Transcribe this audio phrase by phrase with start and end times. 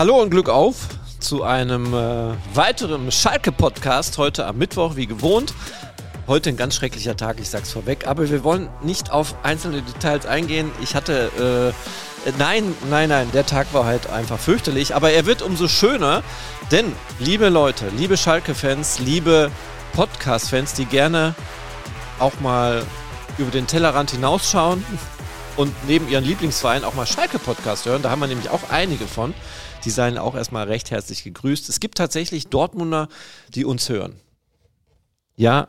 [0.00, 0.88] Hallo und Glück auf
[1.18, 5.52] zu einem äh, weiteren Schalke-Podcast heute am Mittwoch, wie gewohnt.
[6.26, 10.24] Heute ein ganz schrecklicher Tag, ich sag's vorweg, aber wir wollen nicht auf einzelne Details
[10.24, 10.70] eingehen.
[10.82, 11.74] Ich hatte,
[12.24, 16.22] äh, nein, nein, nein, der Tag war halt einfach fürchterlich, aber er wird umso schöner,
[16.72, 19.50] denn, liebe Leute, liebe Schalke-Fans, liebe
[19.92, 21.34] Podcast-Fans, die gerne
[22.18, 22.86] auch mal
[23.36, 24.82] über den Tellerrand hinausschauen
[25.58, 29.34] und neben ihren Lieblingsverein auch mal Schalke-Podcast hören, da haben wir nämlich auch einige von,
[29.84, 31.68] die seien auch erstmal recht herzlich gegrüßt.
[31.68, 33.08] Es gibt tatsächlich Dortmunder,
[33.54, 34.20] die uns hören.
[35.36, 35.68] Ja,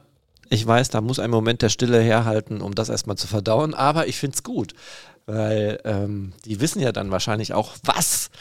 [0.50, 4.08] ich weiß, da muss ein Moment der Stille herhalten, um das erstmal zu verdauen, aber
[4.08, 4.74] ich finde es gut,
[5.26, 8.32] weil ähm, die wissen ja dann wahrscheinlich auch, was,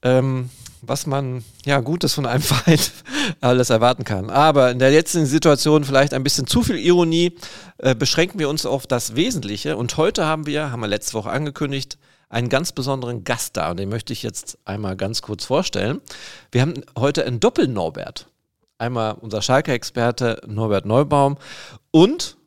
[0.00, 0.48] ähm,
[0.80, 2.78] was man ja Gutes von einem Verein
[3.42, 4.30] alles erwarten kann.
[4.30, 7.36] Aber in der jetzigen Situation vielleicht ein bisschen zu viel Ironie,
[7.76, 9.76] äh, beschränken wir uns auf das Wesentliche.
[9.76, 11.98] Und heute haben wir, haben wir letzte Woche angekündigt,
[12.30, 16.00] einen ganz besonderen Gast da und den möchte ich jetzt einmal ganz kurz vorstellen.
[16.50, 18.28] Wir haben heute einen Doppel-Norbert.
[18.78, 21.36] Einmal unser Schalke-Experte Norbert Neubaum
[21.90, 22.38] und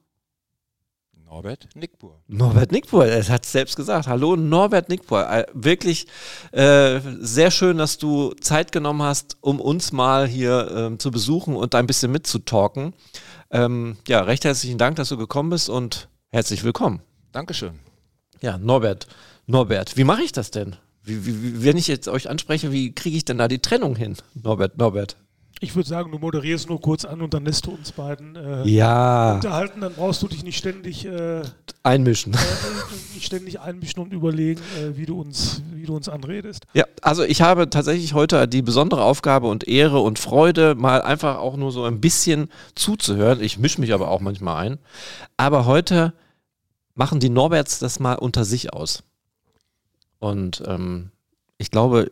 [1.25, 2.22] Norbert Nickbur.
[2.28, 4.08] Norbert Nickbur, er hat es selbst gesagt.
[4.08, 5.30] Hallo Norbert Nickbur.
[5.30, 6.08] Äh, wirklich
[6.52, 11.56] äh, sehr schön, dass du Zeit genommen hast, um uns mal hier ähm, zu besuchen
[11.56, 12.94] und ein bisschen mitzutalken.
[13.52, 17.02] Ähm, ja, recht herzlichen Dank, dass du gekommen bist und herzlich willkommen.
[17.31, 17.80] Dankeschön.
[18.42, 19.08] Ja, Norbert,
[19.46, 20.78] Norbert, wie mache ich das denn?
[21.04, 24.16] Wie, wie, wenn ich jetzt euch anspreche, wie kriege ich denn da die Trennung hin?
[24.42, 25.18] Norbert, Norbert.
[25.60, 28.68] Ich würde sagen, du moderierst nur kurz an und dann lässt du uns beiden äh,
[28.68, 29.36] ja.
[29.36, 29.82] unterhalten.
[29.82, 31.42] Dann brauchst du dich nicht ständig äh,
[31.84, 32.34] einmischen.
[32.34, 32.38] Äh,
[33.14, 36.66] nicht ständig einmischen und überlegen, äh, wie, du uns, wie du uns anredest.
[36.74, 41.38] Ja, also ich habe tatsächlich heute die besondere Aufgabe und Ehre und Freude, mal einfach
[41.38, 43.42] auch nur so ein bisschen zuzuhören.
[43.42, 44.80] Ich mische mich aber auch manchmal ein.
[45.38, 46.14] Aber heute
[46.96, 49.03] machen die Norberts das mal unter sich aus.
[50.23, 51.11] Und ähm,
[51.57, 52.09] ich glaube,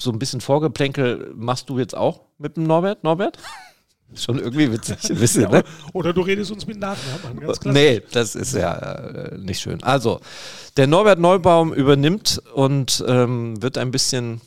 [0.00, 3.36] so ein bisschen Vorgeplänkel machst du jetzt auch mit dem Norbert, Norbert?
[4.14, 4.96] Schon irgendwie witzig.
[5.10, 5.64] Ein bisschen, ja, ne?
[5.92, 7.62] Oder du redest uns mit Nachnamen an, ganz.
[7.66, 9.82] Nee, das ist ja äh, nicht schön.
[9.82, 10.20] Also,
[10.78, 14.40] der Norbert Neubaum übernimmt und ähm, wird ein bisschen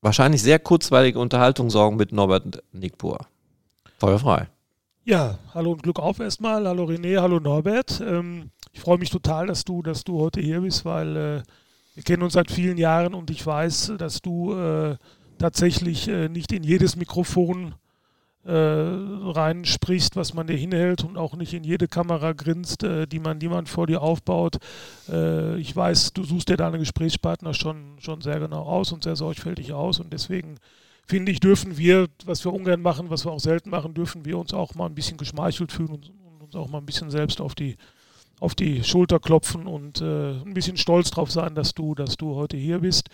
[0.00, 3.26] wahrscheinlich sehr kurzweilige Unterhaltung sorgen mit Norbert Nickpur.
[3.98, 4.48] Feuer frei.
[5.04, 6.64] Ja, hallo und Glück auf erstmal.
[6.64, 8.00] Hallo René, hallo Norbert.
[8.00, 11.42] Ähm, ich freue mich total, dass du, dass du heute hier bist, weil äh,
[11.98, 14.96] wir kennen uns seit vielen Jahren und ich weiß, dass du äh,
[15.36, 17.74] tatsächlich äh, nicht in jedes Mikrofon
[18.44, 23.18] äh, reinsprichst, was man dir hinhält und auch nicht in jede Kamera grinst, äh, die
[23.18, 24.58] man, die man vor dir aufbaut.
[25.08, 29.16] Äh, ich weiß, du suchst dir deine Gesprächspartner schon, schon sehr genau aus und sehr
[29.16, 30.60] sorgfältig aus und deswegen
[31.04, 34.38] finde ich, dürfen wir, was wir ungern machen, was wir auch selten machen, dürfen wir
[34.38, 37.40] uns auch mal ein bisschen geschmeichelt fühlen und, und uns auch mal ein bisschen selbst
[37.40, 37.76] auf die
[38.40, 42.34] auf die Schulter klopfen und äh, ein bisschen stolz drauf sein, dass du, dass du
[42.34, 43.08] heute hier bist.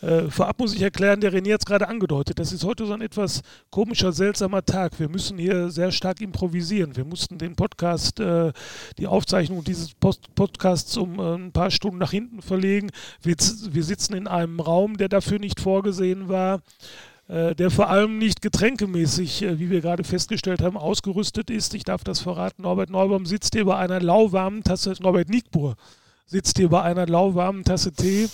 [0.00, 2.92] Äh, vorab muss ich erklären, der René hat es gerade angedeutet, das ist heute so
[2.92, 4.98] ein etwas komischer, seltsamer Tag.
[4.98, 6.96] Wir müssen hier sehr stark improvisieren.
[6.96, 8.52] Wir mussten den Podcast, äh,
[8.98, 12.90] die Aufzeichnung dieses Post Podcasts um äh, ein paar Stunden nach hinten verlegen.
[13.22, 16.62] Wir, wir sitzen in einem Raum, der dafür nicht vorgesehen war.
[17.30, 21.74] Äh, der vor allem nicht getränkemäßig, äh, wie wir gerade festgestellt haben, ausgerüstet ist.
[21.74, 25.76] Ich darf das verraten, Norbert Neubaum sitzt hier bei einer lauwarmen Tasse, Norbert Nickbur
[26.26, 28.28] sitzt hier bei einer lauwarmen Tasse Tee.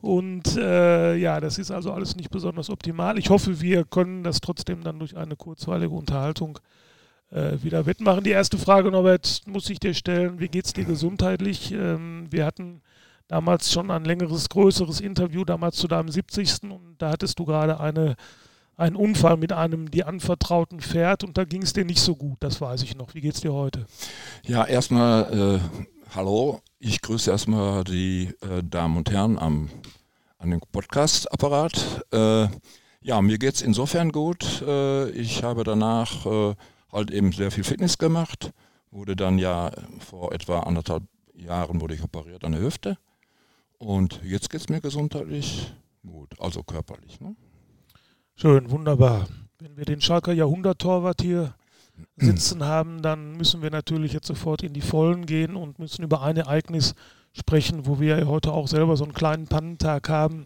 [0.00, 3.18] Und äh, ja, das ist also alles nicht besonders optimal.
[3.18, 6.58] Ich hoffe, wir können das trotzdem dann durch eine kurzweilige Unterhaltung
[7.30, 8.24] äh, wieder wettmachen.
[8.24, 10.40] Die erste Frage, Norbert, muss ich dir stellen.
[10.40, 11.72] Wie geht es dir gesundheitlich?
[11.72, 12.80] Ähm, wir hatten
[13.30, 16.64] damals schon ein längeres, größeres Interview, damals zu deinem 70.
[16.64, 18.16] Und da hattest du gerade eine,
[18.76, 22.38] einen Unfall mit einem dir anvertrauten Pferd und da ging es dir nicht so gut,
[22.40, 23.14] das weiß ich noch.
[23.14, 23.86] Wie geht es dir heute?
[24.44, 26.60] Ja, erstmal äh, hallo.
[26.80, 29.70] Ich grüße erstmal die äh, Damen und Herren am,
[30.38, 32.06] an dem Podcast-Apparat.
[32.12, 32.48] Äh,
[33.00, 34.60] ja, mir geht es insofern gut.
[34.66, 36.54] Äh, ich habe danach äh,
[36.90, 38.50] halt eben sehr viel Fitness gemacht,
[38.90, 41.04] wurde dann ja vor etwa anderthalb
[41.34, 42.98] Jahren wurde ich operiert an der Hüfte
[43.80, 45.72] und jetzt geht es mir gesundheitlich
[46.06, 47.18] gut, also körperlich.
[47.20, 47.34] Ne?
[48.36, 49.26] Schön, wunderbar.
[49.58, 51.54] Wenn wir den Schalker Jahrhundert-Torwart hier
[52.16, 56.22] sitzen haben, dann müssen wir natürlich jetzt sofort in die Vollen gehen und müssen über
[56.22, 56.94] ein Ereignis
[57.32, 60.44] sprechen, wo wir ja heute auch selber so einen kleinen Pannentag haben.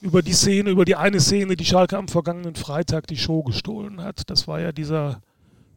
[0.00, 4.00] Über die Szene, über die eine Szene, die Schalke am vergangenen Freitag die Show gestohlen
[4.00, 4.30] hat.
[4.30, 5.20] Das war ja dieser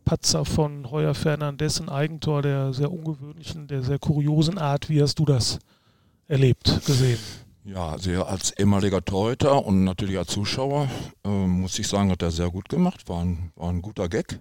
[0.06, 4.90] Patzer von Heuer Fernandes, ein Eigentor der sehr ungewöhnlichen, der sehr kuriosen Art.
[4.90, 5.60] Wie hast du das
[6.32, 7.20] erlebt, gesehen?
[7.66, 10.90] Ja, also als ehemaliger Torhüter und natürlich als Zuschauer
[11.24, 14.40] äh, muss ich sagen, hat er sehr gut gemacht, war ein, war ein guter Gag.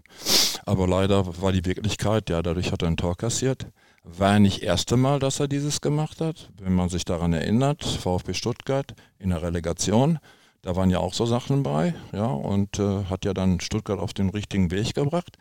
[0.65, 3.67] Aber leider war die Wirklichkeit, ja, dadurch hat er ein Tor kassiert.
[4.05, 6.51] War nicht das erste Mal, dass er dieses gemacht hat.
[6.59, 10.19] Wenn man sich daran erinnert, VfB Stuttgart in der Relegation,
[10.63, 14.13] Da waren ja auch so Sachen bei, ja, und äh, hat ja dann Stuttgart auf
[14.13, 15.37] den richtigen Weg gebracht.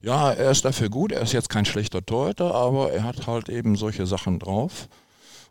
[0.00, 3.48] Ja, er ist dafür gut, er ist jetzt kein schlechter Torhüter, aber er hat halt
[3.48, 4.88] eben solche Sachen drauf.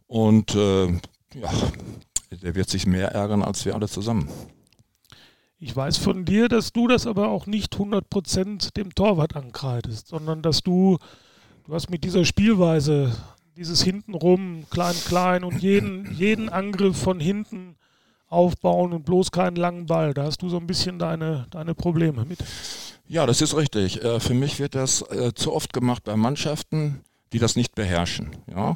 [0.10, 1.52] Und äh, ja,
[2.32, 4.28] der wird sich mehr ärgern als wir alle zusammen.
[5.60, 10.42] Ich weiß von dir, dass du das aber auch nicht 100% dem Torwart ankreidest, sondern
[10.42, 10.98] dass du,
[11.66, 13.16] du hast mit dieser Spielweise,
[13.56, 17.76] dieses hintenrum, klein, klein und jeden, jeden Angriff von hinten
[18.30, 20.16] aufbauen und bloß keinen langen Ball.
[20.16, 22.40] Da hast du so ein bisschen deine, deine Probleme mit.
[23.08, 24.04] Ja, das ist richtig.
[24.04, 27.02] Äh, für mich wird das äh, zu oft gemacht bei Mannschaften,
[27.32, 28.32] die das nicht beherrschen.
[28.50, 28.76] Ja?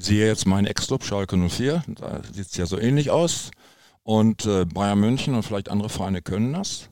[0.00, 3.50] Siehe jetzt meinen Ex-Club Schalke 04, da sieht es ja so ähnlich aus.
[4.04, 6.88] Und äh, Bayern München und vielleicht andere Vereine können das.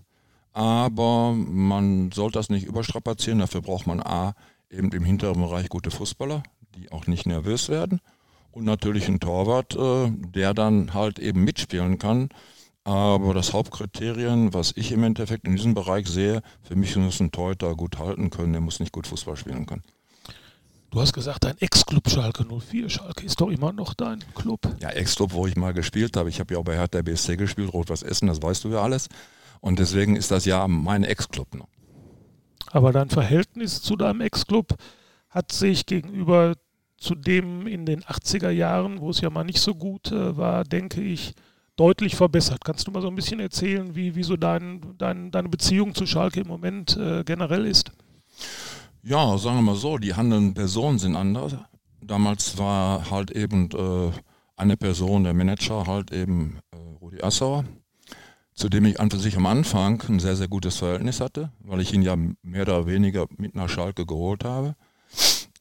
[0.53, 3.39] Aber man sollte das nicht überstrapazieren.
[3.39, 4.35] Dafür braucht man A,
[4.71, 6.43] eben im hinteren Bereich gute Fußballer,
[6.75, 8.01] die auch nicht nervös werden.
[8.51, 12.29] Und natürlich einen Torwart, äh, der dann halt eben mitspielen kann.
[12.85, 17.33] Aber das Hauptkriterium, was ich im Endeffekt in diesem Bereich sehe, für mich muss ein
[17.33, 19.83] Torhüter gut halten können, der muss nicht gut Fußball spielen können.
[20.97, 22.89] Du hast gesagt, dein Ex-Club Schalke 04.
[22.89, 24.61] Schalke ist doch immer noch dein Club.
[24.81, 26.31] Ja, Ex-Club, wo ich mal gespielt habe.
[26.31, 29.11] Ich habe ja auch bei Hertha BSC gespielt, Rot-Was Essen, das weißt du ja alles.
[29.61, 31.55] Und deswegen ist das ja mein Ex-Club.
[31.55, 31.65] Ne?
[32.71, 34.75] Aber dein Verhältnis zu deinem Ex-Club
[35.29, 36.55] hat sich gegenüber
[36.97, 40.65] zu dem in den 80er Jahren, wo es ja mal nicht so gut äh, war,
[40.65, 41.35] denke ich,
[41.77, 42.65] deutlich verbessert.
[42.65, 46.07] Kannst du mal so ein bisschen erzählen, wie, wie so dein, dein, deine Beziehung zu
[46.07, 47.93] Schalke im Moment äh, generell ist?
[49.09, 51.55] Ja, sagen wir mal so, die handelnden Personen sind anders.
[52.03, 54.11] Damals war halt eben äh,
[54.57, 57.65] eine Person, der Manager, halt eben äh, Rudi Assauer,
[58.53, 61.81] zu dem ich an für sich am Anfang ein sehr, sehr gutes Verhältnis hatte, weil
[61.83, 64.75] ich ihn ja mehr oder weniger mit nach Schalke geholt habe.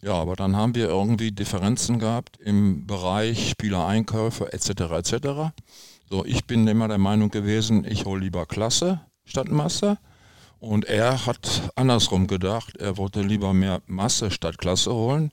[0.02, 4.70] Ja, aber dann haben wir irgendwie Differenzen gehabt im Bereich Spielereinkäufe etc.
[4.92, 5.54] etc.
[6.10, 10.00] So, ich bin immer der Meinung gewesen, ich hole lieber Klasse statt Masse.
[10.66, 15.32] Und er hat andersrum gedacht, er wollte lieber mehr Masse statt Klasse holen.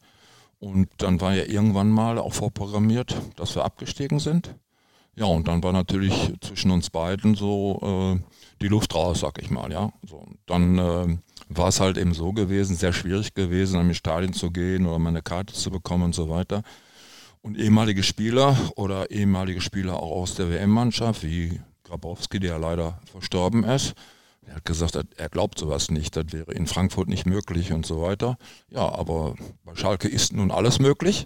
[0.58, 4.54] Und dann war ja irgendwann mal auch vorprogrammiert, dass wir abgestiegen sind.
[5.16, 8.22] Ja, und dann war natürlich zwischen uns beiden so äh,
[8.60, 9.90] die Luft raus, sag ich mal, ja.
[10.06, 11.16] So, dann äh,
[11.48, 14.98] war es halt eben so gewesen, sehr schwierig gewesen, an die Stadien zu gehen oder
[14.98, 16.62] meine Karte zu bekommen und so weiter.
[17.40, 23.00] Und ehemalige Spieler oder ehemalige Spieler auch aus der WM-Mannschaft, wie Grabowski, der ja leider
[23.10, 23.94] verstorben ist,
[24.46, 28.02] er hat gesagt, er glaubt sowas nicht, das wäre in Frankfurt nicht möglich und so
[28.02, 28.36] weiter.
[28.70, 29.34] Ja, aber
[29.64, 31.24] bei Schalke ist nun alles möglich.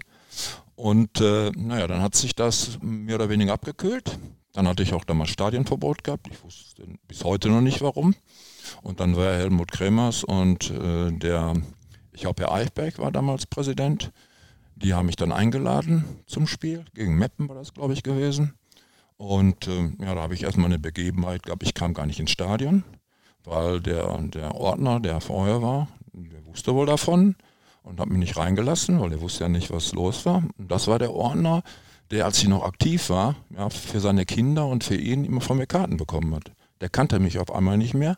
[0.75, 4.19] Und äh, naja, dann hat sich das mehr oder weniger abgekühlt.
[4.53, 6.27] Dann hatte ich auch damals Stadienverbot gehabt.
[6.31, 8.15] Ich wusste bis heute noch nicht warum.
[8.81, 11.53] Und dann war Helmut Kremers und äh, der,
[12.13, 14.11] ich glaube, Herr Eichberg war damals Präsident.
[14.75, 16.85] Die haben mich dann eingeladen zum Spiel.
[16.93, 18.53] Gegen Meppen war das, glaube ich, gewesen.
[19.17, 21.63] Und äh, ja, da habe ich erstmal eine Begebenheit gehabt.
[21.63, 22.83] Ich kam gar nicht ins Stadion
[23.47, 27.35] weil der, der Ordner, der vorher war, der wusste wohl davon
[27.83, 30.43] und hat mich nicht reingelassen, weil er wusste ja nicht, was los war.
[30.57, 31.63] Und das war der Ordner,
[32.11, 35.57] der, als ich noch aktiv war, ja, für seine Kinder und für ihn immer von
[35.57, 36.51] mir Karten bekommen hat.
[36.81, 38.17] Der kannte mich auf einmal nicht mehr,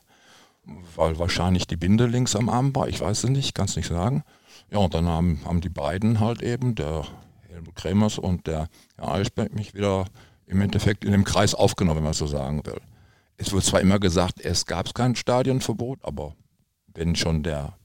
[0.95, 3.88] weil wahrscheinlich die Binde links am Arm war, ich weiß es nicht, kann es nicht
[3.88, 4.24] sagen.
[4.71, 7.05] Ja, und dann haben, haben die beiden halt eben, der
[7.50, 8.67] Helmut Kremers und der
[8.98, 10.05] Herr Eisberg, mich wieder
[10.48, 12.81] im Endeffekt in dem Kreis aufgenommen, wenn man so sagen will
[13.39, 16.36] es wird zwar immer gesagt, es gab kein Stadionverbot, aber
[16.93, 17.77] wenn schon der,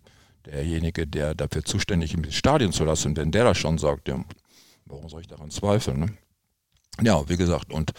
[0.45, 4.23] derjenige, der dafür zuständig ist, ins Stadion zu lassen, wenn der das schon sagt, ja,
[4.87, 6.01] warum soll ich daran zweifeln?
[6.01, 6.09] Ne?
[7.03, 7.93] Ja, wie gesagt, und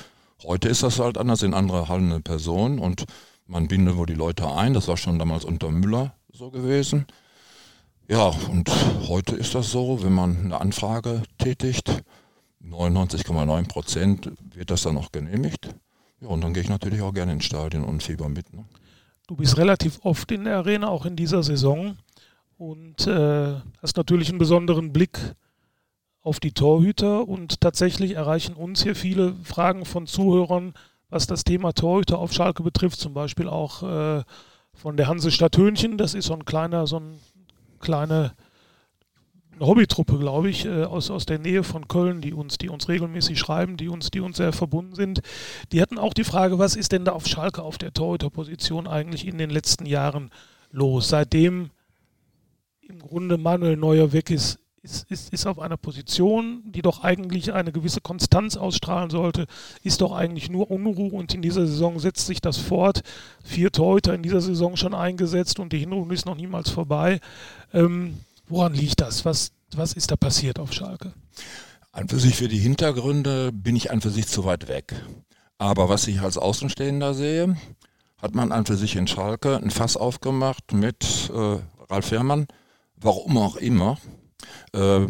[0.43, 3.05] heute ist das halt anders, in andere handelnde Personen und
[3.47, 7.05] man bindet wohl die Leute ein, das war schon damals unter Müller so gewesen.
[8.09, 8.69] Ja, und
[9.07, 12.03] heute ist das so, wenn man eine Anfrage tätigt,
[12.61, 15.69] 99,9 Prozent wird das dann auch genehmigt.
[16.25, 18.51] Ja, und dann gehe ich natürlich auch gerne ins Stadion und fieber mit.
[18.51, 18.65] Ne?
[19.27, 21.97] Du bist relativ oft in der Arena, auch in dieser Saison.
[22.57, 25.19] Und äh, hast natürlich einen besonderen Blick
[26.21, 27.27] auf die Torhüter.
[27.27, 30.73] Und tatsächlich erreichen uns hier viele Fragen von Zuhörern,
[31.09, 32.99] was das Thema Torhüter auf Schalke betrifft.
[32.99, 34.23] Zum Beispiel auch äh,
[34.73, 35.97] von der Hansestadt Hönchen.
[35.97, 37.19] Das ist so ein kleiner, so ein
[37.79, 38.33] kleiner
[39.55, 42.87] eine Hobbytruppe, glaube ich, äh, aus, aus der Nähe von Köln, die uns, die uns
[42.87, 45.21] regelmäßig schreiben, die uns, die uns sehr verbunden sind.
[45.71, 49.25] Die hatten auch die Frage, was ist denn da auf Schalke auf der Torhüterposition eigentlich
[49.25, 50.31] in den letzten Jahren
[50.71, 51.09] los?
[51.09, 51.69] Seitdem
[52.81, 57.51] im Grunde Manuel Neuer weg ist, ist, ist, ist auf einer Position, die doch eigentlich
[57.53, 59.47] eine gewisse Konstanz ausstrahlen sollte,
[59.81, 63.01] ist doch eigentlich nur Unruhe und in dieser Saison setzt sich das fort.
[63.43, 67.19] Vier Torhüter in dieser Saison schon eingesetzt und die Hinrunde ist noch niemals vorbei.
[67.73, 69.25] Ähm, Woran liegt das?
[69.25, 71.13] Was, was ist da passiert auf Schalke?
[71.91, 74.93] An für sich für die Hintergründe bin ich an für sich zu weit weg.
[75.57, 77.55] Aber was ich als Außenstehender sehe,
[78.21, 81.57] hat man an für sich in Schalke ein Fass aufgemacht mit äh,
[81.89, 82.47] Ralf Fährmann,
[82.97, 83.97] warum auch immer.
[84.73, 85.07] Äh,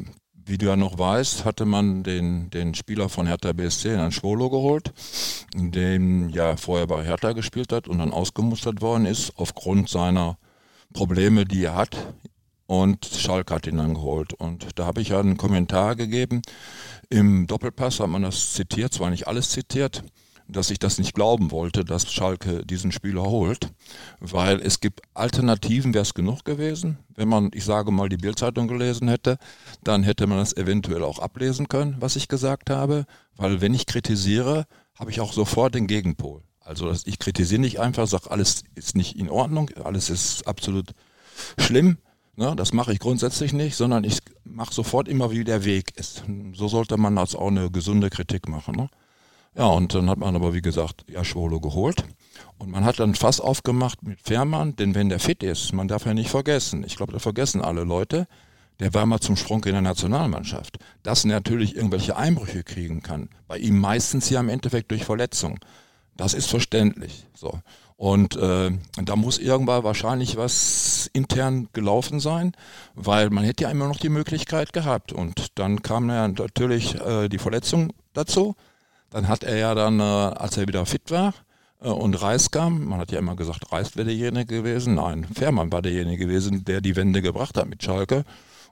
[0.47, 4.49] wie du ja noch weißt, hatte man den, den Spieler von Hertha BSC, einen Schwolo,
[4.49, 4.93] geholt,
[5.55, 10.37] den ja vorher bei Hertha gespielt hat und dann ausgemustert worden ist aufgrund seiner
[10.93, 11.97] Probleme, die er hat.
[12.67, 14.33] Und Schalke hat ihn dann geholt.
[14.33, 16.41] Und da habe ich ja einen Kommentar gegeben.
[17.09, 20.03] Im Doppelpass hat man das zitiert, zwar nicht alles zitiert,
[20.47, 23.69] dass ich das nicht glauben wollte, dass Schalke diesen Spieler holt,
[24.19, 26.99] weil es gibt Alternativen, wäre es genug gewesen.
[27.15, 29.37] Wenn man, ich sage mal, die Bildzeitung gelesen hätte,
[29.83, 33.05] dann hätte man das eventuell auch ablesen können, was ich gesagt habe,
[33.35, 34.65] weil wenn ich kritisiere,
[34.97, 36.41] habe ich auch sofort den Gegenpol.
[36.59, 40.91] Also ich kritisiere nicht einfach, sage, alles ist nicht in Ordnung, alles ist absolut
[41.57, 41.97] schlimm.
[42.37, 46.23] Ne, das mache ich grundsätzlich nicht, sondern ich mache sofort immer, wie der Weg ist.
[46.53, 48.75] So sollte man das auch eine gesunde Kritik machen.
[48.75, 48.89] Ne?
[49.55, 52.03] Ja, und dann hat man aber, wie gesagt, Jaschwolo geholt.
[52.57, 56.05] Und man hat dann Fass aufgemacht mit Fährmann, denn wenn der fit ist, man darf
[56.05, 58.27] ja nicht vergessen, ich glaube, da vergessen alle Leute,
[58.81, 60.77] der war mal zum Sprung in der Nationalmannschaft.
[61.03, 63.29] Dass er natürlich irgendwelche Einbrüche kriegen kann.
[63.47, 65.59] Bei ihm meistens ja im Endeffekt durch Verletzung.
[66.17, 67.27] Das ist verständlich.
[67.33, 67.59] So.
[67.97, 68.71] Und äh,
[69.01, 72.51] da muss irgendwann wahrscheinlich was intern gelaufen sein,
[72.93, 75.13] weil man hätte ja immer noch die Möglichkeit gehabt.
[75.13, 78.55] Und dann kam ja natürlich äh, die Verletzung dazu.
[79.09, 81.33] Dann hat er ja dann, äh, als er wieder fit war
[81.81, 84.95] äh, und Reis kam, man hat ja immer gesagt, Reis wäre derjenige gewesen.
[84.95, 88.25] Nein, Fährmann war derjenige gewesen, der die Wende gebracht hat mit Schalke.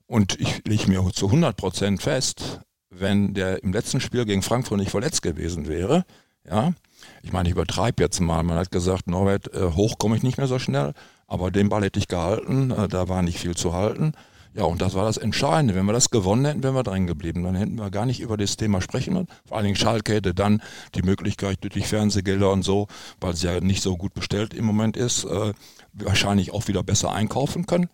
[0.06, 4.80] Und ich lege mir zu 100 Prozent fest, wenn der im letzten Spiel gegen Frankfurt
[4.80, 6.04] nicht verletzt gewesen wäre,
[6.46, 6.74] ja,
[7.22, 10.38] ich meine, ich übertreibe jetzt mal, man hat gesagt, Norbert, äh, hoch komme ich nicht
[10.38, 10.94] mehr so schnell,
[11.28, 14.14] aber den Ball hätte ich gehalten, äh, da war nicht viel zu halten.
[14.56, 15.74] Ja, und das war das Entscheidende.
[15.74, 17.44] Wenn wir das gewonnen hätten, wären wir drin geblieben.
[17.44, 19.28] Dann hätten wir gar nicht über das Thema sprechen können.
[19.46, 20.62] Vor allen Dingen Schalke hätte dann
[20.94, 22.88] die Möglichkeit durch Fernsehgelder und so,
[23.20, 25.54] weil es ja nicht so gut bestellt im Moment ist, äh,
[25.94, 27.90] wahrscheinlich auch wieder besser einkaufen können.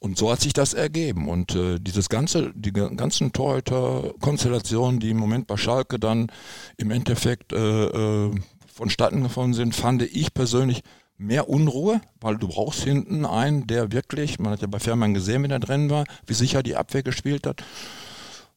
[0.00, 1.28] Und so hat sich das ergeben.
[1.28, 6.28] Und äh, dieses ganze, die ganzen Torhüter-Konstellationen, die im Moment bei Schalke dann
[6.76, 8.34] im Endeffekt äh, äh,
[8.72, 10.82] vonstatten gekommen sind, fand ich persönlich
[11.18, 15.42] mehr Unruhe, weil du brauchst hinten einen, der wirklich, man hat ja bei Fährmann gesehen,
[15.42, 17.64] wenn er drin war, wie sicher die Abwehr gespielt hat.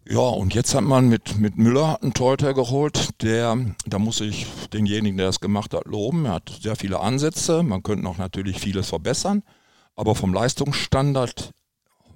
[0.07, 4.48] Ja, und jetzt hat man mit, mit Müller einen Torhüter geholt, der, da muss ich
[4.74, 6.25] denjenigen, der das gemacht hat, loben.
[6.25, 7.62] Er hat sehr viele Ansätze.
[7.62, 9.43] Man könnte noch natürlich vieles verbessern.
[10.01, 11.51] Aber vom Leistungsstandard,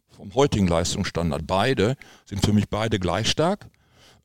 [0.09, 3.69] vom heutigen Leistungsstandard, beide sind für mich beide gleich stark.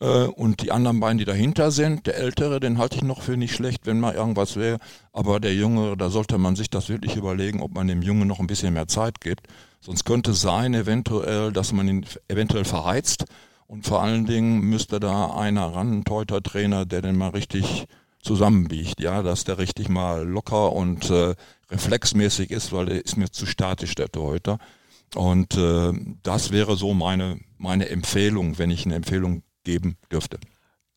[0.00, 3.36] Äh, und die anderen beiden, die dahinter sind, der Ältere, den halte ich noch für
[3.36, 4.78] nicht schlecht, wenn mal irgendwas wäre.
[5.12, 8.40] Aber der Junge, da sollte man sich das wirklich überlegen, ob man dem Jungen noch
[8.40, 9.46] ein bisschen mehr Zeit gibt.
[9.82, 13.26] Sonst könnte es sein, eventuell, dass man ihn eventuell verheizt.
[13.66, 17.84] Und vor allen Dingen müsste da einer ran, ein Teuter-Trainer, der den mal richtig
[18.22, 21.34] zusammenbiegt, ja, dass der richtig mal locker und äh,
[21.70, 24.58] reflexmäßig ist, weil der ist mir zu statisch, der Torhüter.
[25.14, 30.38] Und äh, das wäre so meine, meine Empfehlung, wenn ich eine Empfehlung geben dürfte.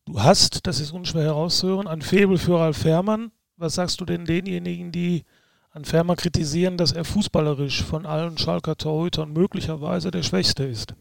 [0.04, 3.32] Du hast, das ist unschwer herauszuhören, ein Febel für Ralf Fährmann.
[3.56, 5.24] Was sagst du denn denjenigen, die
[5.70, 10.94] an Fährmann kritisieren, dass er fußballerisch von allen Schalker Torhütern möglicherweise der Schwächste ist?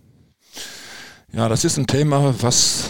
[1.32, 2.90] Ja, das ist ein Thema, was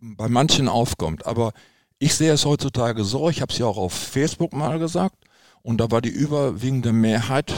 [0.00, 1.26] bei manchen aufkommt.
[1.26, 1.52] Aber
[1.98, 5.16] ich sehe es heutzutage so, ich habe es ja auch auf Facebook mal gesagt,
[5.62, 7.52] und da war die überwiegende Mehrheit,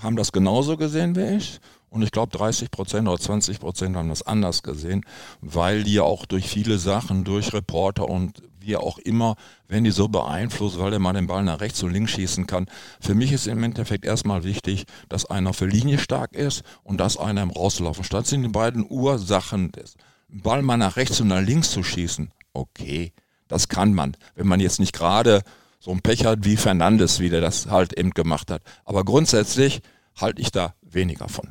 [0.00, 1.60] haben das genauso gesehen wie ich.
[1.90, 5.04] Und ich glaube, 30 Prozent oder 20 Prozent haben das anders gesehen,
[5.40, 9.36] weil die ja auch durch viele Sachen, durch Reporter und wie auch immer,
[9.68, 12.66] wenn die so beeinflusst, weil der mal den Ball nach rechts und links schießen kann.
[13.00, 17.16] Für mich ist im Endeffekt erstmal wichtig, dass einer für Linie stark ist und dass
[17.16, 19.94] einer im Rauslaufen statt sind die beiden Ursachen des
[20.28, 22.30] Ball mal nach rechts und nach links zu schießen.
[22.52, 23.12] Okay,
[23.48, 25.42] das kann man, wenn man jetzt nicht gerade
[25.80, 28.62] so ein Pech hat wie Fernandes, wie der das halt eben gemacht hat.
[28.84, 29.80] Aber grundsätzlich
[30.16, 31.48] halte ich da weniger von.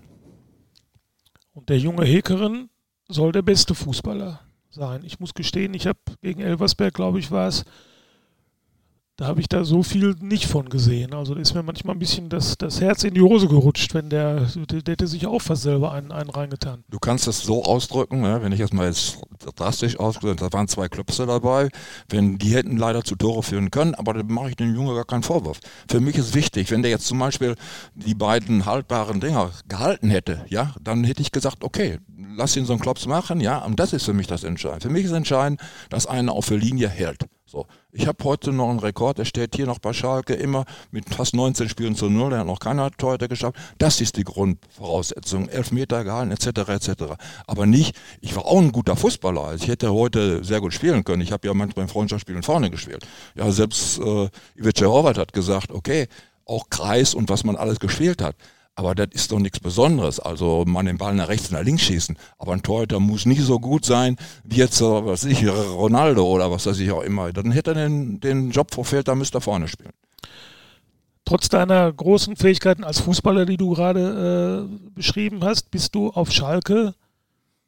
[1.53, 2.69] Und der junge Hekerin
[3.07, 5.03] soll der beste Fußballer sein.
[5.03, 7.63] Ich muss gestehen, ich habe gegen Elversberg, glaube ich, war es,
[9.17, 11.15] da habe ich da so viel nicht von gesehen.
[11.15, 14.41] Also ist mir manchmal ein bisschen das, das Herz in die Hose gerutscht, wenn der,
[14.69, 16.83] der, der hätte sich auch fast selber einen, einen reingetan.
[16.87, 18.43] Du kannst das so ausdrücken, ne?
[18.43, 19.17] wenn ich jetzt mal jetzt
[19.55, 21.69] drastisch ausgedrückt, da waren zwei Klöpse dabei,
[22.09, 25.05] wenn die hätten leider zu Tore führen können, aber da mache ich dem Junge gar
[25.05, 25.61] keinen Vorwurf.
[25.89, 27.55] Für mich ist wichtig, wenn der jetzt zum Beispiel
[27.95, 31.97] die beiden haltbaren Dinger gehalten hätte, ja, dann hätte ich gesagt, okay,
[32.35, 34.87] lass ihn so einen Klops machen, ja, und das ist für mich das Entscheidende.
[34.87, 35.59] Für mich ist entscheidend,
[35.89, 37.25] dass einer auf der Linie hält.
[37.49, 41.07] So, ich habe heute noch einen Rekord, der steht hier noch bei Schalke immer mit
[41.07, 43.55] fast 19 Spielen zu null, der hat noch keiner heute geschafft.
[43.77, 46.47] Das ist die Grundvoraussetzung, Elfmeter gehalten etc.
[46.67, 46.91] etc.
[47.45, 51.05] Aber nicht, ich war auch ein guter Fußballer, also ich hätte heute sehr gut spielen
[51.05, 51.21] können.
[51.21, 53.07] Ich habe ja manchmal in Freundschaftsspielen vorne gespielt.
[53.35, 56.09] Ja, selbst äh, Ivice Horvath hat gesagt, okay,
[56.43, 58.35] auch Kreis und was man alles gespielt hat.
[58.77, 60.19] Aber das ist doch nichts Besonderes.
[60.19, 62.15] Also man den Ball nach rechts und nach links schießen.
[62.37, 66.51] Aber ein Torhüter muss nicht so gut sein wie jetzt, was weiß ich, Ronaldo oder
[66.51, 67.33] was weiß ich auch immer.
[67.33, 69.93] Dann hätte er den, den Job verfehlt, da müsste er vorne spielen.
[71.25, 76.31] Trotz deiner großen Fähigkeiten als Fußballer, die du gerade äh, beschrieben hast, bist du auf
[76.31, 76.93] Schalke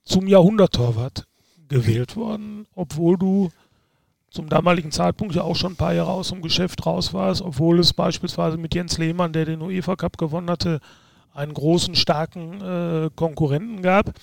[0.04, 1.26] zum Jahrhunderttorwart
[1.70, 3.50] gewählt worden, obwohl du
[4.32, 7.80] zum damaligen Zeitpunkt ja auch schon ein paar Jahre aus dem Geschäft raus warst, obwohl
[7.80, 10.80] es beispielsweise mit Jens Lehmann, der den UEFA Cup gewonnen hatte,
[11.34, 14.14] einen großen, starken äh, Konkurrenten gab.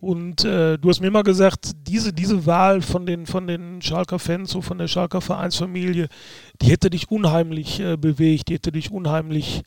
[0.00, 4.18] Und äh, du hast mir immer gesagt, diese, diese Wahl von den, von den Schalker
[4.18, 6.08] Fans, so von der Schalker Vereinsfamilie,
[6.60, 9.62] die hätte dich unheimlich äh, bewegt, die hätte dich unheimlich äh,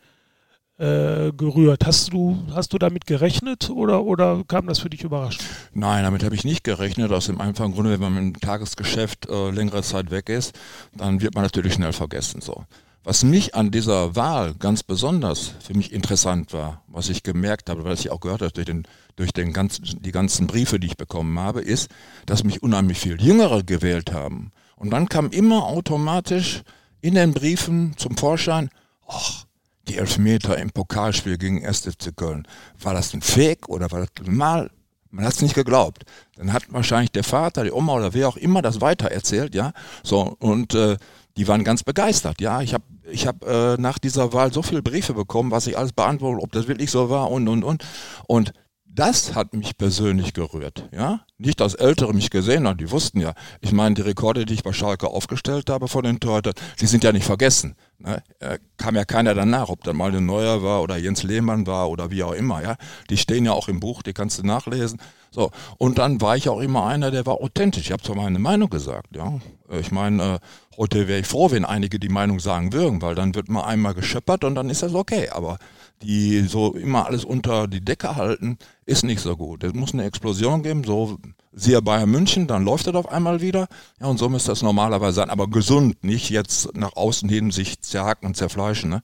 [0.81, 1.85] gerührt.
[1.85, 5.43] Hast du, hast du damit gerechnet oder, oder kam das für dich überraschend?
[5.73, 7.11] Nein, damit habe ich nicht gerechnet.
[7.11, 10.57] Aus dem einfachen Grunde, wenn man im Tagesgeschäft äh, längere Zeit weg ist,
[10.95, 12.41] dann wird man natürlich schnell vergessen.
[12.41, 12.65] So.
[13.03, 17.83] Was mich an dieser Wahl ganz besonders für mich interessant war, was ich gemerkt habe,
[17.83, 18.83] weil ich auch gehört habe durch, den,
[19.15, 21.89] durch den ganzen, die ganzen Briefe, die ich bekommen habe, ist,
[22.27, 24.51] dass mich unheimlich viel Jüngere gewählt haben.
[24.75, 26.61] Und dann kam immer automatisch
[27.01, 28.69] in den Briefen zum Vorschein,
[29.07, 29.45] ach,
[29.91, 31.81] die Elfmeter im Pokalspiel gegen 1.
[31.81, 32.48] FC Köln.
[32.79, 34.71] War das ein Fake oder war das mal?
[35.10, 36.03] Man hat es nicht geglaubt.
[36.38, 39.74] Dann hat wahrscheinlich der Vater, die Oma oder wer auch immer das weitererzählt, ja.
[40.03, 40.95] So und äh,
[41.36, 42.62] die waren ganz begeistert, ja.
[42.62, 45.91] Ich habe ich hab, äh, nach dieser Wahl so viele Briefe bekommen, was ich alles
[45.91, 47.83] beantwortet, ob das wirklich so war und und und
[48.27, 48.53] und
[48.93, 51.21] das hat mich persönlich gerührt, ja.
[51.38, 53.33] Nicht, dass Ältere mich gesehen haben, die wussten ja.
[53.62, 57.03] Ich meine, die Rekorde, die ich bei Schalke aufgestellt habe von den Torhütern, die sind
[57.03, 57.75] ja nicht vergessen.
[58.00, 58.21] Ne?
[58.39, 61.89] Äh, kam ja keiner danach, ob dann mal ein Neuer war oder Jens Lehmann war
[61.89, 62.75] oder wie auch immer, ja.
[63.09, 65.00] Die stehen ja auch im Buch, die kannst du nachlesen.
[65.31, 65.51] So.
[65.77, 67.85] Und dann war ich auch immer einer, der war authentisch.
[67.85, 69.39] Ich habe zwar meine Meinung gesagt, ja.
[69.79, 70.39] Ich meine, äh,
[70.77, 73.94] heute wäre ich froh, wenn einige die Meinung sagen würden, weil dann wird mal einmal
[73.94, 75.29] gescheppert und dann ist das okay.
[75.29, 75.57] Aber
[76.01, 79.64] die so immer alles unter die Decke halten, ist nicht so gut.
[79.64, 81.18] Es muss eine Explosion geben, so
[81.53, 83.68] siehe Bayern München, dann läuft das auf einmal wieder.
[84.00, 87.81] Ja, und so müsste das normalerweise sein, aber gesund, nicht jetzt nach außen hin sich
[87.81, 88.90] zerhacken und zerfleischen.
[88.90, 89.03] Ne?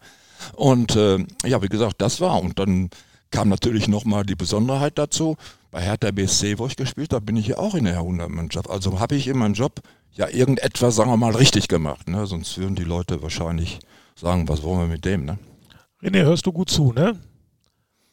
[0.53, 2.41] Und äh, ja, wie gesagt, das war.
[2.41, 2.89] Und dann
[3.31, 5.35] kam natürlich nochmal die Besonderheit dazu.
[5.71, 8.69] Bei Hertha BSC, wo ich gespielt habe, bin ich ja auch in der Jahrhundertmannschaft.
[8.69, 9.81] Also habe ich in meinem Job
[10.13, 12.07] ja irgendetwas, sagen wir mal, richtig gemacht.
[12.07, 12.25] Ne?
[12.25, 13.79] Sonst würden die Leute wahrscheinlich
[14.15, 15.37] sagen, was wollen wir mit dem, ne?
[16.01, 17.19] René, hörst du gut zu, ne?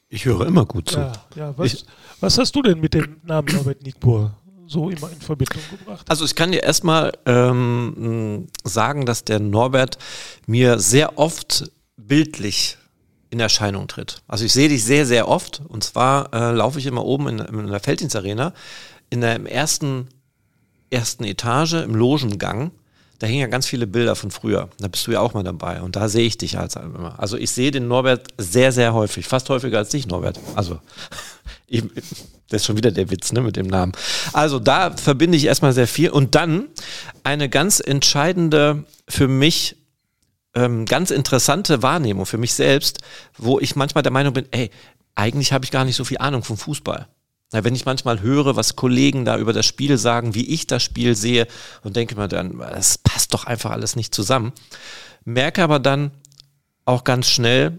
[0.09, 1.01] Ich höre immer gut zu.
[1.01, 1.59] Ja, ja.
[1.59, 1.85] Was, ich,
[2.20, 4.33] was, hast du denn mit dem Namen Norbert Nickbur
[4.66, 6.09] so immer in Verbindung gebracht?
[6.09, 9.99] Also ich kann dir erstmal ähm, sagen, dass der Norbert
[10.47, 12.79] mir sehr oft bildlich
[13.31, 14.23] in Erscheinung tritt.
[14.29, 15.61] Also ich sehe dich sehr, sehr oft.
[15.68, 18.55] Und zwar äh, laufe ich immer oben in, in der Felddienstarena
[19.11, 20.09] in der im ersten,
[20.90, 22.73] ersten Etage im Logengang
[23.25, 24.69] da hängen ja ganz viele Bilder von früher.
[24.79, 25.81] Da bist du ja auch mal dabei.
[25.81, 27.19] Und da sehe ich dich als immer.
[27.19, 29.27] Also ich sehe den Norbert sehr, sehr häufig.
[29.27, 30.39] Fast häufiger als dich, Norbert.
[30.55, 30.79] Also,
[31.67, 31.83] ich,
[32.51, 33.93] das ist schon wieder der Witz, ne, mit dem Namen.
[34.35, 36.11] Also da verbinde ich erstmal sehr viel.
[36.11, 36.67] Und dann
[37.23, 39.77] eine ganz entscheidende für mich
[40.55, 42.99] ähm, ganz interessante Wahrnehmung für mich selbst,
[43.39, 44.71] wo ich manchmal der Meinung bin, ey,
[45.15, 47.09] eigentlich habe ich gar nicht so viel Ahnung vom Fußball.
[47.62, 51.14] Wenn ich manchmal höre, was Kollegen da über das Spiel sagen, wie ich das Spiel
[51.14, 51.47] sehe
[51.83, 54.53] und denke mir dann, das passt doch einfach alles nicht zusammen,
[55.25, 56.11] merke aber dann
[56.85, 57.79] auch ganz schnell,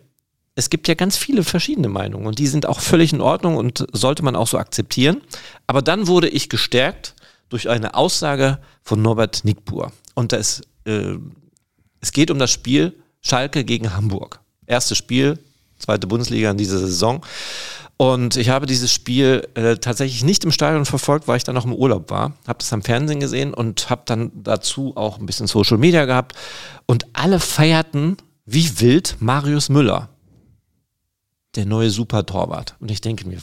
[0.56, 3.86] es gibt ja ganz viele verschiedene Meinungen und die sind auch völlig in Ordnung und
[3.92, 5.22] sollte man auch so akzeptieren.
[5.68, 7.14] Aber dann wurde ich gestärkt
[7.50, 9.92] durch eine Aussage von Norbert Nickbur.
[10.14, 11.18] Und das, äh,
[12.00, 14.40] es geht um das Spiel Schalke gegen Hamburg.
[14.66, 15.40] Erstes Spiel,
[15.78, 17.26] zweite Bundesliga in dieser Saison.
[17.98, 21.66] Und ich habe dieses Spiel äh, tatsächlich nicht im Stadion verfolgt, weil ich dann noch
[21.66, 22.34] im Urlaub war.
[22.46, 26.34] Habe das am Fernsehen gesehen und habe dann dazu auch ein bisschen Social Media gehabt.
[26.86, 30.10] Und alle feierten wie wild Marius Müller,
[31.56, 32.76] der neue Super-Torwart.
[32.80, 33.40] Und ich denke mir,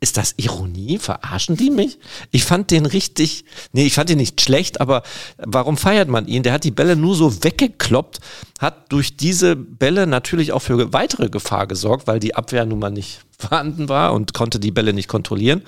[0.00, 0.98] ist das Ironie?
[0.98, 1.98] Verarschen die mich?
[2.30, 5.02] Ich fand den richtig, nee, ich fand ihn nicht schlecht, aber
[5.38, 6.42] warum feiert man ihn?
[6.42, 8.20] Der hat die Bälle nur so weggekloppt,
[8.58, 12.90] hat durch diese Bälle natürlich auch für weitere Gefahr gesorgt, weil die Abwehr nun mal
[12.90, 15.62] nicht vorhanden war und konnte die Bälle nicht kontrollieren.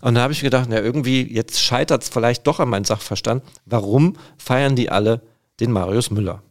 [0.00, 3.42] Und da habe ich gedacht, na irgendwie, jetzt scheitert es vielleicht doch an meinem Sachverstand.
[3.66, 5.22] Warum feiern die alle
[5.60, 6.42] den Marius Müller?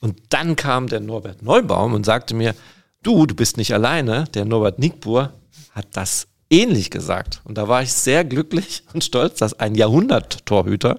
[0.00, 2.54] Und dann kam der Norbert Neubaum und sagte mir,
[3.02, 5.34] du, du bist nicht alleine, der Norbert Nickbur
[5.72, 7.40] hat das ähnlich gesagt.
[7.44, 10.98] Und da war ich sehr glücklich und stolz, dass ein Jahrhundert-Torhüter,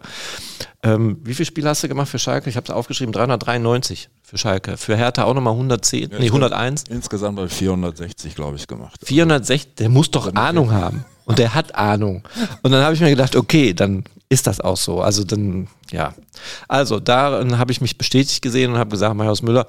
[0.83, 2.49] ähm, wie viele Spiele hast du gemacht für Schalke?
[2.49, 4.77] Ich habe es aufgeschrieben, 393 für Schalke.
[4.77, 6.85] Für Hertha auch nochmal 110, ja, nee, 101.
[6.89, 8.99] Insgesamt bei 460, glaube ich, gemacht.
[9.03, 11.05] 460, der muss doch Ahnung haben.
[11.25, 12.23] Und der hat Ahnung.
[12.63, 15.01] Und dann habe ich mir gedacht, okay, dann ist das auch so.
[15.01, 16.13] Also dann, ja.
[16.67, 19.67] Also darin habe ich mich bestätigt gesehen und habe gesagt, Marius Müller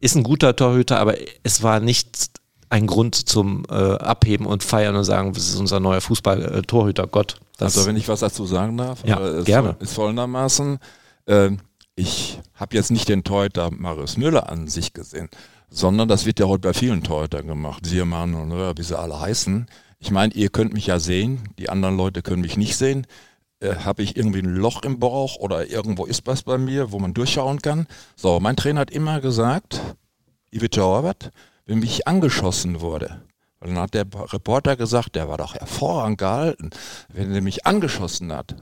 [0.00, 2.30] ist ein guter Torhüter, aber es war nicht
[2.72, 7.38] ein Grund zum äh, Abheben und Feiern und sagen, das ist unser neuer Fußball-Torhüter, Gott.
[7.60, 9.76] also wenn ich was dazu sagen darf, ja, äh, gerne.
[9.80, 10.78] ist folgendermaßen,
[11.26, 11.50] äh,
[11.96, 15.28] ich habe jetzt nicht den Torhüter Marius Müller an sich gesehen,
[15.68, 19.20] sondern das wird ja heute bei vielen Torhütern gemacht, Siermann und äh, wie sie alle
[19.20, 19.66] heißen.
[19.98, 23.06] Ich meine, ihr könnt mich ja sehen, die anderen Leute können mich nicht sehen.
[23.60, 26.98] Äh, habe ich irgendwie ein Loch im Bauch oder irgendwo ist was bei mir, wo
[26.98, 27.86] man durchschauen kann?
[28.16, 29.78] So, mein Trainer hat immer gesagt,
[30.50, 31.32] Ivica Robert,
[31.66, 33.22] wenn mich angeschossen wurde,
[33.60, 36.70] dann hat der Reporter gesagt, der war doch hervorragend gehalten,
[37.12, 38.56] wenn er mich angeschossen hat.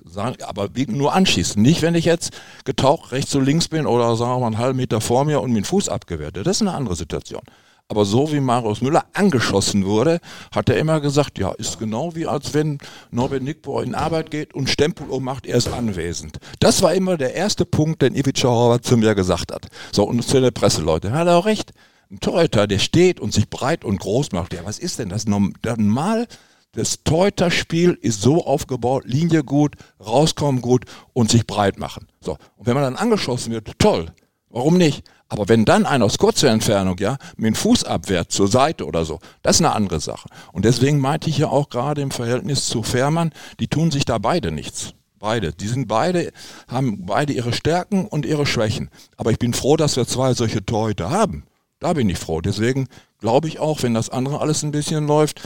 [0.47, 1.61] aber nur anschießen.
[1.61, 2.33] Nicht, wenn ich jetzt
[2.65, 5.53] getaucht rechts und links bin oder sagen wir mal einen halben Meter vor mir und
[5.53, 6.37] mir den Fuß abgewehrt.
[6.37, 7.43] Das ist eine andere Situation.
[7.89, 10.21] Aber so wie Marius Müller angeschossen wurde,
[10.55, 12.79] hat er immer gesagt, ja, ist genau wie als wenn
[13.11, 16.39] Norbert Nickbohr in Arbeit geht und Stempel ummacht, er ist anwesend.
[16.61, 19.67] Das war immer der erste Punkt, den Ivica Horvath zu mir gesagt hat.
[19.91, 21.11] So, und zu der Presseleute.
[21.11, 21.73] Hat er auch recht.
[22.11, 24.53] Ein Torhüter, der steht und sich breit und groß macht.
[24.53, 25.27] Ja, was ist denn das?
[25.27, 26.27] Normal,
[26.73, 32.09] das Torhüterspiel ist so aufgebaut, Linie gut, rauskommen gut und sich breit machen.
[32.21, 32.37] So.
[32.57, 34.13] Und wenn man dann angeschossen wird, toll.
[34.49, 35.05] Warum nicht?
[35.29, 39.05] Aber wenn dann einer aus kurzer Entfernung, ja, mit dem Fuß abwehrt zur Seite oder
[39.05, 40.29] so, das ist eine andere Sache.
[40.53, 44.19] Und deswegen meinte ich ja auch gerade im Verhältnis zu Fährmann, die tun sich da
[44.19, 44.95] beide nichts.
[45.21, 45.53] Beide.
[45.53, 46.33] Die sind beide,
[46.67, 48.91] haben beide ihre Stärken und ihre Schwächen.
[49.17, 51.45] Aber ich bin froh, dass wir zwei solche Torhüter haben.
[51.81, 52.43] Da bin ich froh.
[52.43, 52.89] Deswegen
[53.21, 55.41] glaube ich auch, wenn das andere alles ein bisschen läuft,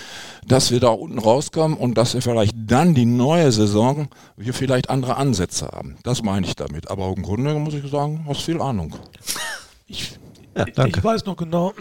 [0.46, 4.90] dass wir da unten rauskommen und dass wir vielleicht dann die neue Saison wir vielleicht
[4.90, 5.96] andere Ansätze haben.
[6.02, 6.90] Das meine ich damit.
[6.90, 8.96] Aber im Grunde muss ich sagen, hast viel Ahnung.
[9.86, 10.18] Ich,
[10.56, 11.72] ja, ich weiß noch genau,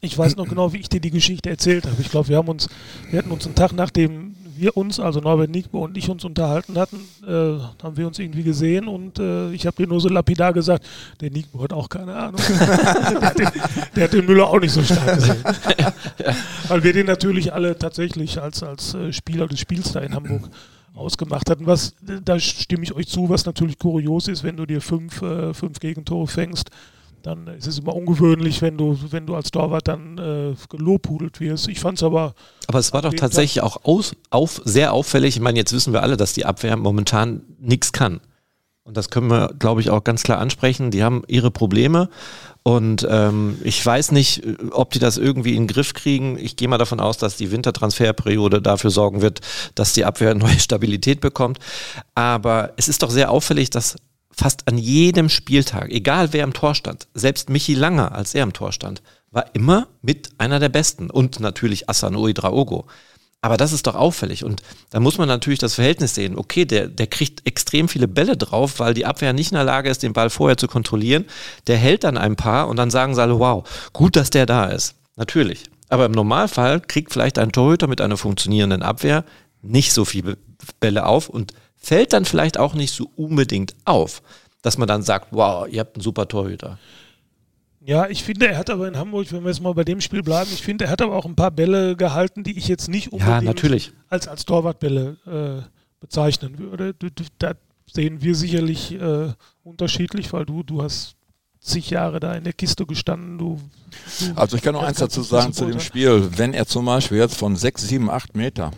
[0.00, 1.96] ich weiß noch genau, wie ich dir die Geschichte erzählt habe.
[2.00, 2.68] Ich glaube, wir haben uns,
[3.10, 6.78] wir hatten uns einen Tag, nachdem wir uns, also Norbert Nickbo und ich uns unterhalten
[6.78, 10.52] hatten, äh, haben wir uns irgendwie gesehen und äh, ich habe dir nur so lapidar
[10.52, 10.86] gesagt,
[11.20, 12.40] der Nickbo hat auch keine Ahnung.
[12.48, 13.48] der, hat den,
[13.96, 15.44] der, hat den, Müller auch nicht so stark gesehen.
[16.68, 20.48] Weil wir den natürlich alle tatsächlich als, als äh, Spieler des Spiels da in Hamburg
[20.94, 21.66] ausgemacht hatten.
[21.66, 25.52] Was, da stimme ich euch zu, was natürlich kurios ist, wenn du dir fünf, äh,
[25.52, 26.70] fünf Gegentore fängst
[27.24, 31.68] dann ist es immer ungewöhnlich, wenn du, wenn du als Torwart dann äh, gelobhudelt wirst.
[31.68, 32.34] Ich fand es aber.
[32.66, 35.36] Aber es war doch tatsächlich Tag auch aus, auf, sehr auffällig.
[35.36, 38.20] Ich meine, jetzt wissen wir alle, dass die Abwehr momentan nichts kann.
[38.84, 40.90] Und das können wir, glaube ich, auch ganz klar ansprechen.
[40.90, 42.10] Die haben ihre Probleme.
[42.62, 46.38] Und ähm, ich weiß nicht, ob die das irgendwie in den Griff kriegen.
[46.38, 49.40] Ich gehe mal davon aus, dass die Wintertransferperiode dafür sorgen wird,
[49.74, 51.58] dass die Abwehr neue Stabilität bekommt.
[52.14, 53.96] Aber es ist doch sehr auffällig, dass
[54.36, 58.52] fast an jedem Spieltag, egal wer im Tor stand, selbst Michi Langer, als er im
[58.52, 62.86] Tor stand, war immer mit einer der Besten und natürlich Asanoi Draogo.
[63.40, 66.38] Aber das ist doch auffällig und da muss man natürlich das Verhältnis sehen.
[66.38, 69.90] Okay, der, der kriegt extrem viele Bälle drauf, weil die Abwehr nicht in der Lage
[69.90, 71.26] ist, den Ball vorher zu kontrollieren.
[71.66, 74.66] Der hält dann ein paar und dann sagen sie alle, wow, gut, dass der da
[74.66, 74.94] ist.
[75.16, 75.64] Natürlich.
[75.90, 79.24] Aber im Normalfall kriegt vielleicht ein Torhüter mit einer funktionierenden Abwehr
[79.60, 80.38] nicht so viele
[80.80, 81.52] Bälle auf und
[81.84, 84.22] fällt dann vielleicht auch nicht so unbedingt auf,
[84.62, 86.78] dass man dann sagt, wow, ihr habt einen super Torhüter.
[87.86, 90.22] Ja, ich finde, er hat aber in Hamburg, wenn wir jetzt mal bei dem Spiel
[90.22, 93.12] bleiben, ich finde, er hat aber auch ein paar Bälle gehalten, die ich jetzt nicht
[93.12, 95.68] unbedingt ja, als, als Torwartbälle äh,
[96.00, 96.94] bezeichnen würde.
[97.38, 97.52] Da
[97.92, 101.16] sehen wir sicherlich äh, unterschiedlich, weil du, du hast
[101.60, 103.36] zig Jahre da in der Kiste gestanden.
[103.36, 103.60] Du,
[104.20, 106.30] du also ich kann noch eins dazu sagen zu dem Spiel.
[106.36, 108.70] Wenn er zum Beispiel jetzt von sechs, sieben, acht Meter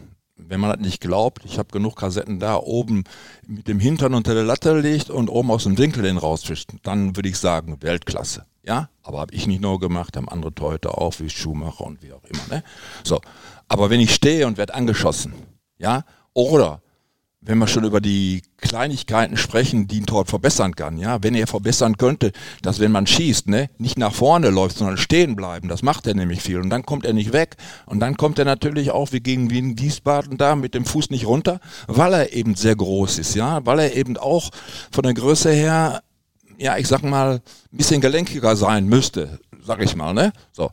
[0.49, 3.05] wenn man das nicht glaubt, ich habe genug Kassetten da oben
[3.47, 7.17] mit dem Hintern unter der Latte legt und oben aus dem Winkel den rausfischt, dann
[7.17, 8.47] würde ich sagen, Weltklasse.
[8.65, 12.13] Ja, aber habe ich nicht nur gemacht, haben andere Torhüter auch, wie Schumacher und wie
[12.13, 12.43] auch immer.
[12.51, 12.65] Ne?
[13.05, 13.21] So,
[13.69, 15.35] aber wenn ich stehe und werde angeschossen,
[15.79, 16.05] ja,
[16.35, 16.83] oder
[17.47, 21.47] wenn wir schon über die Kleinigkeiten sprechen, die ein Tor verbessern kann, ja, wenn er
[21.47, 25.83] verbessern könnte, dass wenn man schießt, ne, nicht nach vorne läuft, sondern stehen bleiben, das
[25.83, 26.61] macht er nämlich viel.
[26.61, 27.57] Und dann kommt er nicht weg.
[27.87, 31.27] Und dann kommt er natürlich auch wie gegen Wien Wiesbaden da mit dem Fuß nicht
[31.27, 34.51] runter, weil er eben sehr groß ist, ja, weil er eben auch
[34.91, 36.03] von der Größe her,
[36.59, 37.35] ja, ich sag mal,
[37.73, 40.71] ein bisschen gelenkiger sein müsste, sag ich mal, ne, so.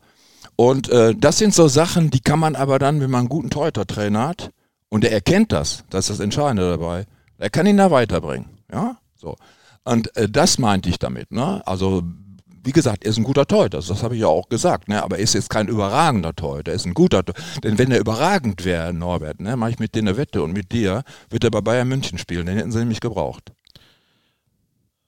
[0.56, 3.50] Und äh, das sind so Sachen, die kann man aber dann, wenn man einen guten
[3.50, 4.52] Torhüter-Trainer hat,
[4.93, 7.08] und er erkennt das, das ist das Entscheidende dabei.
[7.39, 8.45] Er kann ihn da weiterbringen.
[8.71, 9.36] Ja, so.
[9.84, 11.32] Und äh, das meinte ich damit.
[11.32, 11.63] Ne?
[11.65, 12.03] Also
[12.63, 15.01] wie gesagt, er ist ein guter Torhüter, das habe ich ja auch gesagt, ne?
[15.01, 17.43] aber er ist jetzt kein überragender Torhüter, er ist ein guter Torhüter.
[17.63, 20.71] Denn wenn er überragend wäre, Norbert, ne, mache ich mit dir eine Wette und mit
[20.71, 23.51] dir wird er bei Bayern München spielen, den hätten sie nämlich gebraucht.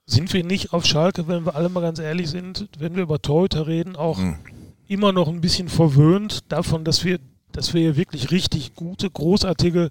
[0.08, 3.22] Sind wir nicht auf Schalke, wenn wir alle mal ganz ehrlich sind, wenn wir über
[3.22, 4.38] Torhüter reden, auch hm.
[4.88, 7.20] immer noch ein bisschen verwöhnt davon, dass wir,
[7.56, 9.90] dass wir hier wirklich richtig gute, großartige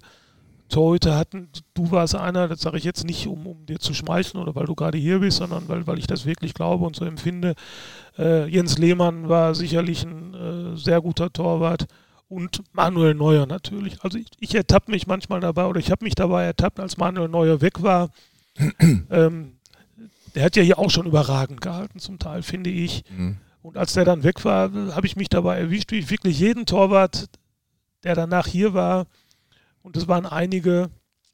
[0.69, 1.49] Torhüter hatten.
[1.73, 4.65] Du warst einer, das sage ich jetzt nicht, um, um dir zu schmeicheln oder weil
[4.65, 7.55] du gerade hier bist, sondern weil, weil ich das wirklich glaube und so empfinde.
[8.17, 11.85] Äh, Jens Lehmann war sicherlich ein äh, sehr guter Torwart
[12.29, 14.01] und Manuel Neuer natürlich.
[14.03, 17.29] Also ich, ich ertappe mich manchmal dabei oder ich habe mich dabei ertappt, als Manuel
[17.29, 18.09] Neuer weg war.
[19.11, 19.53] ähm,
[20.33, 23.03] der hat ja hier auch schon überragend gehalten, zum Teil, finde ich.
[23.15, 23.37] Mhm.
[23.61, 26.65] Und als der dann weg war, habe ich mich dabei erwischt, wie ich wirklich jeden
[26.65, 27.29] Torwart,
[28.05, 29.07] der danach hier war,
[29.81, 30.89] und es waren einige,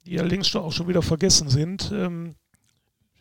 [0.06, 2.36] die ja längst auch schon wieder vergessen sind, ähm,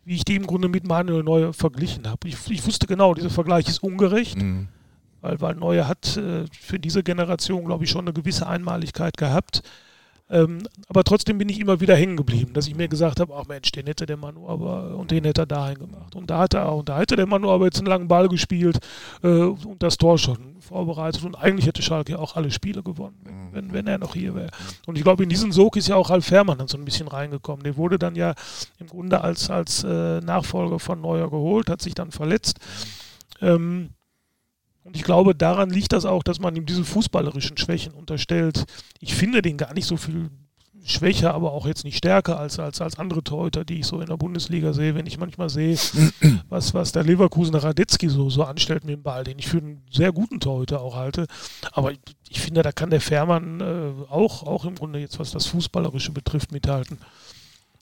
[0.05, 2.27] wie ich die im Grunde mit Manuel Neuer verglichen habe.
[2.27, 4.69] Ich, ich, wusste genau, dieser Vergleich ist ungerecht, mhm.
[5.21, 9.63] weil, weil Neuer hat äh, für diese Generation, glaube ich, schon eine gewisse Einmaligkeit gehabt.
[10.31, 13.47] Ähm, aber trotzdem bin ich immer wieder hängen geblieben, dass ich mir gesagt habe, ach
[13.49, 16.15] Mensch, den hätte der Manu aber und den hätte er dahin gemacht.
[16.15, 18.79] Und da hat er und da hätte der Manu aber jetzt einen langen Ball gespielt
[19.23, 21.25] äh, und das Tor schon vorbereitet.
[21.25, 24.51] Und eigentlich hätte Schalke auch alle Spiele gewonnen, wenn, wenn, wenn er noch hier wäre.
[24.87, 27.09] Und ich glaube, in diesen Sog ist ja auch Ralf Fährmann dann so ein bisschen
[27.09, 27.65] reingekommen.
[27.65, 28.35] Der wurde dann ja
[28.79, 32.61] im Grunde als, als äh, Nachfolger von Neuer geholt, hat sich dann verletzt.
[33.41, 33.91] Ähm,
[34.85, 38.65] und ich glaube, daran liegt das auch, dass man ihm diese fußballerischen Schwächen unterstellt.
[38.99, 40.31] Ich finde den gar nicht so viel
[40.85, 44.07] schwächer, aber auch jetzt nicht stärker als, als, als andere Torhüter, die ich so in
[44.07, 44.95] der Bundesliga sehe.
[44.95, 45.77] Wenn ich manchmal sehe,
[46.49, 49.83] was, was der Leverkusener Radetzky so, so anstellt mit dem Ball, den ich für einen
[49.91, 51.27] sehr guten Torhüter auch halte.
[51.73, 55.31] Aber ich, ich finde, da kann der Fährmann äh, auch, auch im Grunde jetzt, was
[55.31, 56.99] das Fußballerische betrifft, mithalten.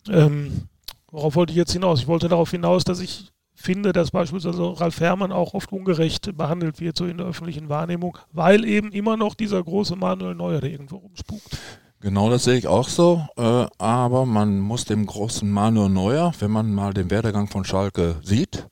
[0.09, 0.69] Ähm,
[1.11, 2.01] worauf wollte ich jetzt hinaus?
[2.01, 6.81] Ich wollte darauf hinaus, dass ich finde, dass beispielsweise Ralf Herrmann auch oft ungerecht behandelt
[6.81, 10.71] wird, so in der öffentlichen Wahrnehmung, weil eben immer noch dieser große Manuel Neuer, der
[10.71, 11.59] irgendwo rumspukt.
[12.01, 13.27] Genau, das sehe ich auch so.
[13.37, 18.17] Äh, aber man muss dem großen Manuel Neuer, wenn man mal den Werdegang von Schalke
[18.23, 18.69] sieht,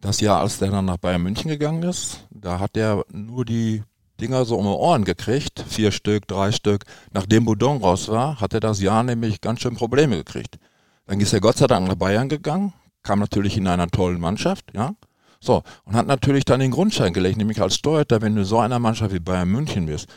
[0.00, 3.82] das Jahr, als der dann nach Bayern München gegangen ist, da hat er nur die
[4.20, 6.84] Dinger so um die Ohren gekriegt, vier Stück, drei Stück.
[7.12, 10.58] Nachdem Boudon raus war, hat er das Jahr nämlich ganz schön Probleme gekriegt.
[11.06, 12.74] Dann ist er Gott sei Dank nach Bayern gegangen,
[13.08, 14.94] kam natürlich in einer tollen Mannschaft, ja.
[15.40, 18.78] So, und hat natürlich dann den Grundstein gelegt, nämlich als Torhüter, wenn du so einer
[18.78, 20.08] Mannschaft wie Bayern München bist,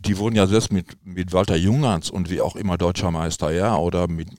[0.00, 3.76] die wurden ja selbst mit, mit Walter Jungerns und wie auch immer deutscher Meister, ja,
[3.76, 4.30] oder mit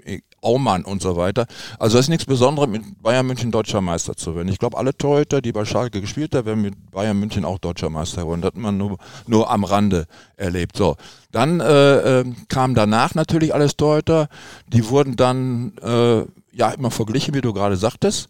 [0.46, 1.48] Aumann und so weiter.
[1.80, 4.48] Also es ist nichts Besonderes, mit Bayern München deutscher Meister zu werden.
[4.48, 7.90] Ich glaube, alle Torhüter, die bei Schalke gespielt haben, werden mit Bayern München auch deutscher
[7.90, 8.42] Meister geworden.
[8.42, 10.06] Das hat man nur, nur am Rande
[10.38, 10.78] erlebt.
[10.78, 10.96] So,
[11.32, 14.30] dann äh, äh, kam danach natürlich alles Torhüter,
[14.68, 18.30] die wurden dann äh, ja immer verglichen, wie du gerade sagtest.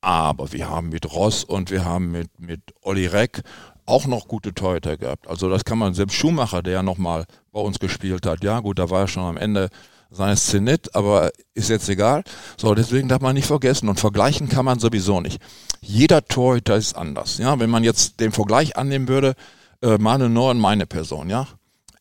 [0.00, 3.42] Aber wir haben mit Ross und wir haben mit, mit Olli Reck
[3.86, 5.28] auch noch gute Torhüter gehabt.
[5.28, 8.78] Also das kann man, selbst Schumacher, der ja nochmal bei uns gespielt hat, ja gut,
[8.78, 9.70] da war er schon am Ende
[10.14, 12.24] seines Zenit, aber ist jetzt egal.
[12.56, 15.40] So, deswegen darf man nicht vergessen und vergleichen kann man sowieso nicht.
[15.80, 17.38] Jeder Torhüter ist anders.
[17.38, 19.34] Ja, wenn man jetzt den Vergleich annehmen würde,
[19.82, 21.46] äh, Manuel Neuer meine Person, ja,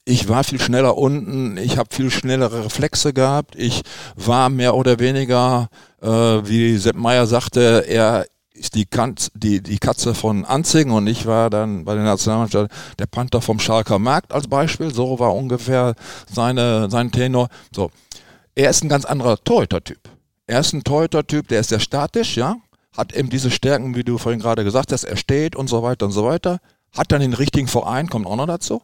[0.05, 3.83] ich war viel schneller unten, ich habe viel schnellere Reflexe gehabt, ich
[4.15, 5.69] war mehr oder weniger,
[6.01, 11.07] äh, wie Sepp Meyer sagte, er ist die, Kanz, die, die Katze von Anzing und
[11.07, 14.93] ich war dann bei der Nationalmannschaft der Panther vom Schalker Markt als Beispiel.
[14.93, 15.95] So war ungefähr
[16.31, 17.49] seine, sein Tenor.
[17.75, 17.89] So.
[18.55, 19.99] Er ist ein ganz anderer Torhüter-Typ.
[20.45, 22.57] Er ist ein Torhüter-Typ, der ist sehr statisch, ja,
[22.95, 26.05] hat eben diese Stärken, wie du vorhin gerade gesagt hast, er steht und so weiter
[26.05, 26.59] und so weiter,
[26.95, 28.83] hat dann den richtigen Verein, kommt auch noch dazu.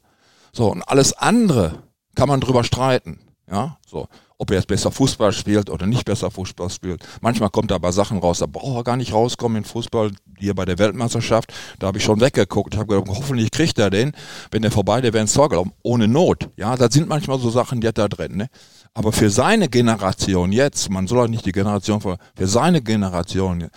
[0.51, 1.84] So, und alles andere
[2.15, 3.19] kann man drüber streiten.
[3.51, 4.08] Ja, so.
[4.41, 7.06] Ob er jetzt besser Fußball spielt oder nicht besser Fußball spielt.
[7.19, 10.12] Manchmal kommt da aber Sachen raus, da braucht er gar nicht rauskommen in Fußball.
[10.38, 12.78] Hier bei der Weltmeisterschaft, da habe ich schon weggeguckt.
[12.78, 14.13] Habe gedacht, hoffentlich kriegt er den.
[14.49, 15.73] Wenn der vorbei, der wäre ins Tor gelaufen.
[15.84, 16.49] Ohne Not.
[16.56, 18.38] Ja, da sind manchmal so Sachen, die hat da drin.
[18.38, 18.47] Ne?
[18.93, 23.67] Aber für seine Generation jetzt, man soll auch nicht die Generation, für seine Generation,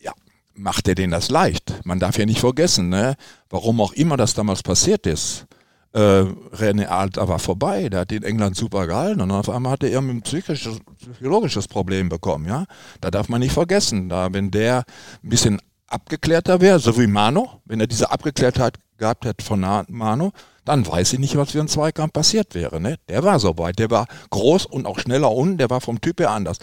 [0.00, 0.12] ja,
[0.54, 1.74] macht er denen das leicht.
[1.84, 3.16] Man darf ja nicht vergessen, ne?
[3.50, 5.48] warum auch immer das damals passiert ist
[5.92, 9.82] äh, René Alter war vorbei, der hat in England super gehalten und auf einmal hat
[9.82, 12.64] er irgendwie ein psychisches, psychologisches Problem bekommen, ja.
[13.00, 14.84] Da darf man nicht vergessen, da wenn der
[15.22, 20.32] ein bisschen abgeklärter wäre, so wie Mano, wenn er diese Abgeklärtheit gehabt hätte von Mano,
[20.64, 22.80] dann weiß ich nicht, was für ein Zweikampf passiert wäre.
[22.80, 22.96] Ne?
[23.08, 26.20] Der war so weit, der war groß und auch schneller und der war vom Typ
[26.20, 26.58] her anders.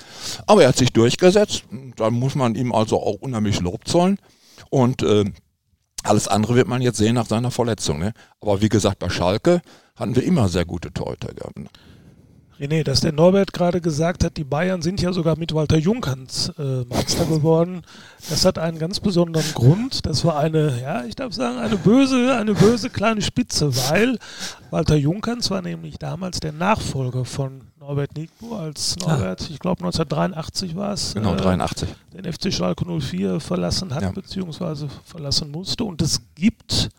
[0.46, 1.64] Aber er hat sich durchgesetzt,
[1.96, 4.20] da muss man ihm also auch unheimlich Lob zollen.
[4.70, 5.26] Und äh,
[6.06, 8.00] alles andere wird man jetzt sehen nach seiner Verletzung.
[8.00, 8.14] Ne?
[8.42, 9.62] Aber wie gesagt, bei Schalke
[9.96, 11.58] hatten wir immer sehr gute Torhüter gehabt.
[12.60, 16.54] René, dass der Norbert gerade gesagt hat, die Bayern sind ja sogar mit Walter Junkerns
[16.58, 17.82] äh, Meister geworden.
[18.30, 20.06] Das hat einen ganz besonderen Grund.
[20.06, 24.18] Das war eine, ja, ich darf sagen, eine böse, eine böse kleine Spitze, weil
[24.72, 29.10] Walter Junkerns war nämlich damals der Nachfolger von Norbert Nico, als ah.
[29.10, 29.48] Norbert, ah.
[29.52, 31.90] ich glaube 1983 war es, genau, 83.
[31.90, 34.12] Äh, den FC Schalke 04 verlassen hat, ja.
[34.12, 35.84] beziehungsweise verlassen musste.
[35.84, 36.90] Und es gibt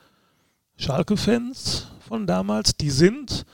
[0.76, 3.46] Schalke-Fans von damals, die sind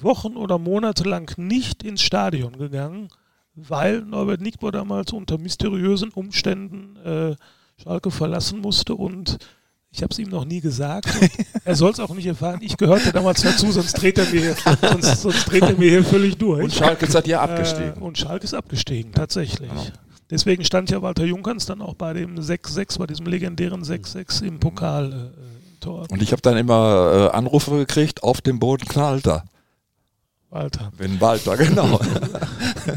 [0.00, 3.08] Wochen oder Monate lang nicht ins Stadion gegangen,
[3.54, 7.36] weil Norbert Nickbohr damals unter mysteriösen Umständen äh,
[7.82, 9.38] Schalke verlassen musste und
[9.90, 11.06] ich habe es ihm noch nie gesagt.
[11.64, 12.60] er soll es auch nicht erfahren.
[12.62, 16.38] Ich gehörte damals dazu, sonst dreht er mir, sonst, sonst dreht er mir hier völlig
[16.38, 16.64] durch.
[16.64, 17.96] Und Schalke ist ja abgestiegen.
[17.96, 19.68] Äh, und Schalke ist abgestiegen, tatsächlich.
[19.68, 19.86] Genau.
[20.30, 24.60] Deswegen stand ja Walter Junkerns dann auch bei dem 6-6, bei diesem legendären 6-6 im
[24.60, 25.12] Pokal.
[25.36, 25.52] Äh,
[25.82, 26.06] Tor.
[26.10, 29.44] Und ich habe dann immer äh, Anrufe gekriegt, auf dem Boden knallt er.
[30.52, 30.92] Walter.
[30.98, 31.98] Wenn Walter, genau.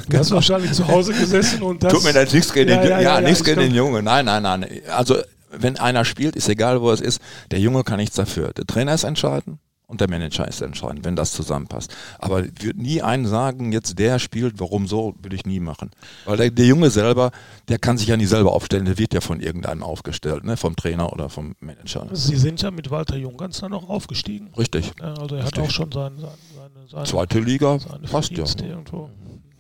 [0.10, 1.94] Du hast wahrscheinlich zu Hause gesessen und das.
[1.94, 4.04] Tut mir leid, nichts gegen, ja, den, ja, ja, ja, nichts gegen den Junge.
[4.04, 4.68] Nein, nein, nein.
[4.94, 5.16] Also,
[5.52, 8.52] wenn einer spielt, ist egal, wo es ist, der Junge kann nichts dafür.
[8.52, 11.96] Der Trainer ist entscheidend und der Manager ist entscheidend, wenn das zusammenpasst.
[12.20, 15.92] Aber ich würde nie einen sagen, jetzt der spielt, warum so, würde ich nie machen.
[16.26, 17.32] Weil der, der, Junge selber,
[17.68, 20.58] der kann sich ja nie selber aufstellen, der wird ja von irgendeinem aufgestellt, ne?
[20.58, 22.08] vom Trainer oder vom Manager.
[22.14, 24.52] Sie sind ja mit Walter Jung ganz dann auch aufgestiegen.
[24.58, 24.92] Richtig.
[25.02, 25.46] Also er Richtig.
[25.46, 28.46] hat auch schon sein, sein, seine, seine Zweite Liga, fast ja.
[28.64, 29.10] Irgendwo.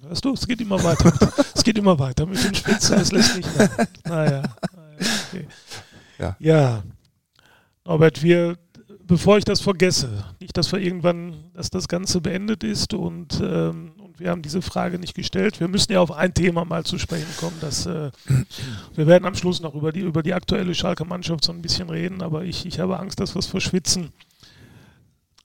[0.01, 1.13] Weißt du, es geht immer weiter.
[1.55, 3.69] es geht immer weiter mit den Spitzen, es lässt nicht mehr.
[4.05, 4.43] Naja.
[5.29, 5.47] Okay.
[6.19, 6.35] Ja.
[6.39, 6.83] ja.
[7.85, 8.57] Norbert, wir
[9.07, 13.93] bevor ich das vergesse, nicht, dass wir irgendwann, dass das Ganze beendet ist und, ähm,
[13.97, 15.59] und wir haben diese Frage nicht gestellt.
[15.59, 17.57] Wir müssen ja auf ein Thema mal zu sprechen kommen.
[17.61, 18.11] Dass, äh,
[18.95, 21.89] wir werden am Schluss noch über die, über die aktuelle Schalke Mannschaft so ein bisschen
[21.89, 24.11] reden, aber ich, ich habe Angst, dass wir es verschwitzen.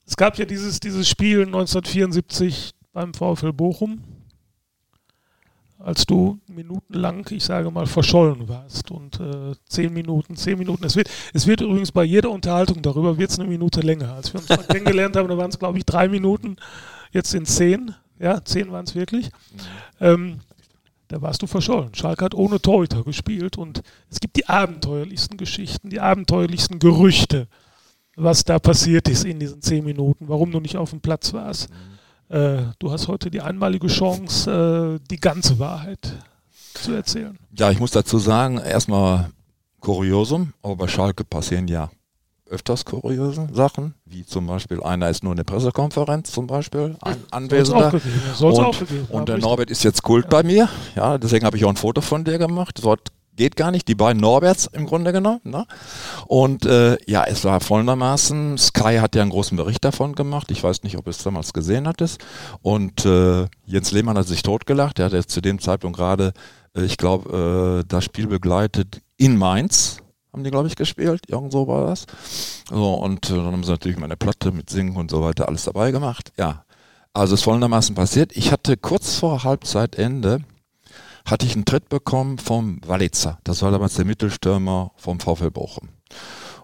[0.05, 4.01] Es gab ja dieses, dieses Spiel 1974 beim VfL Bochum
[5.83, 8.91] als du minutenlang, ich sage mal, verschollen warst.
[8.91, 10.85] Und äh, zehn Minuten, zehn Minuten.
[10.85, 14.13] Es wird, es wird übrigens bei jeder Unterhaltung darüber wird es eine Minute länger.
[14.13, 16.57] Als wir uns mal kennengelernt haben, da waren es, glaube ich, drei Minuten.
[17.11, 17.95] Jetzt sind zehn.
[18.19, 19.25] Ja, zehn waren es wirklich.
[19.27, 19.59] Mhm.
[19.99, 20.39] Ähm,
[21.07, 21.93] da warst du verschollen.
[21.93, 27.47] Schalke hat ohne Torhüter gespielt und es gibt die abenteuerlichsten Geschichten, die abenteuerlichsten Gerüchte,
[28.15, 31.69] was da passiert ist in diesen zehn Minuten, warum du nicht auf dem Platz warst.
[31.69, 31.75] Mhm.
[32.31, 36.13] Äh, du hast heute die einmalige Chance, äh, die ganze Wahrheit
[36.73, 37.37] zu erzählen.
[37.51, 39.31] Ja, ich muss dazu sagen, erstmal
[39.81, 41.89] Kuriosum, aber bei Schalke passieren ja
[42.49, 47.91] öfters kuriose Sachen, wie zum Beispiel einer ist nur eine Pressekonferenz zum Beispiel an, anwesender.
[48.35, 50.29] Soll's und, auch gegeben, und der Norbert ist jetzt Kult ja.
[50.29, 52.79] bei mir, ja, deswegen habe ich auch ein Foto von dir gemacht.
[52.83, 53.09] Dort
[53.41, 55.41] geht gar nicht, die beiden Norberts im Grunde genommen.
[55.43, 55.65] Ne?
[56.27, 60.63] Und äh, ja, es war folgendermaßen, Sky hat ja einen großen Bericht davon gemacht, ich
[60.63, 62.23] weiß nicht, ob es damals gesehen hattest.
[62.61, 66.33] Und äh, Jens Lehmann hat sich totgelacht, er hat jetzt zu dem Zeitpunkt gerade,
[66.77, 69.97] äh, ich glaube, äh, das Spiel begleitet in Mainz,
[70.31, 71.23] haben die, glaube ich, gespielt.
[71.27, 72.05] Irgend so war das.
[72.69, 75.63] So, und äh, dann haben sie natürlich meine Platte mit Singen und so weiter alles
[75.63, 76.31] dabei gemacht.
[76.37, 76.63] Ja.
[77.11, 78.37] Also es ist folgendermaßen passiert.
[78.37, 80.43] Ich hatte kurz vor Halbzeitende
[81.25, 83.39] hatte ich einen Tritt bekommen vom Walitzer.
[83.43, 85.89] Das war damals der Mittelstürmer vom VfL Bochum.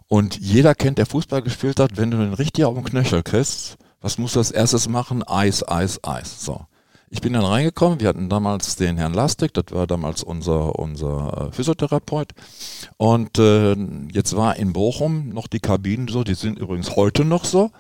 [0.08, 3.78] Und jeder kennt, der Fußball gespielt hat, wenn du den richtig auf den Knöchel kriegst,
[4.02, 5.24] was musst du als erstes machen?
[5.24, 6.44] Eis, Eis, Eis.
[6.44, 6.62] So.
[7.10, 11.48] Ich bin dann reingekommen, wir hatten damals den Herrn Lastik, das war damals unser, unser
[11.48, 12.34] äh, Physiotherapeut.
[12.98, 13.76] Und äh,
[14.12, 17.72] jetzt war in Bochum noch die Kabinen so, die sind übrigens heute noch so,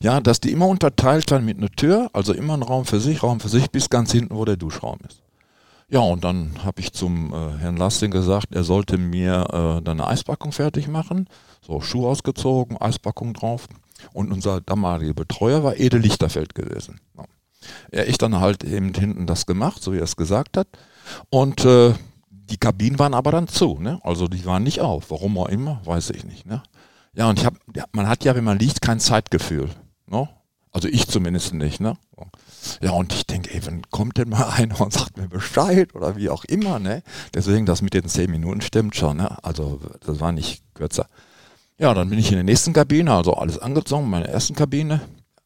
[0.00, 3.24] ja, dass die immer unterteilt waren mit einer Tür, also immer ein Raum für sich,
[3.24, 5.20] Raum für sich, bis ganz hinten, wo der Duschraum ist.
[5.88, 10.00] Ja, und dann habe ich zum äh, Herrn Lasting gesagt, er sollte mir äh, dann
[10.00, 11.28] eine Eispackung fertig machen.
[11.60, 13.68] So, Schuh ausgezogen, Eispackung drauf.
[14.12, 17.00] Und unser damaliger Betreuer war Ede Lichterfeld gewesen.
[17.16, 17.24] Ja.
[17.90, 20.68] Er ich dann halt eben hinten das gemacht, so wie er es gesagt hat.
[21.30, 21.94] Und äh,
[22.30, 24.00] die Kabinen waren aber dann zu, ne?
[24.02, 25.10] Also die waren nicht auf.
[25.10, 26.46] Warum auch immer, weiß ich nicht.
[26.46, 26.62] Ne?
[27.14, 29.70] Ja, und ich habe, ja, man hat ja, wenn man liegt, kein Zeitgefühl.
[30.06, 30.28] Ne?
[30.70, 31.96] Also ich zumindest nicht, ne?
[32.80, 36.16] Ja, und ich denke, ey, wenn kommt denn mal einer und sagt mir Bescheid oder
[36.16, 37.02] wie auch immer, ne?
[37.34, 39.42] Deswegen, das mit den zehn Minuten stimmt schon, ne?
[39.44, 41.06] Also, das war nicht kürzer.
[41.78, 45.00] Ja, dann bin ich in der nächsten Kabine, also alles angezogen, meine ersten Kabine,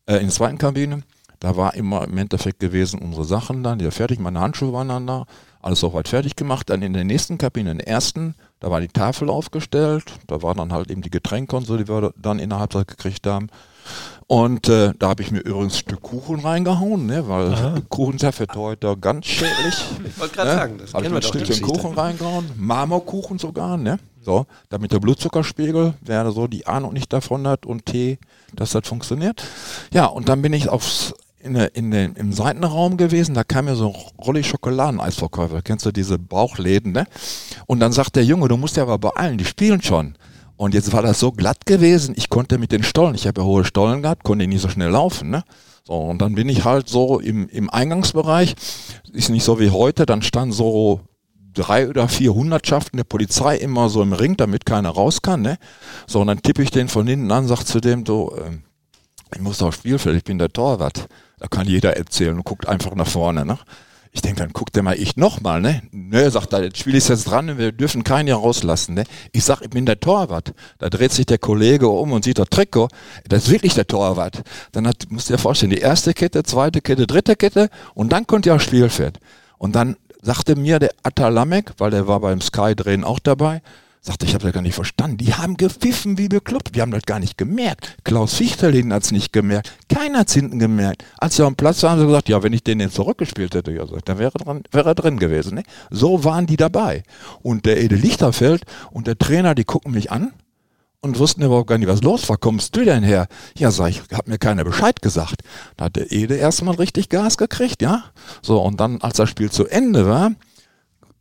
[0.06, 1.02] äh, in der zweiten Kabine.
[1.40, 5.06] Da war immer im Endeffekt gewesen unsere Sachen dann, die fertig, meine Handschuhe waren dann
[5.06, 5.24] da,
[5.62, 6.68] alles soweit fertig gemacht.
[6.68, 10.58] Dann in der nächsten Kabine, in der ersten, da war die Tafel aufgestellt, da waren
[10.58, 13.48] dann halt eben die Getränke und so, die wir dann innerhalb gekriegt haben.
[14.30, 17.74] Und äh, da habe ich mir übrigens ein Stück Kuchen reingehauen, ne, weil Aha.
[17.88, 19.74] Kuchen ist ja für heute ganz schädlich.
[20.06, 20.54] Ich wollte gerade ne?
[20.54, 23.98] sagen, das habe ich mir ein Stückchen Kuchen reingehauen, Marmorkuchen sogar, ne?
[24.22, 28.20] So, damit der Blutzuckerspiegel, wer so die Ahnung nicht davon hat und Tee,
[28.54, 29.42] dass das funktioniert.
[29.92, 33.74] Ja, und dann bin ich aufs in, in den, im Seitenraum gewesen, da kam mir
[33.74, 37.06] so ein Rolli Schokoladeneisverkäufer, kennst du diese Bauchläden, ne?
[37.66, 40.14] Und dann sagt der Junge, du musst ja aber beeilen, die spielen schon.
[40.60, 43.46] Und jetzt war das so glatt gewesen, ich konnte mit den Stollen, ich habe ja
[43.46, 45.42] hohe Stollen gehabt, konnte nicht so schnell laufen, ne?
[45.84, 48.56] So, und dann bin ich halt so im, im Eingangsbereich,
[49.10, 51.00] ist nicht so wie heute, dann stand so
[51.54, 55.56] drei oder vier Hundertschaften der Polizei immer so im Ring, damit keiner raus kann, ne?
[56.06, 58.58] So, und dann tippe ich den von hinten an, sag zu dem, du, äh,
[59.34, 61.08] ich muss aufs Spielfeld, ich bin der Torwart.
[61.38, 63.46] Da kann jeder erzählen und guckt einfach nach vorne.
[63.46, 63.56] Ne?
[64.12, 65.82] Ich denke, dann guckt der mal ich nochmal, ne?
[65.92, 69.04] Nö, sagt er, das Spiel ist jetzt dran und wir dürfen keinen hier rauslassen, ne?
[69.30, 70.52] Ich sag, ich bin der Torwart.
[70.78, 72.88] Da dreht sich der Kollege um und sieht das Trikot.
[73.28, 74.42] Das ist wirklich der Torwart.
[74.72, 78.26] Dann hat, musst du dir vorstellen, die erste Kette, zweite Kette, dritte Kette und dann
[78.26, 79.20] kommt ja aufs Spielfeld.
[79.58, 83.62] Und dann sagte mir der Atalamek, weil der war beim Sky-Drehen auch dabei,
[84.02, 85.18] Sagte, ich habe das gar nicht verstanden.
[85.18, 86.74] Die haben gepfiffen wie bekloppt.
[86.74, 87.98] Wir haben das gar nicht gemerkt.
[88.02, 89.74] Klaus Fichterlin hat es nicht gemerkt.
[89.90, 91.04] Keiner hat es hinten gemerkt.
[91.18, 93.72] Als sie am Platz waren, haben sie gesagt, ja, wenn ich den jetzt zurückgespielt hätte,
[93.72, 95.56] ja, dann wäre er drin, wäre er drin gewesen.
[95.56, 95.64] Ne?
[95.90, 97.02] So waren die dabei.
[97.42, 100.32] Und der Ede Lichterfeld und der Trainer, die gucken mich an
[101.02, 102.38] und wussten überhaupt gar nicht, was los war.
[102.38, 103.26] Kommst du denn her?
[103.58, 105.42] Ja, sag ich, hat mir keiner Bescheid gesagt.
[105.76, 108.04] Da hat der Ede erstmal richtig Gas gekriegt, ja.
[108.40, 110.32] So, und dann, als das Spiel zu Ende war,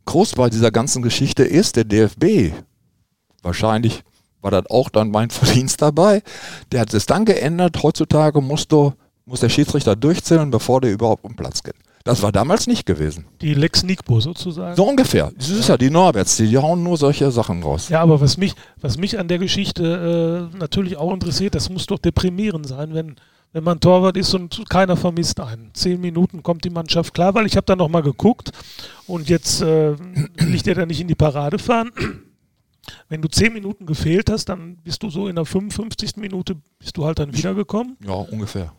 [0.06, 2.52] groß bei dieser ganzen Geschichte ist, der DFB
[3.42, 4.02] wahrscheinlich
[4.42, 6.22] war das auch dann mein Verdienst dabei.
[6.72, 7.82] Der hat es dann geändert.
[7.82, 8.92] Heutzutage musst du,
[9.26, 11.74] muss der Schiedsrichter durchzählen, bevor der überhaupt um Platz geht.
[12.04, 13.26] Das war damals nicht gewesen.
[13.42, 14.74] Die Lex Nickbo sozusagen.
[14.74, 15.32] So ungefähr.
[15.36, 17.90] Das ist ja die Norberts, die, die hauen nur solche Sachen raus.
[17.90, 21.86] Ja, aber was mich, was mich an der Geschichte äh, natürlich auch interessiert, das muss
[21.86, 23.16] doch deprimierend sein, wenn,
[23.52, 25.72] wenn man Torwart ist und keiner vermisst einen.
[25.74, 28.50] Zehn Minuten kommt die Mannschaft klar, weil ich habe da nochmal geguckt
[29.06, 31.90] und jetzt äh, will ich dir da nicht in die Parade fahren.
[33.08, 36.16] Wenn du zehn Minuten gefehlt hast, dann bist du so in der 55.
[36.16, 37.96] Minute bist du halt dann wiedergekommen.
[38.04, 38.72] Ja, ungefähr.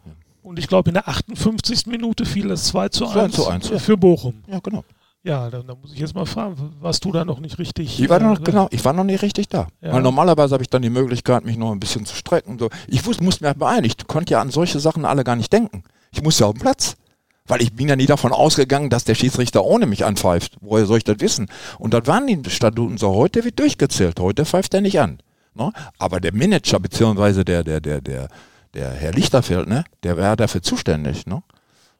[0.43, 1.87] Und ich glaube, in der 58.
[1.87, 3.79] Minute fiel das 2 zu 1, 2 zu 1 ja.
[3.79, 4.41] für Bochum.
[4.47, 4.83] Ja, genau.
[5.23, 7.99] Ja, dann, dann, muss ich jetzt mal fragen, warst du da noch nicht richtig?
[7.99, 9.67] Ich war noch, äh, genau, ich war noch nicht richtig da.
[9.79, 9.93] Ja.
[9.93, 12.57] Weil normalerweise habe ich dann die Möglichkeit, mich noch ein bisschen zu strecken.
[12.57, 12.69] So.
[12.87, 13.83] Ich wusste, musste mir beeilen.
[13.83, 15.83] Ich konnte ja an solche Sachen alle gar nicht denken.
[16.11, 16.97] Ich muss ja auf den Platz.
[17.45, 20.57] Weil ich bin ja nie davon ausgegangen, dass der Schiedsrichter ohne mich anpfeift.
[20.61, 21.47] Woher soll ich das wissen?
[21.79, 23.13] Und das waren die Statuten so.
[23.15, 24.19] Heute wird durchgezählt.
[24.19, 25.19] Heute pfeift er nicht an.
[25.53, 25.71] Ne?
[25.97, 28.29] Aber der Manager, beziehungsweise der, der, der, der,
[28.73, 31.25] der Herr Lichterfeld, ne, der wäre dafür zuständig.
[31.25, 31.43] Ne?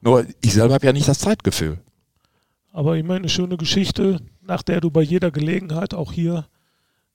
[0.00, 1.78] Nur ich selber habe ja nicht das Zeitgefühl.
[2.72, 6.46] Aber immer eine schöne Geschichte, nach der du bei jeder Gelegenheit auch hier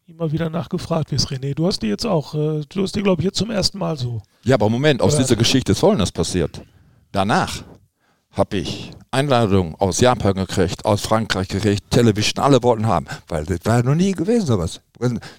[0.05, 1.53] immer wieder nachgefragt wirst, René.
[1.53, 3.97] Du hast die jetzt auch, äh, du hast die, glaube ich, jetzt zum ersten Mal
[3.97, 4.21] so.
[4.43, 6.61] Ja, aber Moment, aus dieser Geschichte ist Folgendes passiert.
[7.11, 7.63] Danach
[8.38, 13.59] habe ich Einladungen aus Japan gekriegt, aus Frankreich gekriegt, Television, alle wollten haben, weil das
[13.63, 14.81] war ja noch nie gewesen sowas.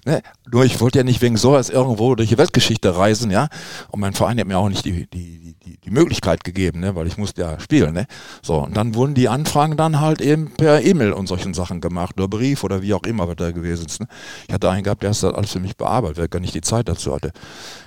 [0.05, 0.21] Ne?
[0.51, 3.47] Nur ich wollte ja nicht wegen sowas irgendwo durch die Weltgeschichte reisen, ja.
[3.89, 6.95] Und mein Verein hat mir auch nicht die, die, die, die Möglichkeit gegeben, ne?
[6.95, 8.07] weil ich musste ja spielen, ne.
[8.41, 12.15] So, und dann wurden die Anfragen dann halt eben per E-Mail und solchen Sachen gemacht,
[12.17, 14.01] oder Brief oder wie auch immer, was da gewesen ist.
[14.01, 14.07] Ne?
[14.47, 16.55] Ich hatte einen gehabt, der hat das alles für mich bearbeitet, weil ich gar nicht
[16.55, 17.31] die Zeit dazu hatte.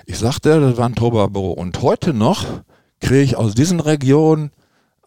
[0.05, 1.51] Ich sagte, das war ein Tobabüro.
[1.51, 2.45] Und heute noch
[2.99, 4.51] kriege ich aus diesen Regionen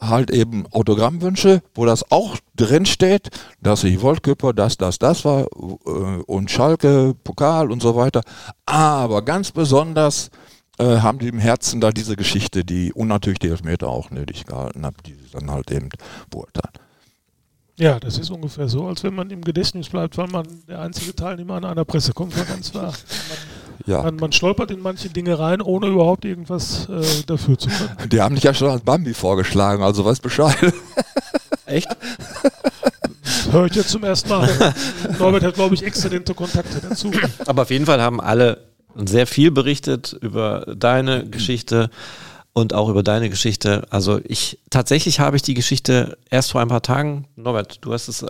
[0.00, 3.30] halt eben Autogrammwünsche, wo das auch drin steht,
[3.60, 8.22] dass ich Voltkörper, das, das, das war äh, und Schalke, Pokal und so weiter.
[8.66, 10.30] Aber ganz besonders
[10.78, 14.44] äh, haben die im Herzen da diese Geschichte, die und natürlich die Elfmeter auch nötig
[14.44, 15.88] gehalten haben, die sie dann halt eben
[16.30, 16.72] beurteilen.
[17.78, 21.14] Ja, das ist ungefähr so, als wenn man im Gedächtnis bleibt, weil man der einzige
[21.14, 22.94] Teilnehmer an einer Pressekonferenz war.
[23.86, 24.02] Man, ja.
[24.02, 28.08] man, man stolpert in manche Dinge rein, ohne überhaupt irgendwas äh, dafür zu können.
[28.10, 30.56] Die haben dich ja schon als Bambi vorgeschlagen, also weißt Bescheid.
[31.66, 31.88] Echt?
[33.22, 34.48] Das höre ich jetzt zum ersten Mal.
[35.18, 37.12] Norbert hat, glaube ich, exzellente Kontakte dazu.
[37.46, 38.64] Aber auf jeden Fall haben alle
[39.04, 41.90] sehr viel berichtet über deine Geschichte
[42.56, 43.86] und auch über deine Geschichte.
[43.90, 48.08] Also ich tatsächlich habe ich die Geschichte erst vor ein paar Tagen, Norbert, du hast
[48.08, 48.26] es äh,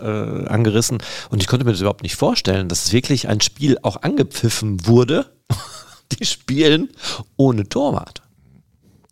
[0.49, 0.97] angerissen
[1.29, 4.85] und ich konnte mir das überhaupt nicht vorstellen, dass es wirklich ein Spiel auch angepfiffen
[4.85, 5.27] wurde.
[6.19, 6.89] die spielen
[7.37, 8.21] ohne Torwart.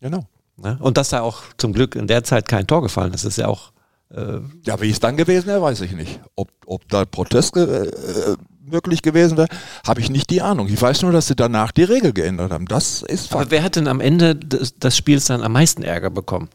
[0.02, 0.28] Genau.
[0.62, 3.38] Ja, und dass da auch zum Glück in der Zeit kein Tor gefallen ist, ist
[3.38, 3.72] ja auch.
[4.14, 6.20] Äh ja, wie es dann gewesen wäre, weiß ich nicht.
[6.36, 8.36] Ob, ob da Protest äh,
[8.66, 9.48] möglich gewesen wäre,
[9.86, 10.68] habe ich nicht die Ahnung.
[10.68, 12.66] Ich weiß nur, dass sie danach die Regel geändert haben.
[12.66, 13.42] Das ist Fakt.
[13.42, 16.50] Aber wer hat denn am Ende des, des Spiels dann am meisten Ärger bekommen?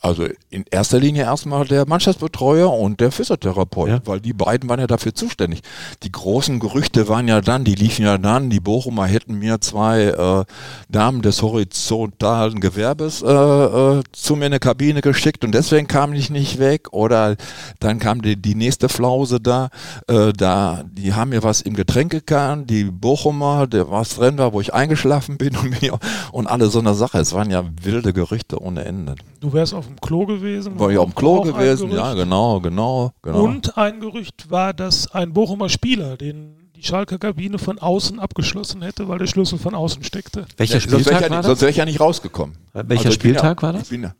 [0.00, 4.00] Also in erster Linie erstmal der Mannschaftsbetreuer und der Physiotherapeut, Ja.
[4.04, 5.62] weil die beiden waren ja dafür zuständig.
[6.04, 10.04] Die großen Gerüchte waren ja dann, die liefen ja dann, die Bochumer hätten mir zwei
[10.04, 10.44] äh,
[10.88, 16.12] Damen des horizontalen Gewerbes äh, äh, zu mir in eine Kabine geschickt und deswegen kam
[16.12, 16.88] ich nicht weg.
[16.92, 17.36] Oder
[17.80, 19.68] dann kam die, die nächste Flause da,
[20.06, 24.60] äh, da, die haben mir was im Getränkekahn, die Bochumer, der was drin war, wo
[24.60, 25.98] ich eingeschlafen bin und, mir,
[26.30, 27.18] und alle so eine Sache.
[27.18, 29.16] Es waren ja wilde Gerüchte ohne Ende.
[29.40, 30.78] Du wärst auf dem Klo gewesen.
[30.78, 33.42] War ich auf dem Klo gewesen, ja, genau, genau, genau.
[33.42, 38.82] Und ein Gerücht war, dass ein Bochumer Spieler den die Schalker Kabine von außen abgeschlossen
[38.82, 40.46] hätte, weil der Schlüssel von außen steckte.
[40.58, 41.60] Welcher Ja, sonst wäre ich, Spieltag ja, sonst das?
[41.62, 42.56] wär ich ja nicht rausgekommen.
[42.72, 43.82] Welcher Also Spieltag ja, war das?
[43.82, 44.14] Ich bin ja,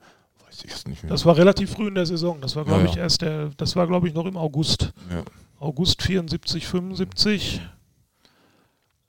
[0.45, 1.11] weiß ich es nicht mehr.
[1.13, 2.41] Das war relativ früh in der Saison.
[2.41, 4.93] Das war, glaube Ja, ich, erst der, das war, glaube ich, noch im August.
[5.09, 5.23] ja.
[5.61, 7.61] August 74, 75.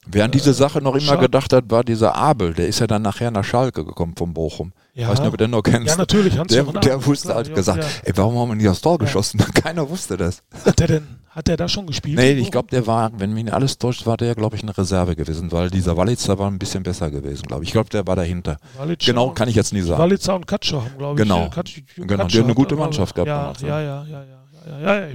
[0.07, 2.53] Wer an diese Sache noch immer Schal- gedacht hat, war dieser Abel.
[2.53, 4.71] Der ist ja dann nachher nach Schalke gekommen von Bochum.
[4.93, 5.09] Ich Ja.
[5.09, 5.87] weiß nicht, ob du den noch kennst.
[5.87, 6.37] Ja, natürlich.
[6.37, 7.89] Hans Der, der wusste halt ja, gesagt, ja.
[8.05, 8.97] ey, warum haben wir nicht aufs Tor Ja.
[9.05, 9.37] geschossen?
[9.53, 10.41] Keiner wusste das.
[10.65, 12.17] Hat der denn, hat der da schon gespielt?
[12.17, 14.75] Nee, ich glaube, der war, wenn mich nicht alles täuscht, war der, glaube ich, eine
[14.75, 17.69] Reserve gewesen, weil dieser Walitzer war ein bisschen besser gewesen, glaube ich.
[17.69, 18.57] Ich glaube, der war dahinter.
[18.77, 20.01] Walitzer Genau, kann ich jetzt nie sagen.
[20.01, 21.27] Walitzer und Katscher haben, glaube ich.
[21.27, 21.45] Genau.
[21.45, 23.81] äh, Katsch- Genau, die haben eine gute Mannschaft gehabt Ja, damals, ja, ja.
[23.81, 25.07] ja, ja, ja, ja, ja, ja.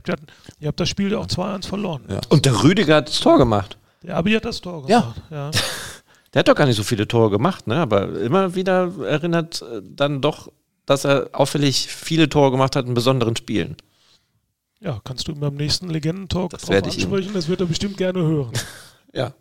[0.61, 2.03] Ihr habt, das Spiel ja auch 2-1 verloren.
[2.09, 2.21] Ja.
[2.29, 3.77] Und der Rüdiger hat das Tor gemacht.
[4.07, 5.01] Der Abi hat das Tor Ja.
[5.01, 5.23] gemacht.
[5.31, 5.51] Ja.
[6.35, 7.77] Der hat doch gar nicht so viele Tore gemacht, ne?
[7.77, 10.51] aber immer wieder erinnert äh, dann doch,
[10.85, 13.77] dass er auffällig viele Tore gemacht hat in besonderen Spielen.
[14.81, 17.33] ja, kannst du ihm beim nächsten Legendentalk Das drauf ansprechen.
[17.35, 18.53] Das wird er bestimmt gerne hören.
[19.17, 19.33] Ja,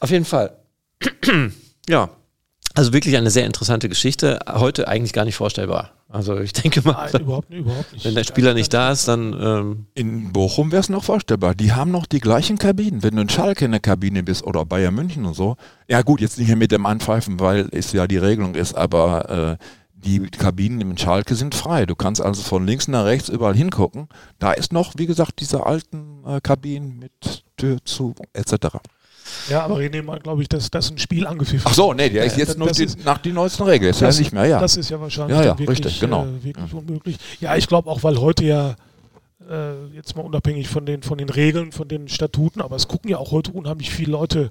[0.00, 0.54] auf jeden Fall.
[1.88, 2.10] ja,
[2.74, 4.40] also wirklich eine sehr interessante Geschichte.
[4.48, 5.92] Heute eigentlich gar nicht vorstellbar.
[6.08, 8.04] Also ich denke mal, Nein, überhaupt, nicht, überhaupt nicht.
[8.04, 11.54] wenn der Spieler nicht da ist, dann ähm, In Bochum wäre es noch vorstellbar.
[11.54, 13.02] Die haben noch die gleichen Kabinen.
[13.02, 15.56] Wenn du in Schalke in der Kabine bist oder Bayern München und so.
[15.88, 19.58] Ja gut, jetzt nicht mehr mit dem Anpfeifen, weil es ja die Regelung ist, aber
[19.58, 19.64] äh,
[19.94, 21.86] die Kabinen in Schalke sind frei.
[21.86, 24.08] Du kannst also von links nach rechts überall hingucken.
[24.38, 28.78] Da ist noch, wie gesagt, diese alten äh, Kabinen mit Tür zu etc.
[29.48, 32.24] Ja, aber René meint, glaube ich, dass das ein Spiel angepfiffen Ach so, nee, der
[32.24, 33.90] ist Ja, jetzt nur die, ist- nach die neuesten Regeln.
[33.90, 34.60] Ist Das- ja nicht mehr, ja.
[34.60, 36.24] Das ist ja wahrscheinlich Ja, ja, wirklich, richtig, genau.
[36.24, 37.16] äh, wirklich unmöglich.
[37.40, 38.76] Ja, ich glaube auch, weil heute ja
[39.50, 43.10] äh, jetzt mal unabhängig von den, von den Regeln, von den Statuten, aber es gucken
[43.10, 44.50] ja auch heute unheimlich viele Leute,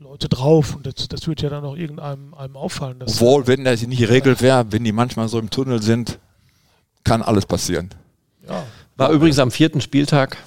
[0.00, 2.98] Leute drauf und das, das wird ja dann auch irgendeinem einem auffallen.
[2.98, 6.18] Dass, Obwohl, wenn das nicht die Regel wäre, wenn die manchmal so im Tunnel sind,
[7.04, 7.90] kann alles passieren.
[8.48, 8.64] ja,
[8.96, 10.38] war übrigens am vierten Spieltag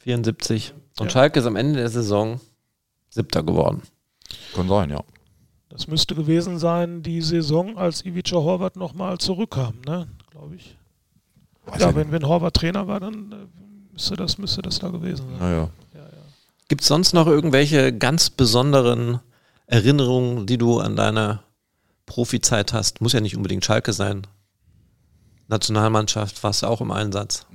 [0.00, 1.10] 74 und Ja.
[1.10, 2.40] Schalke ist am Ende der Saison
[3.10, 3.82] siebter geworden.
[4.54, 5.02] Kann sein, ja.
[5.68, 10.76] das müsste gewesen sein, die Saison, als Ivica Horvath nochmal zurückkam, ne, glaube ich.
[11.66, 14.88] Weiß Ja, ich wenn, wenn Horvath Trainer war, dann äh, müsste, das, müsste das da
[14.88, 15.38] gewesen sein.
[15.38, 15.70] Naja.
[15.94, 16.06] Ja, ja.
[16.68, 19.20] Gibt es sonst noch irgendwelche ganz besonderen
[19.66, 21.40] Erinnerungen, die du an deine
[22.06, 23.00] Profizeit hast?
[23.00, 24.26] Muss ja nicht unbedingt Schalke sein.
[25.48, 27.46] Nationalmannschaft warst du auch im Einsatz.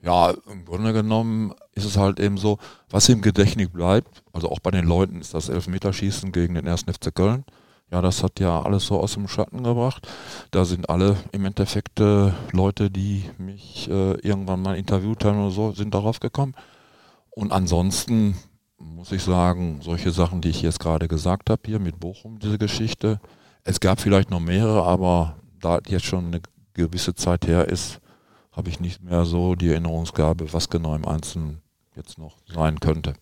[0.00, 4.60] Ja, im Grunde genommen ist es halt eben so, was im Gedächtnis bleibt, also auch
[4.60, 6.82] bei den Leuten ist das Elfmeterschießen gegen den 1.
[6.82, 7.44] FC Köln.
[7.90, 10.06] Ja, das hat ja alles so aus dem Schatten gebracht.
[10.50, 15.50] Da sind alle im Endeffekt äh, Leute, die mich äh, irgendwann mal interviewt haben oder
[15.50, 16.54] so, sind darauf gekommen.
[17.30, 18.36] Und ansonsten
[18.78, 22.58] muss ich sagen, solche Sachen, die ich jetzt gerade gesagt habe, hier mit Bochum, diese
[22.58, 23.20] Geschichte.
[23.64, 26.40] Es gab vielleicht noch mehrere, aber da jetzt schon eine
[26.74, 28.00] gewisse Zeit her ist,
[28.58, 31.62] habe ich nicht mehr so die Erinnerungsgabe, was genau im Einzelnen
[31.94, 33.14] jetzt noch sein könnte.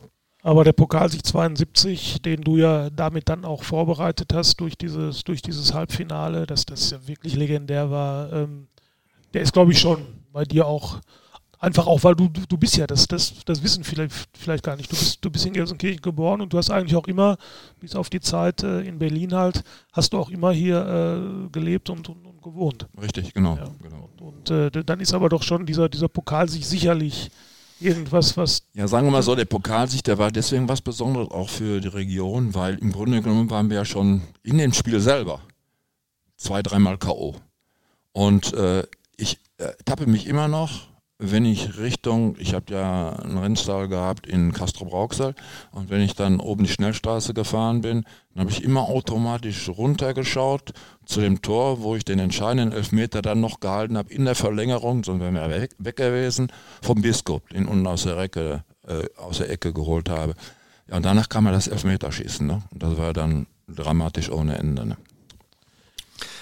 [0.42, 5.42] Aber der Pokalsieg 72, den du ja damit dann auch vorbereitet hast durch dieses, durch
[5.42, 8.68] dieses Halbfinale, dass das ja wirklich legendär war, ähm,
[9.34, 9.98] der ist, glaube ich, schon
[10.32, 11.00] bei dir auch
[11.66, 14.76] einfach auch, weil du, du, du bist ja, das, das, das wissen vielleicht, vielleicht gar
[14.76, 17.36] nicht, du bist, du bist in Gelsenkirchen geboren und du hast eigentlich auch immer,
[17.80, 21.90] bis auf die Zeit äh, in Berlin halt, hast du auch immer hier äh, gelebt
[21.90, 22.86] und, und, und gewohnt.
[23.02, 23.56] Richtig, genau.
[23.56, 23.68] Ja.
[23.82, 24.08] genau.
[24.20, 27.30] Und äh, dann ist aber doch schon dieser, dieser Pokalsieg sicherlich
[27.80, 31.48] irgendwas, was Ja, sagen wir mal so, der Pokalsieg, der war deswegen was Besonderes auch
[31.48, 35.40] für die Region, weil im Grunde genommen waren wir ja schon in dem Spiel selber
[36.36, 37.34] zwei, dreimal K.O.
[38.12, 38.84] Und äh,
[39.16, 40.88] ich äh, tappe mich immer noch,
[41.18, 45.34] wenn ich Richtung, ich habe ja einen Rennstall gehabt in Castro-Brauxel
[45.70, 48.04] und wenn ich dann oben die Schnellstraße gefahren bin,
[48.34, 50.72] dann habe ich immer automatisch runtergeschaut
[51.06, 55.04] zu dem Tor, wo ich den entscheidenden Elfmeter dann noch gehalten habe in der Verlängerung,
[55.04, 56.48] sonst wären wir weg, weg gewesen,
[56.82, 60.34] vom Biskup, den unten aus der Ecke, äh, aus der Ecke geholt habe.
[60.88, 62.62] Ja, und danach kam ja das Elfmeterschießen, ne?
[62.72, 64.86] Und das war dann dramatisch ohne Ende.
[64.86, 64.96] Ne?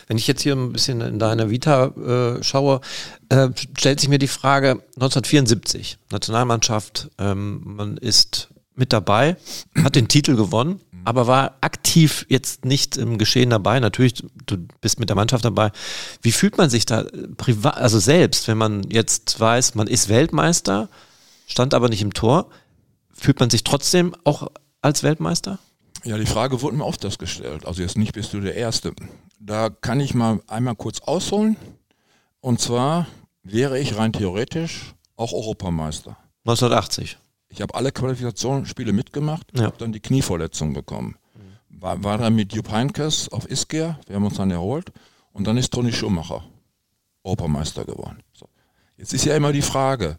[0.07, 2.81] Wenn ich jetzt hier ein bisschen in deine Vita äh, schaue,
[3.29, 3.49] äh,
[3.79, 9.37] stellt sich mir die Frage, 1974, Nationalmannschaft, ähm, man ist mit dabei,
[9.83, 13.79] hat den Titel gewonnen, aber war aktiv jetzt nicht im Geschehen dabei.
[13.79, 15.71] Natürlich, du bist mit der Mannschaft dabei.
[16.23, 20.09] Wie fühlt man sich da äh, privat, also selbst, wenn man jetzt weiß, man ist
[20.09, 20.89] Weltmeister,
[21.47, 22.49] stand aber nicht im Tor,
[23.13, 24.49] fühlt man sich trotzdem auch
[24.81, 25.59] als Weltmeister?
[26.05, 27.65] Ja, die Frage wurde mir oft das gestellt.
[27.65, 28.93] Also jetzt nicht bist du der Erste.
[29.47, 31.57] Da kann ich mal einmal kurz ausholen.
[32.41, 33.07] Und zwar
[33.43, 36.17] wäre ich rein theoretisch auch Europameister.
[36.47, 37.19] 1980.
[37.49, 39.65] Ich habe alle Qualifikationsspiele mitgemacht, Ja.
[39.65, 41.17] habe dann die Knieverletzung bekommen.
[41.69, 44.91] War, war dann mit Jupp Heynckes auf Ischia, wir haben uns dann erholt.
[45.33, 46.43] Und dann ist Toni Schumacher
[47.23, 48.19] Europameister geworden.
[48.33, 48.49] So.
[48.97, 50.19] Jetzt ist ja immer die Frage,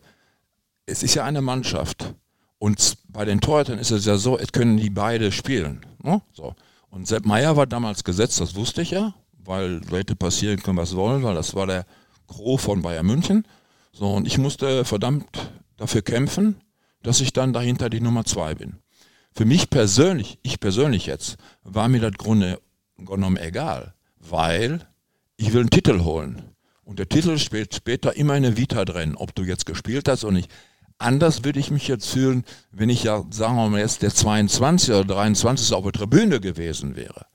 [0.86, 2.14] es ist ja eine Mannschaft.
[2.60, 5.84] Und bei den Torhütern ist es ja so, es können die beide spielen.
[6.04, 6.22] Ne?
[6.34, 6.54] So.
[6.96, 10.96] Und Sepp Meier war damals gesetzt, das wusste ich ja, weil hätte passieren können, was
[10.96, 11.86] wollen, weil das war der
[12.26, 13.46] Gros von Bayern München.
[13.92, 15.28] So, und ich musste verdammt
[15.76, 16.56] dafür kämpfen,
[17.04, 18.78] dass ich dann dahinter die Nummer zwei bin.
[19.34, 22.62] Für mich persönlich, ich persönlich jetzt, war mir das Grunde
[22.98, 24.88] genommen egal, weil
[25.36, 26.44] ich will einen Titel holen.
[26.86, 30.24] Und der Titel spielt später immer in der Vita drin, ob du jetzt gespielt hast
[30.24, 30.50] oder nicht.
[30.98, 34.94] Anders würde ich mich jetzt fühlen, wenn ich ja, sagen wir mal jetzt, der 22
[34.94, 37.26] oder 23 auf der Tribüne gewesen wäre.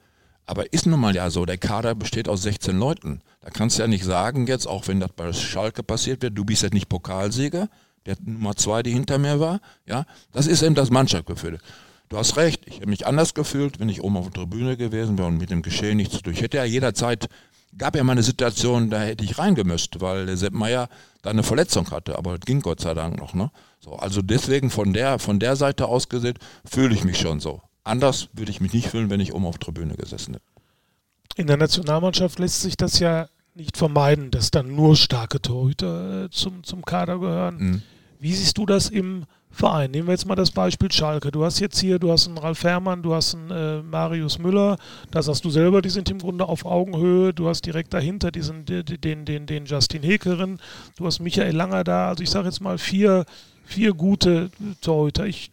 [0.47, 3.21] Aber ist nun mal ja so, der Kader besteht aus 16 Leuten.
[3.41, 6.45] Da kannst du ja nicht sagen jetzt, auch wenn das bei Schalke passiert wird, du
[6.45, 7.69] bist jetzt nicht Pokalsieger,
[8.07, 9.61] der Nummer zwei, die hinter mir war.
[9.87, 11.59] Ja, das ist eben das Mannschaftsgefühl.
[12.09, 15.17] Du hast recht, ich hätte mich anders gefühlt, wenn ich oben auf der Tribüne gewesen
[15.17, 16.33] wäre und mit dem Geschehen nichts zu tun.
[16.33, 17.29] Ich hätte ja jederzeit,
[17.77, 20.89] gab ja mal eine Situation, da hätte ich reingemüsst, weil der Sepp Meier
[21.23, 23.35] da eine Verletzung hatte, aber das ging Gott sei Dank noch.
[23.35, 23.51] Ne?
[23.81, 27.63] So, also deswegen von der, von der Seite aus gesehen, fühle ich mich schon so.
[27.85, 30.45] Anders würde ich mich nicht fühlen, wenn ich oben auf der Tribüne gesessen hätte.
[31.37, 36.31] In der Nationalmannschaft lässt sich das ja nicht vermeiden, dass dann nur starke Torhüter äh,
[36.31, 37.57] zum, zum Kader gehören.
[37.57, 37.83] Mhm.
[38.21, 39.91] Wie siehst du das im Verein?
[39.91, 41.31] Nehmen wir jetzt mal das Beispiel Schalke.
[41.31, 44.77] Du hast jetzt hier, du hast einen Ralf Herrmann, du hast einen äh, Marius Müller,
[45.11, 47.33] das hast du selber, die sind im Grunde auf Augenhöhe.
[47.33, 50.61] Du hast direkt dahinter diesen, den, den, den, Justin Hekerin,
[50.97, 52.09] du hast Michael Langer da.
[52.11, 53.25] Also ich sage jetzt mal vier,
[53.65, 54.51] vier gute
[54.83, 55.25] Torhüter.
[55.25, 55.51] Ich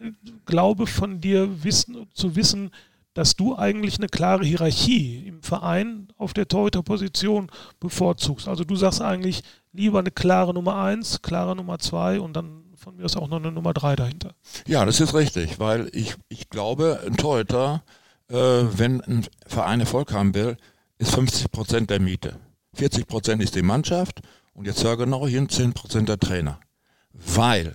[0.00, 0.10] äh,
[0.46, 2.72] glaube von dir wissen, zu wissen,
[3.20, 8.48] dass du eigentlich eine klare Hierarchie im Verein auf der Torhüterposition bevorzugst.
[8.48, 9.42] Also du sagst eigentlich
[9.74, 13.36] lieber eine klare Nummer 1, klare Nummer 2 und dann von mir aus auch noch
[13.36, 14.32] eine Nummer 3 dahinter.
[14.66, 17.82] Ja, das ist richtig, weil ich, ich glaube, ein Torhüter,
[18.30, 20.56] äh, wenn ein Verein Erfolg haben will,
[20.96, 22.36] ist 50 Prozent der Miete.
[22.72, 24.22] 40 Prozent ist die Mannschaft
[24.54, 26.58] und jetzt hör genau hin, 10 Prozent der Trainer.
[27.12, 27.74] Weil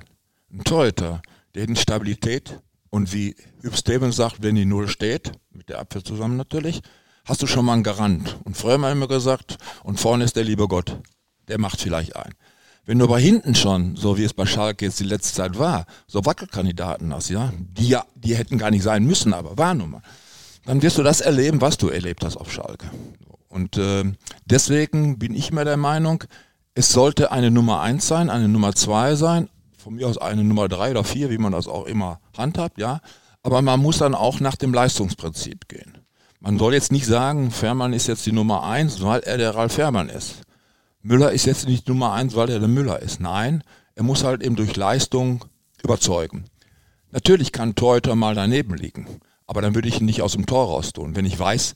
[0.51, 1.21] ein Torhüter,
[1.53, 2.59] der eine Stabilität
[2.95, 6.81] und wie Hüb Stevens sagt, wenn die Null steht, mit der Abwehr zusammen natürlich,
[7.25, 8.37] hast du schon mal einen Garant.
[8.45, 11.01] Und früher haben wir immer gesagt, und vorne ist der liebe Gott.
[11.49, 12.31] Der macht vielleicht ein.
[12.85, 15.87] Wenn du aber hinten schon, so wie es bei Schalke jetzt die letzte Zeit war,
[16.07, 19.89] so Wackelkandidaten hast, ja, die ja, die hätten gar nicht sein müssen, aber war nun
[19.91, 20.01] mal,
[20.65, 22.89] dann wirst du das erleben, was du erlebt hast auf Schalke.
[23.49, 24.05] Und äh,
[24.45, 26.23] deswegen bin ich mir der Meinung,
[26.75, 29.49] es sollte eine Nummer eins sein, eine Nummer zwei sein,
[29.86, 33.01] von mir aus eine Nummer drei oder vier, wie man das auch immer handhabt, ja.
[33.43, 35.99] Aber man muss dann auch nach dem Leistungsprinzip gehen.
[36.39, 39.73] Man soll jetzt nicht sagen, Fährmann ist jetzt die Nummer eins, weil er der Ralf
[39.73, 40.41] Fährmann ist.
[41.03, 43.19] Müller ist jetzt nicht Nummer eins, weil er der Müller ist.
[43.19, 43.63] Nein,
[43.93, 45.45] er muss halt eben durch Leistung
[45.83, 46.45] überzeugen.
[47.11, 49.05] Natürlich kann Torhüter mal daneben liegen,
[49.45, 51.15] aber dann würde ich ihn nicht aus dem Tor raus tun.
[51.15, 51.75] Wenn ich weiß,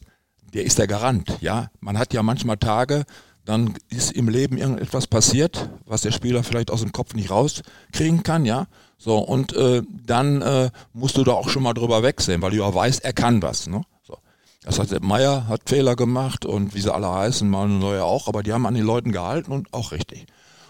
[0.55, 1.69] der ist der Garant, ja.
[1.79, 3.05] Man hat ja manchmal Tage,
[3.49, 8.21] dann ist im Leben irgendetwas passiert, was der Spieler vielleicht aus dem Kopf nicht rauskriegen
[8.21, 8.67] kann, ja.
[8.99, 12.57] So, und äh, dann äh, musst du da auch schon mal drüber wegsehen, weil du
[12.57, 13.65] ja weißt, er kann was.
[13.65, 13.81] Ne?
[14.03, 14.15] So.
[14.61, 18.43] Das heißt, Meier hat Fehler gemacht und wie sie alle heißen, Manuel Neuer auch, aber
[18.43, 20.27] die haben an den Leuten gehalten und auch richtig.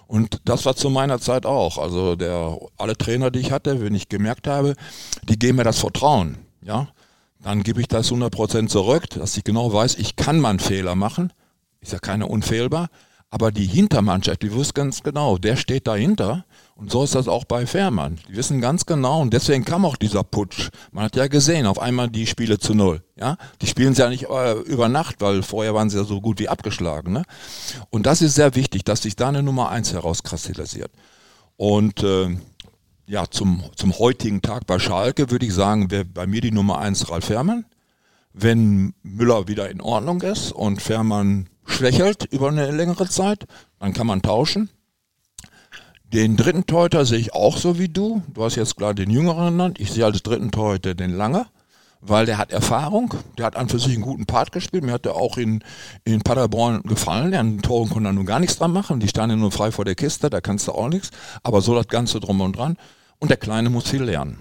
[0.08, 1.78] Und das war zu meiner Zeit auch.
[1.80, 4.76] Also der, alle Trainer, die ich hatte, wenn ich gemerkt habe,
[5.24, 6.88] die geben mir das Vertrauen, ja,
[7.44, 10.96] dann gebe ich das 100% zurück, dass ich genau weiß, ich kann mal einen Fehler
[10.96, 11.34] machen,
[11.82, 12.90] ist ja keiner unfehlbar,
[13.32, 17.46] aber die Hintermannschaft, die wusste ganz genau, der steht dahinter und so ist das auch
[17.46, 18.20] bei Fährmann.
[18.28, 20.70] Die wissen ganz genau und deswegen kam auch dieser Putsch.
[20.92, 23.04] Man hat ja gesehen, auf einmal die Spiele zu null.
[23.16, 26.22] Ja, die spielen sie ja nicht äh, über Nacht, weil vorher waren sie ja so
[26.22, 27.14] gut wie abgeschlagen.
[27.14, 27.24] Ne?
[27.92, 30.92] Und das ist sehr wichtig, dass sich da eine Nummer eins herauskristallisiert.
[31.56, 32.36] Und äh,
[33.06, 36.80] ja, zum, zum heutigen Tag bei Schalke würde ich sagen, wäre bei mir die Nummer
[36.80, 37.66] eins Ralf Fährmann.
[38.34, 43.46] Wenn Müller wieder in Ordnung ist und Fährmann schwächelt über eine längere Zeit,
[43.80, 44.70] dann kann man tauschen.
[46.12, 48.24] Den dritten Torhüter sehe ich auch so wie du.
[48.34, 49.80] Du hast jetzt gerade den Jüngeren genannt.
[49.80, 51.46] Ich sehe als dritten Torhüter den Lange,
[52.02, 53.14] weil der hat Erfahrung.
[53.38, 54.84] Der hat an für sich einen guten Part gespielt.
[54.84, 55.64] Mir hat er auch in,
[56.06, 57.36] in Paderborn gefallen.
[57.36, 59.00] An den Toren konnte er nun gar nichts dran machen.
[59.00, 61.12] Die standen nur frei vor der Kiste, da kannst du auch nichts.
[61.44, 62.78] Aber so das Ganze drum und dran.
[63.20, 64.40] Und der Kleine muss viel lernen.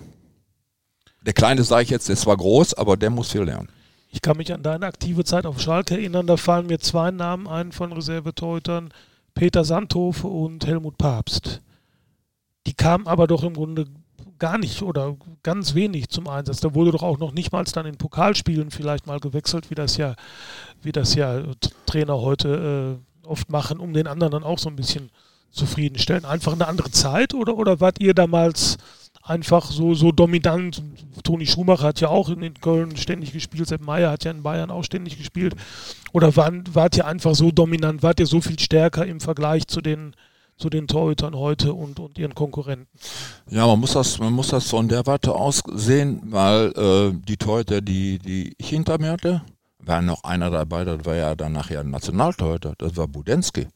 [1.27, 3.69] Der Kleine, sage ich jetzt, der ist zwar groß, aber der muss viel lernen.
[4.11, 6.27] Ich kann mich an deine aktive Zeit auf Schalke erinnern.
[6.27, 8.91] Da fallen mir zwei Namen ein von Reserveteutern.
[9.35, 11.61] Peter Sandhof und Helmut Papst.
[12.67, 13.87] Die kamen aber doch im Grunde
[14.39, 16.61] gar nicht oder ganz wenig zum Einsatz.
[16.61, 19.97] Da wurde doch auch noch nicht mal dann in Pokalspielen vielleicht mal gewechselt, wie das
[19.97, 20.15] ja,
[20.83, 21.43] wie das ja
[21.87, 25.11] Trainer heute äh, oft machen, um den anderen dann auch so ein bisschen
[25.51, 26.25] zufriedenstellen.
[26.25, 28.79] Einfach eine andere Zeit oder, oder wart ihr damals
[29.29, 30.83] einfach so, so dominant?
[31.25, 34.71] Toni Schumacher hat ja auch in Köln ständig gespielt, Sepp Meyer hat ja in Bayern
[34.71, 35.55] auch ständig gespielt.
[36.13, 39.81] Oder waren, wart ihr einfach so dominant, wart ihr so viel stärker im Vergleich zu
[39.81, 40.15] den
[40.59, 42.89] zu den Torhütern heute und, und ihren Konkurrenten.
[43.49, 47.37] Ja, man muss das, man muss das von der Warte aus sehen, weil äh, die
[47.37, 49.43] Torhüter, die, die ich hinter mir hatte,
[49.79, 53.69] war noch einer dabei, das war ja dann nachher ein Nationaltorhüter, das war Budensky.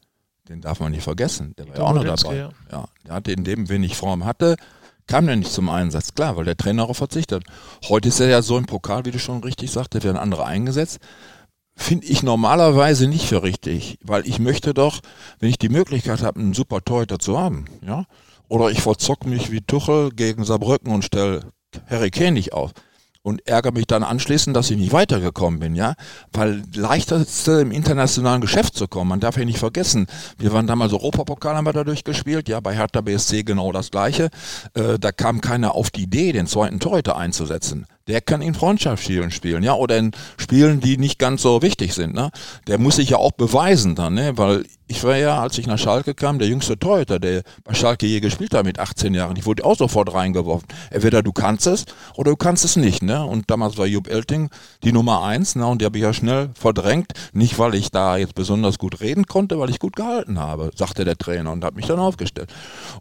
[0.48, 2.36] Den darf man nicht vergessen, der war ja auch noch dabei.
[2.36, 2.50] Ja.
[2.70, 4.56] ja, der hatte in dem wenig Form hatte,
[5.06, 7.44] kam der nicht zum Einsatz, klar, weil der Trainer darauf verzichtet.
[7.88, 10.98] Heute ist er ja so im Pokal, wie du schon richtig sagst, werden andere eingesetzt.
[11.74, 15.00] Finde ich normalerweise nicht für richtig, weil ich möchte doch,
[15.38, 18.04] wenn ich die Möglichkeit habe, einen super Torhüter zu haben, ja,
[18.48, 21.52] oder ich verzocke mich wie Tuchel gegen Saarbrücken und stelle
[21.88, 22.72] Harry Kane nicht auf
[23.22, 25.94] und ärgere mich dann anschließend, dass ich nicht weitergekommen bin, ja,
[26.32, 29.08] weil leichter ist im internationalen Geschäft zu kommen.
[29.08, 30.06] Man darf ja nicht vergessen,
[30.38, 34.30] wir waren damals Europapokal, haben wir dadurch gespielt, ja, bei Hertha BSC genau das Gleiche.
[34.74, 39.30] Äh, da kam keiner auf die Idee, den zweiten Torhüter einzusetzen der kann in Freundschaftsspielen
[39.30, 42.30] spielen, ja, oder in Spielen, die nicht ganz so wichtig sind, ne?
[42.66, 44.32] Der muss sich ja auch beweisen dann, ne?
[44.36, 48.06] Weil ich war ja, als ich nach Schalke kam, der jüngste Torhüter, der bei Schalke
[48.06, 49.36] je gespielt hat mit 18 Jahren.
[49.36, 50.68] Ich wurde auch sofort reingeworfen.
[50.90, 53.24] Entweder du kannst es oder du kannst es nicht, ne?
[53.24, 54.50] Und damals war Jupp Elting
[54.82, 55.66] die Nummer eins, ne?
[55.66, 57.12] Und die habe ich ja schnell verdrängt.
[57.32, 61.04] Nicht, weil ich da jetzt besonders gut reden konnte, weil ich gut gehalten habe, sagte
[61.04, 62.52] der Trainer und hat mich dann aufgestellt.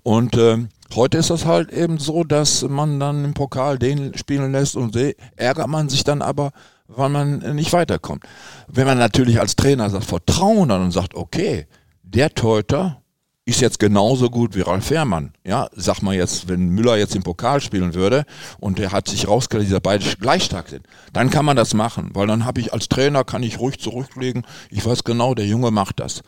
[0.04, 4.52] Und ähm, Heute ist das halt eben so, dass man dann im Pokal den spielen
[4.52, 4.98] lässt und
[5.38, 6.52] ärgert man sich dann aber,
[6.88, 8.24] weil man nicht weiterkommt.
[8.68, 11.68] Wenn man natürlich als Trainer das Vertrauen hat und sagt, okay,
[12.04, 13.02] der Teuter
[13.46, 15.34] ist jetzt genauso gut wie Ralf Fährmann.
[15.46, 18.26] Ja, sag mal jetzt, wenn Müller jetzt im Pokal spielen würde
[18.60, 22.12] und der hat sich rausgestellt, dass beide gleich stark sind, dann kann man das machen,
[22.14, 25.72] weil dann habe ich als Trainer, kann ich ruhig zurücklegen, ich weiß genau, der Junge
[25.72, 26.22] macht das.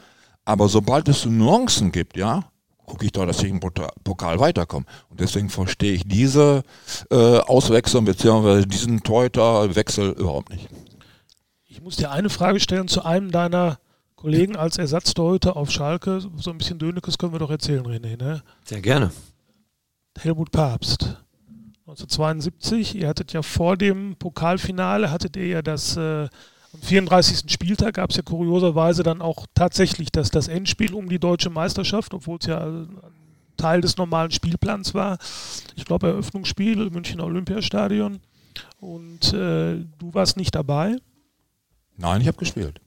[0.45, 2.45] Aber sobald es Nuancen gibt, ja,
[2.86, 4.86] gucke ich doch, dass ich im Pokal weiterkomme.
[5.09, 6.63] Und deswegen verstehe ich diese
[7.09, 8.65] äh, Auswechslung bzw.
[8.65, 10.69] diesen Torhüterwechsel überhaupt nicht.
[11.65, 13.79] Ich muss dir eine Frage stellen zu einem deiner
[14.15, 16.21] Kollegen als Ersatztorhüter auf Schalke.
[16.38, 18.17] So ein bisschen Dönekes können wir doch erzählen, René.
[18.17, 18.41] Ne?
[18.63, 19.11] Sehr gerne.
[20.17, 21.17] Helmut Papst.
[21.86, 26.29] 1972, ihr hattet ja vor dem Pokalfinale, hattet ihr ja das äh,
[26.74, 27.51] am 34.
[27.51, 32.13] Spieltag gab es ja kurioserweise dann auch tatsächlich das, das Endspiel um die deutsche Meisterschaft,
[32.13, 32.86] obwohl es ja
[33.57, 35.17] Teil des normalen Spielplans war.
[35.76, 38.19] Ich glaube, Eröffnungsspiel Münchner Olympiastadion.
[38.80, 40.97] Und äh, du warst nicht dabei.
[41.97, 42.82] Nein, ich habe gespielt.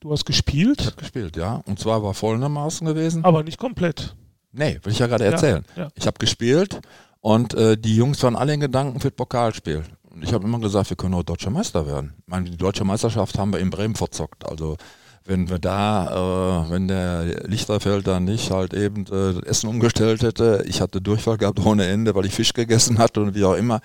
[0.00, 0.80] Du hast gespielt?
[0.80, 1.62] Ich habe gespielt, ja.
[1.66, 3.24] Und zwar war folgendermaßen gewesen.
[3.24, 4.16] Aber nicht komplett.
[4.52, 5.64] Nee, will ich ja gerade erzählen.
[5.76, 5.88] Ja, ja.
[5.94, 6.80] Ich habe gespielt
[7.20, 9.84] und äh, die Jungs waren alle in Gedanken für das Pokalspiel.
[10.12, 12.14] Und ich habe immer gesagt, wir können auch deutscher Meister werden.
[12.18, 14.46] Ich meine, die deutsche Meisterschaft haben wir in Bremen verzockt.
[14.46, 14.76] Also
[15.24, 20.64] wenn wir da, äh, wenn der Lichterfeld dann nicht halt eben äh, Essen umgestellt hätte,
[20.66, 23.80] ich hatte Durchfall gehabt ohne Ende, weil ich Fisch gegessen hatte und wie auch immer,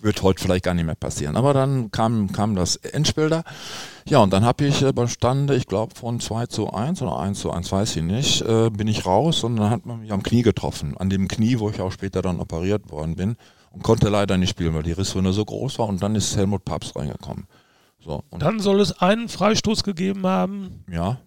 [0.00, 1.36] wird heute vielleicht gar nicht mehr passieren.
[1.36, 3.44] Aber dann kam, kam das Endspiel da.
[4.08, 7.38] Ja, und dann habe ich äh, bestande, ich glaube von 2 zu 1 oder 1
[7.38, 10.22] zu 1, weiß ich nicht, äh, bin ich raus und dann hat man mich am
[10.24, 10.96] Knie getroffen.
[10.96, 13.36] An dem Knie, wo ich auch später dann operiert worden bin
[13.72, 16.64] und konnte leider nicht spielen, weil die Risswunde so groß war und dann ist Helmut
[16.64, 17.46] Papst reingekommen.
[18.04, 20.84] So, und dann soll es einen Freistoß gegeben haben.
[20.90, 21.18] Ja,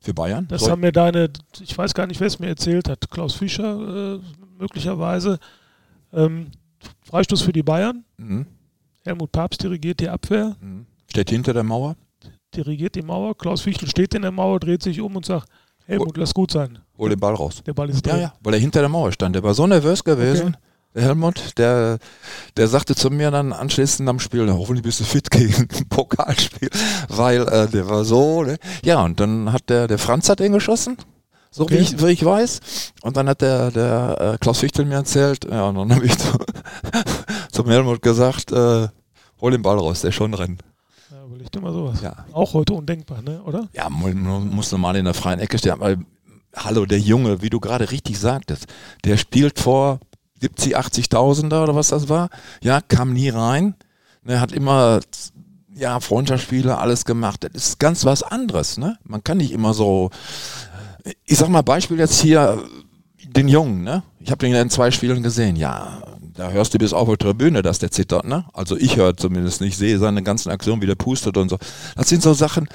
[0.00, 0.46] für Bayern.
[0.48, 1.30] Das soll haben mir deine,
[1.60, 4.20] ich weiß gar nicht, wer es mir erzählt hat, Klaus Fischer äh,
[4.58, 5.38] möglicherweise.
[6.12, 6.52] Ähm,
[7.04, 8.04] Freistoß für die Bayern.
[8.16, 8.46] Mhm.
[9.04, 10.56] Helmut Papst dirigiert die Abwehr.
[10.60, 10.86] Mhm.
[11.08, 11.96] Steht hinter der Mauer.
[12.54, 13.36] Dirigiert die Mauer.
[13.36, 15.48] Klaus Fichtel steht in der Mauer, dreht sich um und sagt,
[15.86, 16.78] Helmut, lass gut sein.
[16.96, 17.62] Hol den Ball raus.
[17.66, 18.16] Der Ball ist drin.
[18.16, 19.34] Ja, ja, weil er hinter der Mauer stand.
[19.34, 20.48] Der war so nervös gewesen.
[20.48, 20.69] Okay.
[20.94, 21.98] Helmut, der,
[22.56, 26.68] der sagte zu mir dann anschließend am Spiel, hoffentlich bist du fit gegen ein Pokalspiel,
[27.08, 28.58] weil äh, der war so, ne?
[28.84, 30.96] Ja, und dann hat der, der Franz hat ihn geschossen,
[31.52, 31.78] so okay.
[31.78, 32.60] wie, ich, wie ich weiß.
[33.02, 36.18] Und dann hat der, der äh, Klaus Fichtel mir erzählt, ja, und dann habe ich
[36.18, 36.38] zu,
[37.52, 38.88] zum Helmut gesagt, äh,
[39.40, 40.58] hol den Ball raus, der ist schon drin.
[41.12, 42.00] Ja, überleg dir mal sowas.
[42.02, 42.24] Ja.
[42.32, 43.40] Auch heute undenkbar, ne?
[43.42, 43.68] oder?
[43.74, 45.98] Ja, man muss normal in der freien Ecke stehen, weil,
[46.56, 48.66] hallo, der Junge, wie du gerade richtig sagtest,
[49.04, 50.00] der spielt vor
[50.40, 52.30] 70, 80.000er oder was das war.
[52.62, 53.74] Ja, kam nie rein.
[54.22, 55.00] Ne, hat immer
[55.74, 57.44] ja, Freundschaftsspiele, alles gemacht.
[57.44, 58.76] Das ist ganz was anderes.
[58.76, 58.98] Ne?
[59.04, 60.10] Man kann nicht immer so.
[61.24, 62.62] Ich sag mal, Beispiel jetzt hier,
[63.26, 63.82] den Jungen.
[63.82, 64.02] Ne?
[64.18, 65.56] Ich habe den in zwei Spielen gesehen.
[65.56, 66.02] Ja,
[66.34, 68.44] da hörst du bis auf der Tribüne, dass der zittert, ne?
[68.52, 71.58] Also ich höre zumindest nicht, sehe seine ganzen Aktionen, wie der pustet und so.
[71.96, 72.68] Das sind so Sachen,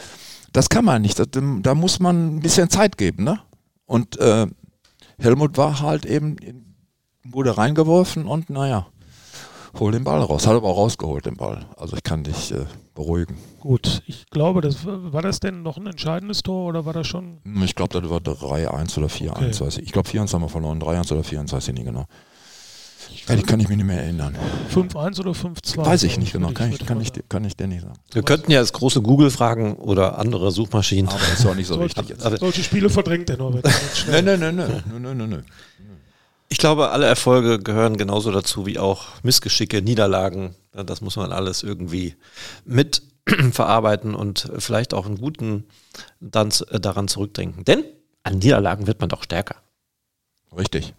[0.53, 1.19] das kann man nicht.
[1.19, 3.39] Das, da muss man ein bisschen Zeit geben, ne?
[3.85, 4.47] Und äh,
[5.19, 6.37] Helmut war halt eben,
[7.25, 8.87] wurde reingeworfen und naja,
[9.79, 10.47] hol den Ball raus.
[10.47, 11.65] Hat aber auch rausgeholt, den Ball.
[11.77, 13.37] Also ich kann dich äh, beruhigen.
[13.59, 17.39] Gut, ich glaube, das war das denn noch ein entscheidendes Tor oder war das schon?
[17.63, 19.59] Ich glaube, das war 3-1 oder 4-1, okay.
[19.59, 19.85] weiß ich.
[19.85, 22.05] Ich glaube 4-1 haben wir verloren, 3-1 oder 4-1, weiß ich nicht genau.
[23.27, 24.35] Ja, die kann ich mich nicht mehr erinnern.
[24.73, 25.77] 5-1 oder 5-2?
[25.77, 27.93] Weiß ich nicht genau, kann ich, kann, ich, kann ich dir nicht sagen.
[28.11, 31.09] Wir könnten ja als große Google fragen oder andere Suchmaschinen.
[31.09, 32.23] Aber das ist auch nicht so wichtig jetzt.
[32.39, 33.65] Solche Spiele verdrängt der Norbert.
[34.11, 35.45] Nein, nein, nein, nein, nein, nein, nein.
[36.47, 40.55] Ich glaube, alle Erfolge gehören genauso dazu wie auch Missgeschicke, Niederlagen.
[40.71, 42.15] Das muss man alles irgendwie
[42.65, 43.01] mit
[43.51, 45.65] verarbeiten und vielleicht auch einen guten
[46.19, 47.65] dann daran zurückdenken.
[47.65, 47.83] Denn
[48.23, 49.55] an Niederlagen wird man doch stärker.
[50.55, 50.93] Richtig.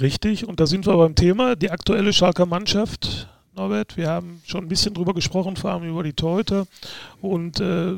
[0.00, 3.96] Richtig, und da sind wir beim Thema, die aktuelle Schalker Mannschaft, Norbert.
[3.96, 6.66] Wir haben schon ein bisschen drüber gesprochen, vor allem über die Torhüter.
[7.20, 7.94] Und äh,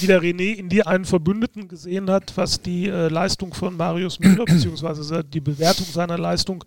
[0.00, 4.18] wie der René in dir einen Verbündeten gesehen hat, was die äh, Leistung von Marius
[4.20, 6.64] Müller, beziehungsweise die Bewertung seiner Leistung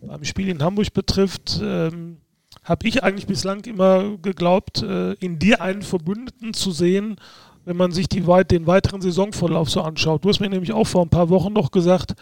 [0.00, 2.18] beim Spiel in Hamburg betrifft, ähm,
[2.64, 7.16] habe ich eigentlich bislang immer geglaubt, äh, in dir einen Verbündeten zu sehen,
[7.64, 10.24] wenn man sich die, den weiteren Saisonverlauf so anschaut.
[10.24, 12.14] Du hast mir nämlich auch vor ein paar Wochen noch gesagt,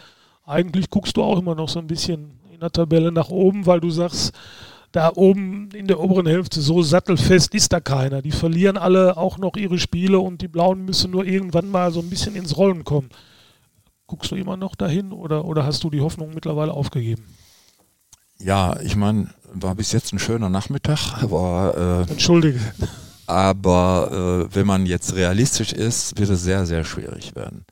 [0.45, 3.79] eigentlich guckst du auch immer noch so ein bisschen in der Tabelle nach oben, weil
[3.79, 4.33] du sagst,
[4.91, 8.21] da oben in der oberen Hälfte so sattelfest ist da keiner.
[8.21, 12.01] Die verlieren alle auch noch ihre Spiele und die Blauen müssen nur irgendwann mal so
[12.01, 13.09] ein bisschen ins Rollen kommen.
[14.07, 17.23] Guckst du immer noch dahin oder, oder hast du die Hoffnung mittlerweile aufgegeben?
[18.37, 21.21] Ja, ich meine, war bis jetzt ein schöner Nachmittag.
[21.29, 22.59] War, äh, Entschuldige.
[23.27, 27.65] Aber äh, wenn man jetzt realistisch ist, wird es sehr, sehr schwierig werden.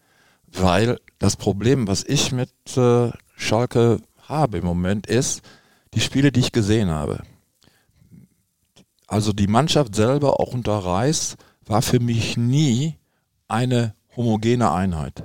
[0.47, 5.41] Weil das Problem, was ich mit äh, Schalke habe im Moment, ist
[5.93, 7.23] die Spiele, die ich gesehen habe.
[9.07, 11.35] Also die Mannschaft selber, auch unter Reis,
[11.65, 12.95] war für mich nie
[13.47, 15.23] eine homogene Einheit,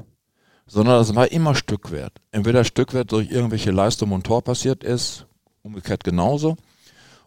[0.67, 2.21] sondern das war immer Stückwert.
[2.31, 5.27] Entweder Stückwert durch irgendwelche Leistung und Tor passiert ist,
[5.63, 6.57] umgekehrt genauso.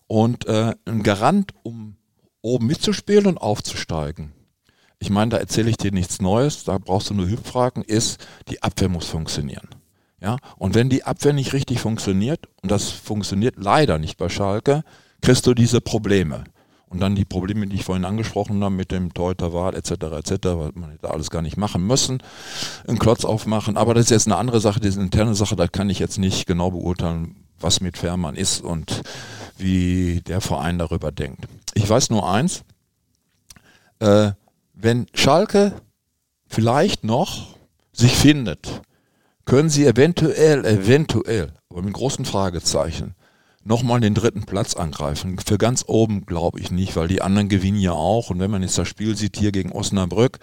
[0.07, 1.97] Und äh, ein Garant, um
[2.41, 4.33] oben mitzuspielen und aufzusteigen,
[4.99, 8.63] ich meine, da erzähle ich dir nichts Neues, da brauchst du nur Hübfragen, ist, die
[8.63, 9.67] Abwehr muss funktionieren.
[10.19, 14.83] Ja, und wenn die Abwehr nicht richtig funktioniert, und das funktioniert leider nicht bei Schalke,
[15.21, 16.43] kriegst du diese Probleme.
[16.89, 19.91] Und dann die Probleme, die ich vorhin angesprochen habe mit dem Teuterwahl etc.
[19.91, 22.23] etc., was man hätte alles gar nicht machen müssen,
[22.87, 23.75] einen Klotz aufmachen.
[23.75, 25.99] Aber das ist jetzt eine andere Sache, das ist eine interne Sache, da kann ich
[25.99, 29.01] jetzt nicht genau beurteilen, was mit Fährmann ist und
[29.57, 31.47] wie der Verein darüber denkt.
[31.73, 32.63] Ich weiß nur eins,
[33.99, 34.31] äh,
[34.73, 35.73] wenn Schalke
[36.47, 37.55] vielleicht noch
[37.91, 38.81] sich findet,
[39.47, 43.15] können sie eventuell, eventuell, aber mit großen Fragezeichen,
[43.63, 45.39] nochmal den dritten Platz angreifen.
[45.43, 48.29] Für ganz oben glaube ich nicht, weil die anderen gewinnen ja auch.
[48.29, 50.39] Und wenn man jetzt das Spiel sieht hier gegen Osnabrück,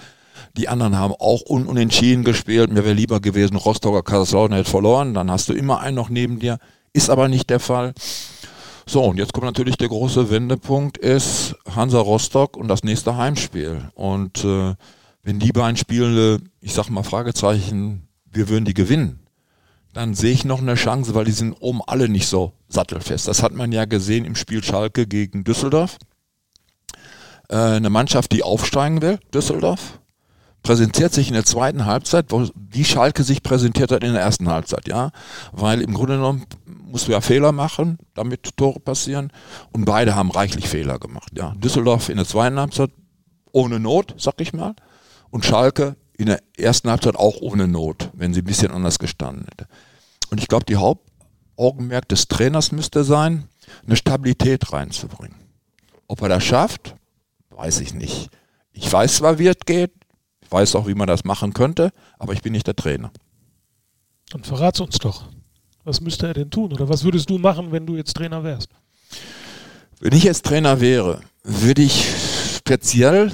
[0.57, 2.70] die anderen haben auch un unentschieden gespielt.
[2.72, 5.14] Mir wäre lieber gewesen, Rostocker Kaiserslautern hätte verloren.
[5.14, 6.59] Dann hast du immer einen noch neben dir.
[6.92, 7.92] Ist aber nicht der Fall.
[8.86, 13.90] So, und jetzt kommt natürlich der große Wendepunkt, ist Hansa Rostock und das nächste Heimspiel.
[13.94, 14.74] Und äh,
[15.22, 19.20] wenn die beiden Spiele, ich sag mal Fragezeichen, wir würden die gewinnen,
[19.93, 23.28] dann sehe ich noch eine Chance, weil die sind oben alle nicht so sattelfest.
[23.28, 25.99] Das hat man ja gesehen im Spiel Schalke gegen Düsseldorf.
[27.49, 30.01] Äh, eine Mannschaft, die aufsteigen will, Düsseldorf,
[30.64, 32.26] präsentiert sich in der zweiten Halbzeit,
[32.57, 35.12] wie Schalke sich präsentiert hat in der ersten Halbzeit, ja.
[35.53, 39.30] Weil im Grunde genommen musst du ja Fehler machen, damit Tore passieren.
[39.72, 41.32] Und beide haben reichlich Fehler gemacht.
[41.37, 41.55] Ja.
[41.57, 42.91] Düsseldorf in der zweiten Halbzeit
[43.53, 44.74] ohne Not, sag ich mal.
[45.30, 49.46] Und Schalke in der ersten Halbzeit auch ohne Not, wenn sie ein bisschen anders gestanden
[49.50, 49.68] hätte.
[50.30, 53.48] Und ich glaube, die Hauptaugenmerk des Trainers müsste sein,
[53.86, 55.36] eine Stabilität reinzubringen.
[56.06, 56.94] Ob er das schafft,
[57.50, 58.30] weiß ich nicht.
[58.72, 59.92] Ich weiß zwar, wie es geht,
[60.40, 63.10] ich weiß auch, wie man das machen könnte, aber ich bin nicht der Trainer.
[64.30, 65.28] Dann verrat's uns doch.
[65.84, 66.72] Was müsste er denn tun?
[66.72, 68.70] Oder was würdest du machen, wenn du jetzt Trainer wärst?
[70.00, 72.06] Wenn ich jetzt Trainer wäre, würde ich
[72.56, 73.32] speziell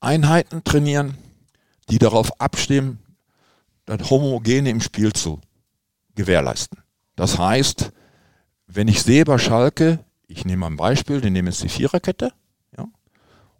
[0.00, 1.18] Einheiten trainieren,
[1.90, 2.98] die darauf abstimmen,
[3.84, 5.40] das Homogene im Spiel zu
[6.14, 6.78] gewährleisten.
[7.16, 7.92] Das heißt,
[8.66, 12.32] wenn ich sehe bei Schalke, ich nehme ein Beispiel, die nehmen jetzt die Viererkette,
[12.76, 12.86] ja,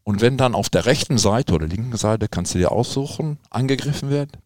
[0.04, 4.10] und wenn dann auf der rechten Seite oder linken Seite, kannst du dir aussuchen, angegriffen
[4.10, 4.38] wird,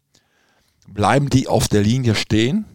[0.87, 2.65] bleiben die auf der Linie stehen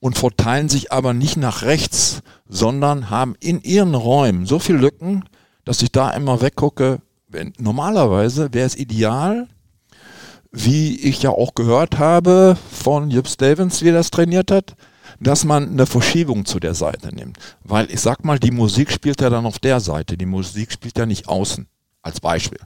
[0.00, 5.24] und verteilen sich aber nicht nach rechts, sondern haben in ihren Räumen so viele Lücken,
[5.64, 7.00] dass ich da immer weggucke.
[7.26, 9.48] Wenn, normalerweise wäre es ideal,
[10.50, 14.74] wie ich ja auch gehört habe von Jupp Stevens, wie er das trainiert hat,
[15.20, 17.38] dass man eine Verschiebung zu der Seite nimmt.
[17.64, 20.98] Weil ich sag mal, die Musik spielt ja dann auf der Seite, die Musik spielt
[20.98, 21.66] ja nicht außen,
[22.02, 22.60] als Beispiel.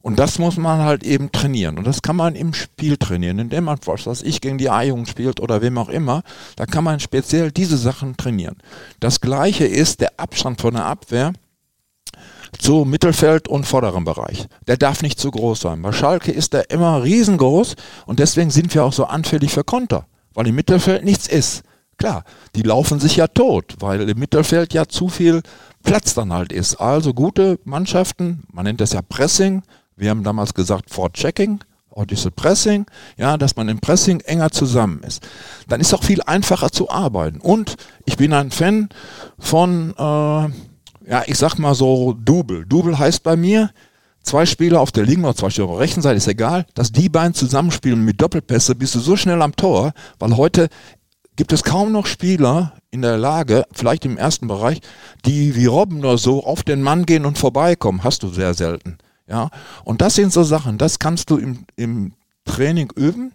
[0.00, 1.76] Und das muss man halt eben trainieren.
[1.76, 5.06] Und das kann man im Spiel trainieren, indem man, was weiß ich, gegen die A-Jungen
[5.06, 6.22] spielt oder wem auch immer.
[6.56, 8.56] Da kann man speziell diese Sachen trainieren.
[9.00, 11.32] Das gleiche ist der Abstand von der Abwehr
[12.58, 14.46] zu Mittelfeld und vorderen Bereich.
[14.66, 15.82] Der darf nicht zu groß sein.
[15.82, 17.76] Bei Schalke ist der immer riesengroß
[18.06, 21.62] und deswegen sind wir auch so anfällig für Konter, weil im Mittelfeld nichts ist.
[21.98, 22.24] Klar,
[22.54, 25.42] die laufen sich ja tot, weil im Mittelfeld ja zu viel
[25.82, 26.76] Platz dann halt ist.
[26.76, 29.62] Also gute Mannschaften, man nennt das ja Pressing,
[29.96, 31.58] wir haben damals gesagt Forward-Checking,
[31.98, 32.86] heute ist es Pressing,
[33.16, 35.26] ja, dass man im Pressing enger zusammen ist.
[35.66, 37.40] Dann ist auch viel einfacher zu arbeiten.
[37.40, 37.74] Und
[38.04, 38.88] ich bin ein Fan
[39.38, 40.48] von, äh,
[41.08, 42.66] ja, ich sag mal so Double.
[42.66, 43.70] Double heißt bei mir,
[44.22, 46.92] zwei Spieler auf der linken oder zwei Spieler auf der rechten Seite, ist egal, dass
[46.92, 50.68] die beiden zusammenspielen mit Doppelpässe, bist du so schnell am Tor, weil heute
[51.36, 54.80] gibt es kaum noch Spieler in der Lage, vielleicht im ersten Bereich,
[55.24, 58.04] die wie Robben oder so auf den Mann gehen und vorbeikommen.
[58.04, 58.98] Hast du sehr selten.
[59.26, 59.50] Ja,
[59.84, 62.12] und das sind so Sachen, das kannst du im, im
[62.44, 63.32] Training üben,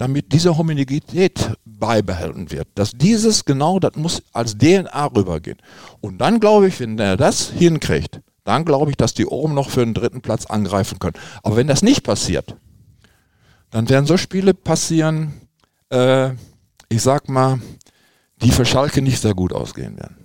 [0.00, 2.68] damit diese Homogenität beibehalten wird.
[2.74, 5.58] Dass dieses genau, das muss als DNA rübergehen.
[6.00, 9.68] Und dann glaube ich, wenn er das hinkriegt, dann glaube ich, dass die oben noch
[9.68, 11.16] für den dritten Platz angreifen können.
[11.42, 12.56] Aber wenn das nicht passiert,
[13.70, 15.34] dann werden so Spiele passieren,
[15.90, 16.30] äh,
[16.88, 17.60] ich sag mal,
[18.40, 20.16] die für Schalke nicht sehr gut ausgehen werden.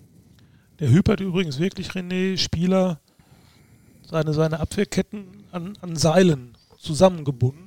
[0.80, 3.02] Der Hypert übrigens wirklich, René, Spieler,
[4.10, 7.65] seine, seine Abwehrketten an, an Seilen zusammengebunden,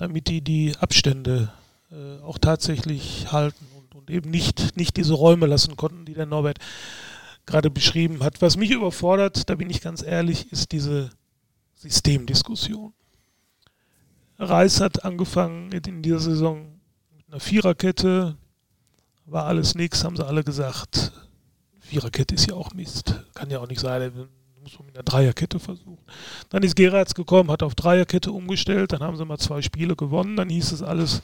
[0.00, 1.52] damit die die Abstände
[1.90, 6.26] äh, auch tatsächlich halten und, und eben nicht, nicht diese Räume lassen konnten, die der
[6.26, 6.58] Norbert
[7.44, 8.40] gerade beschrieben hat.
[8.40, 11.10] Was mich überfordert, da bin ich ganz ehrlich, ist diese
[11.74, 12.94] Systemdiskussion.
[14.38, 16.80] Reis hat angefangen in dieser Saison
[17.14, 18.36] mit einer Viererkette,
[19.26, 21.12] war alles nichts, haben sie alle gesagt.
[21.78, 23.22] Viererkette ist ja auch Mist.
[23.34, 24.28] Kann ja auch nicht sein
[24.62, 26.04] muss man mit einer Dreierkette versuchen.
[26.50, 30.36] Dann ist Geratz gekommen, hat auf Dreierkette umgestellt, dann haben sie mal zwei Spiele gewonnen,
[30.36, 31.22] dann hieß es alles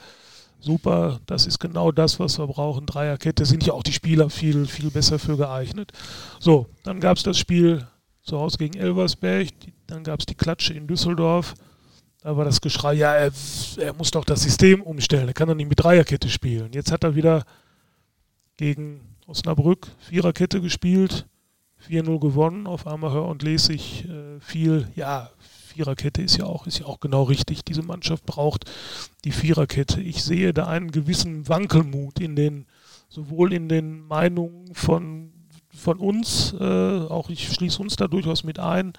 [0.58, 2.86] super, das ist genau das, was wir brauchen.
[2.86, 5.92] Dreierkette sind ja auch die Spieler viel, viel besser für geeignet.
[6.40, 7.86] So, dann gab es das Spiel
[8.22, 9.48] zu Hause gegen Elversberg,
[9.86, 11.54] dann gab es die Klatsche in Düsseldorf.
[12.22, 13.30] Da war das Geschrei, ja, er,
[13.76, 16.72] er muss doch das System umstellen, er kann doch nicht mit Dreierkette spielen.
[16.72, 17.44] Jetzt hat er wieder
[18.56, 21.26] gegen Osnabrück Viererkette gespielt
[21.88, 22.66] 4-0 gewonnen.
[22.66, 25.30] Auf einmal höre und lese ich äh, viel, ja,
[25.76, 27.64] Viererkette ist ja auch, ist ja auch genau richtig.
[27.64, 28.64] Diese Mannschaft braucht
[29.24, 30.00] die Viererkette.
[30.00, 32.66] Ich sehe da einen gewissen Wankelmut in den,
[33.10, 35.32] sowohl in den Meinungen von,
[35.68, 38.94] von uns, äh, auch ich schließe uns da durchaus mit ein,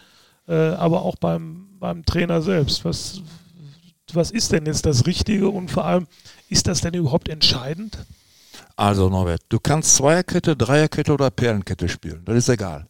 [0.47, 2.85] äh, aber auch beim, beim Trainer selbst.
[2.85, 3.23] Was,
[4.13, 6.07] was ist denn jetzt das Richtige und vor allem,
[6.47, 7.97] ist das denn überhaupt entscheidend?
[8.78, 12.23] Also Norbert, du kannst Zweierkette, Dreierkette oder Perlenkette spielen.
[12.25, 12.88] Das ist egal.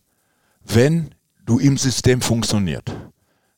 [0.66, 1.16] Wenn
[1.46, 2.94] du im System funktioniert.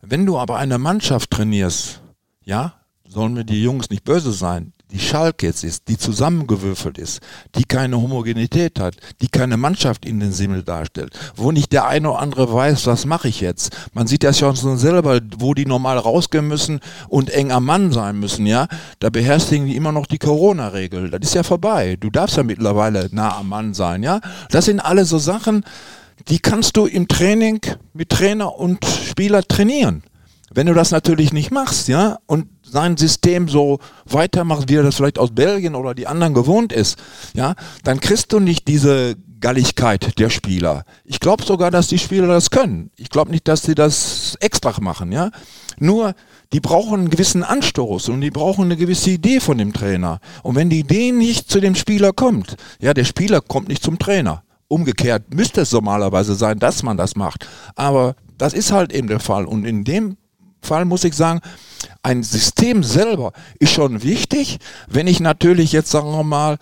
[0.02, 2.02] Wenn du aber eine Mannschaft trainierst,
[2.46, 7.22] ja, sollen mir die Jungs nicht böse sein, die Schalke jetzt ist, die zusammengewürfelt ist,
[7.56, 12.10] die keine Homogenität hat, die keine Mannschaft in den Simmel darstellt, wo nicht der eine
[12.10, 13.76] oder andere weiß, was mache ich jetzt.
[13.94, 17.92] Man sieht das ja schon selber, wo die normal rausgehen müssen und eng am Mann
[17.92, 18.68] sein müssen, ja.
[19.00, 21.12] Da beherzigen die immer noch die Corona-Regel.
[21.12, 21.98] Das ist ja vorbei.
[22.00, 24.22] Du darfst ja mittlerweile nah am Mann sein, ja.
[24.50, 25.64] Das sind alle so Sachen,
[26.28, 27.62] die kannst du im Training
[27.94, 30.04] mit Trainer und Spieler trainieren.
[30.54, 34.96] Wenn du das natürlich nicht machst, ja, und sein System so weitermachst, wie er das
[34.96, 36.98] vielleicht aus Belgien oder die anderen gewohnt ist,
[37.34, 40.84] ja, dann kriegst du nicht diese Galligkeit der Spieler.
[41.06, 42.92] Ich glaube sogar, dass die Spieler das können.
[42.96, 45.32] Ich glaube nicht, dass sie das extra machen, ja.
[45.80, 46.14] Nur,
[46.52, 50.20] die brauchen einen gewissen Anstoß und die brauchen eine gewisse Idee von dem Trainer.
[50.44, 53.98] Und wenn die Idee nicht zu dem Spieler kommt, ja, der Spieler kommt nicht zum
[53.98, 54.44] Trainer.
[54.68, 57.48] Umgekehrt müsste es normalerweise sein, dass man das macht.
[57.76, 59.46] Aber das ist halt eben der Fall.
[59.46, 60.18] Und in dem
[60.62, 61.42] Fall muss ich sagen,
[62.04, 64.60] ein System selber ist schon wichtig.
[64.88, 66.58] Wenn ich natürlich jetzt, sagen wir mal,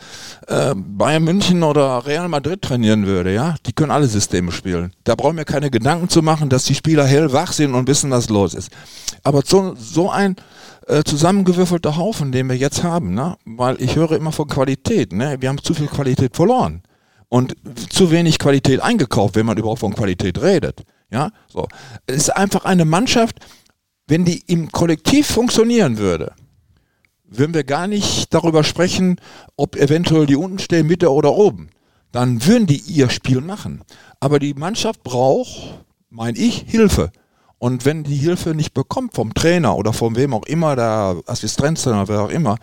[0.47, 4.91] äh, Bayern München oder Real Madrid trainieren würde, ja, die können alle Systeme spielen.
[5.03, 8.29] Da brauchen wir keine Gedanken zu machen, dass die Spieler hellwach sind und wissen, was
[8.29, 8.71] los ist.
[9.23, 10.35] Aber so, so ein
[10.87, 13.37] äh, zusammengewürfelter Haufen, den wir jetzt haben, ne?
[13.45, 15.37] weil ich höre immer von Qualität, ne?
[15.39, 16.81] wir haben zu viel Qualität verloren
[17.29, 17.55] und
[17.89, 20.83] zu wenig Qualität eingekauft, wenn man überhaupt von Qualität redet.
[21.11, 21.67] Ja, so.
[22.05, 23.39] Es ist einfach eine Mannschaft,
[24.07, 26.33] wenn die im Kollektiv funktionieren würde,
[27.25, 29.19] würden wir gar nicht darüber sprechen,
[29.57, 31.69] ob eventuell die unten stehen, Mitte oder oben.
[32.11, 33.83] Dann würden die ihr Spiel machen.
[34.19, 37.11] Aber die Mannschaft braucht, meine ich, Hilfe.
[37.59, 42.07] Und wenn die Hilfe nicht bekommt vom Trainer oder von wem auch immer, der Assistenztrainer,
[42.07, 42.57] wer auch immer,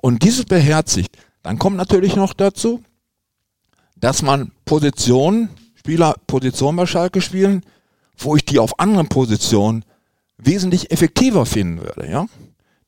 [0.00, 2.82] und dieses beherzigt, Dann kommt natürlich noch dazu,
[3.96, 7.62] dass man Positionen, Spieler Positionen bei Schalke spielen,
[8.16, 9.84] wo ich die auf anderen Positionen
[10.38, 12.26] wesentlich effektiver finden würde, ja.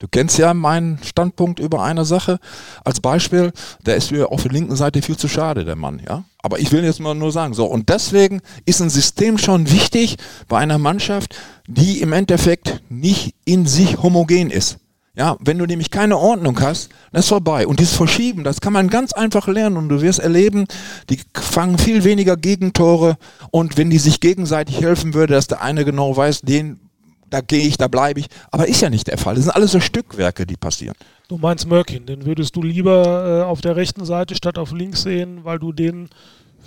[0.01, 2.39] Du kennst ja meinen Standpunkt über eine Sache.
[2.85, 3.53] Als Beispiel,
[3.85, 6.25] der ist mir auf der linken Seite viel zu schade, der Mann, ja.
[6.39, 7.67] Aber ich will jetzt mal nur sagen, so.
[7.67, 10.17] Und deswegen ist ein System schon wichtig
[10.49, 11.37] bei einer Mannschaft,
[11.67, 14.79] die im Endeffekt nicht in sich homogen ist.
[15.15, 17.67] Ja, wenn du nämlich keine Ordnung hast, dann ist vorbei.
[17.67, 20.65] Und dieses Verschieben, das kann man ganz einfach lernen und du wirst erleben,
[21.11, 23.19] die fangen viel weniger Gegentore
[23.51, 26.90] und wenn die sich gegenseitig helfen würde, dass der eine genau weiß, den
[27.31, 28.27] da gehe ich, da bleibe ich.
[28.51, 29.35] Aber ist ja nicht der Fall.
[29.35, 30.95] Das sind alles so Stückwerke, die passieren.
[31.29, 35.03] Du meinst Mörkin, den würdest du lieber äh, auf der rechten Seite statt auf links
[35.03, 36.09] sehen, weil du den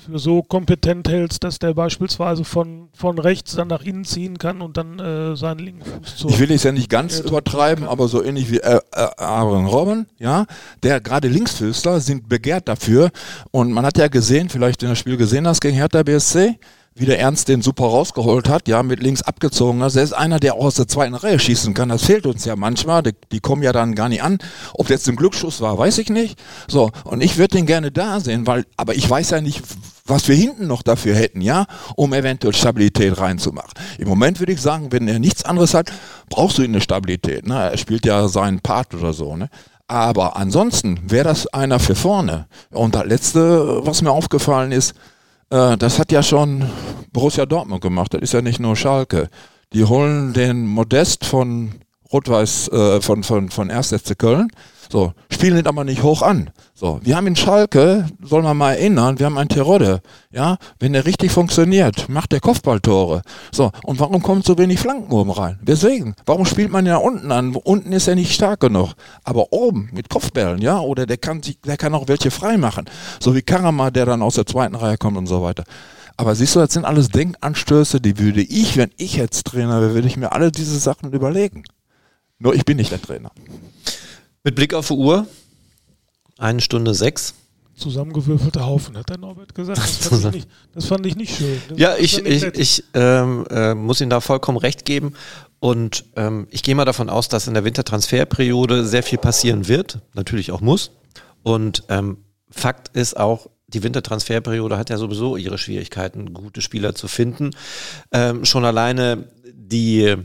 [0.03, 4.61] für so kompetent hältst, dass der beispielsweise von, von rechts dann nach innen ziehen kann
[4.61, 6.27] und dann äh, seinen linken Fuß zu.
[6.29, 10.07] Ich will es ja nicht ganz übertreiben, aber so ähnlich wie äh, äh, Aaron Robben,
[10.19, 10.45] ja,
[10.81, 13.11] der gerade Linksfüßler sind begehrt dafür
[13.51, 16.59] und man hat ja gesehen, vielleicht in das Spiel gesehen hast gegen Hertha BSC,
[16.95, 19.81] wie der Ernst den super rausgeholt hat, ja, mit links abgezogen.
[19.81, 21.89] Also er ist einer, der auch aus der zweiten Reihe schießen kann.
[21.89, 23.01] Das fehlt uns ja manchmal.
[23.01, 24.37] Die, die kommen ja dann gar nicht an.
[24.73, 26.39] Ob jetzt ein Glücksschuss war, weiß ich nicht.
[26.67, 29.63] So, und ich würde den gerne da sehen, weil, aber ich weiß ja nicht,
[30.05, 31.65] was wir hinten noch dafür hätten, ja,
[31.95, 33.71] um eventuell Stabilität reinzumachen.
[33.97, 35.91] Im Moment würde ich sagen, wenn er nichts anderes hat,
[36.29, 37.47] brauchst du ihn eine Stabilität.
[37.47, 37.71] Ne?
[37.71, 39.49] Er spielt ja seinen Part oder so, ne?
[39.87, 42.47] Aber ansonsten wäre das einer für vorne.
[42.71, 44.93] Und das letzte, was mir aufgefallen ist,
[45.53, 46.69] äh, das hat ja schon
[47.11, 48.13] Borussia Dortmund gemacht.
[48.13, 49.29] Das ist ja nicht nur Schalke.
[49.73, 51.75] Die holen den Modest von
[52.11, 53.95] Rot-Weiß, äh, von, von, von 1.
[54.17, 54.49] Köln.
[54.93, 56.51] So, spielen ihn aber nicht hoch an.
[56.75, 60.01] So, wir haben in Schalke, soll man mal erinnern, wir haben einen Terodde.
[60.29, 63.23] Ja, wenn der richtig funktioniert, macht der Kopfballtore.
[63.51, 65.57] So, und warum kommt so wenig Flanken oben rein?
[65.63, 67.55] Deswegen, warum spielt man ja unten an?
[67.55, 68.93] Unten ist er nicht stark genug.
[69.23, 72.85] Aber oben mit Kopfbällen, ja, oder der kann sich, der kann auch welche frei machen.
[73.19, 75.63] So wie Karama, der dann aus der zweiten Reihe kommt und so weiter.
[76.17, 79.95] Aber siehst du, das sind alles Denkanstöße, die würde ich, wenn ich jetzt Trainer wäre,
[79.95, 81.63] würde ich mir alle diese Sachen überlegen.
[82.37, 83.31] Nur ich bin nicht der Trainer.
[84.45, 85.25] Mit Blick auf die Uhr,
[86.37, 87.33] eine Stunde sechs.
[87.75, 89.79] Zusammengewürfelter Haufen, hat der Norbert gesagt.
[89.79, 91.61] Das fand, ich, nicht, das fand ich nicht schön.
[91.69, 95.13] Das ja, ich, ich, ich ähm, äh, muss Ihnen da vollkommen recht geben.
[95.61, 99.99] Und ähm, ich gehe mal davon aus, dass in der Wintertransferperiode sehr viel passieren wird,
[100.13, 100.91] natürlich auch muss.
[101.41, 102.17] Und ähm,
[102.49, 107.51] Fakt ist auch, die Wintertransferperiode hat ja sowieso ihre Schwierigkeiten, gute Spieler zu finden.
[108.11, 110.15] Ähm, schon alleine die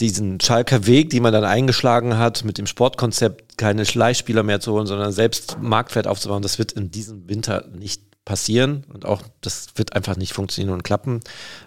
[0.00, 4.72] diesen Schalker Weg, den man dann eingeschlagen hat, mit dem Sportkonzept keine Leihspieler mehr zu
[4.72, 9.68] holen, sondern selbst Marktwert aufzubauen, das wird in diesem Winter nicht passieren und auch das
[9.74, 11.20] wird einfach nicht funktionieren und klappen.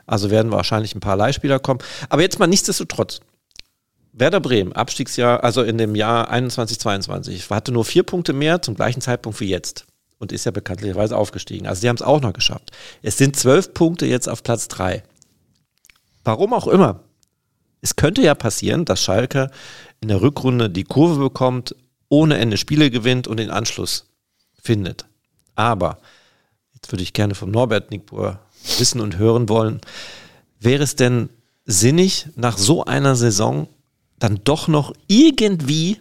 [0.05, 1.79] Also werden wahrscheinlich ein paar Leihspieler kommen.
[2.09, 3.19] Aber jetzt mal nichtsdestotrotz.
[4.13, 8.75] Werder Bremen, Abstiegsjahr, also in dem Jahr 21, 22, hatte nur vier Punkte mehr zum
[8.75, 9.85] gleichen Zeitpunkt wie jetzt
[10.19, 11.67] und ist ja bekanntlicherweise aufgestiegen.
[11.67, 12.71] Also die haben es auch noch geschafft.
[13.01, 15.03] Es sind zwölf Punkte jetzt auf Platz drei.
[16.23, 17.01] Warum auch immer,
[17.83, 19.51] es könnte ja passieren, dass Schalke
[19.99, 21.75] in der Rückrunde die Kurve bekommt,
[22.07, 24.05] ohne Ende Spiele gewinnt und den Anschluss
[24.61, 25.05] findet.
[25.55, 25.97] Aber,
[26.73, 28.39] jetzt würde ich gerne vom Norbert Nickbohr
[28.79, 29.81] wissen und hören wollen,
[30.59, 31.29] wäre es denn
[31.65, 33.67] sinnig, nach so einer Saison
[34.17, 35.99] dann doch noch irgendwie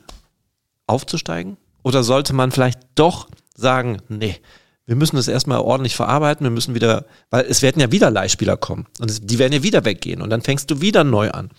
[0.87, 1.57] aufzusteigen?
[1.83, 4.37] Oder sollte man vielleicht doch sagen, nee,
[4.87, 8.57] wir müssen das erstmal ordentlich verarbeiten, wir müssen wieder, weil es werden ja wieder Leihspieler
[8.57, 11.51] kommen und die werden ja wieder weggehen und dann fängst du wieder neu an.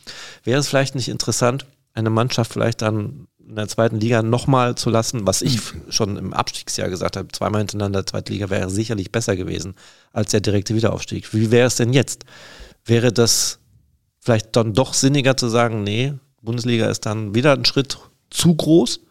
[0.44, 4.90] Wäre es vielleicht nicht interessant, eine Mannschaft vielleicht dann in der zweiten Liga nochmal zu
[4.90, 5.60] lassen, was ich
[5.90, 9.76] schon im Abstiegsjahr gesagt habe, zweimal hintereinander zweite Liga wäre sicherlich besser gewesen
[10.12, 11.34] als der direkte Wiederaufstieg.
[11.34, 12.26] Wie wäre es denn jetzt?
[12.86, 13.60] Wäre das
[14.20, 17.98] vielleicht dann doch sinniger zu sagen, nee, Bundesliga ist dann wieder ein Schritt
[18.30, 19.02] zu groß?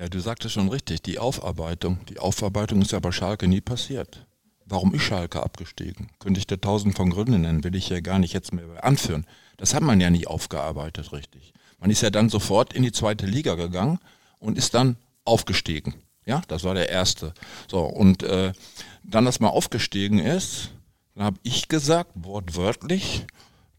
[0.00, 1.98] Ja, du sagtest schon richtig, die Aufarbeitung.
[2.08, 4.24] Die Aufarbeitung ist ja bei Schalke nie passiert.
[4.64, 6.08] Warum ist Schalke abgestiegen?
[6.18, 9.26] Könnte ich dir tausend von Gründen nennen, will ich ja gar nicht jetzt mehr anführen.
[9.58, 11.52] Das hat man ja nie aufgearbeitet, richtig.
[11.78, 13.98] Man ist ja dann sofort in die zweite Liga gegangen
[14.38, 14.96] und ist dann
[15.26, 15.92] aufgestiegen.
[16.24, 17.34] Ja, das war der erste.
[17.70, 18.54] So, und äh,
[19.02, 20.70] dann, dass man aufgestiegen ist,
[21.14, 23.26] dann habe ich gesagt, wortwörtlich,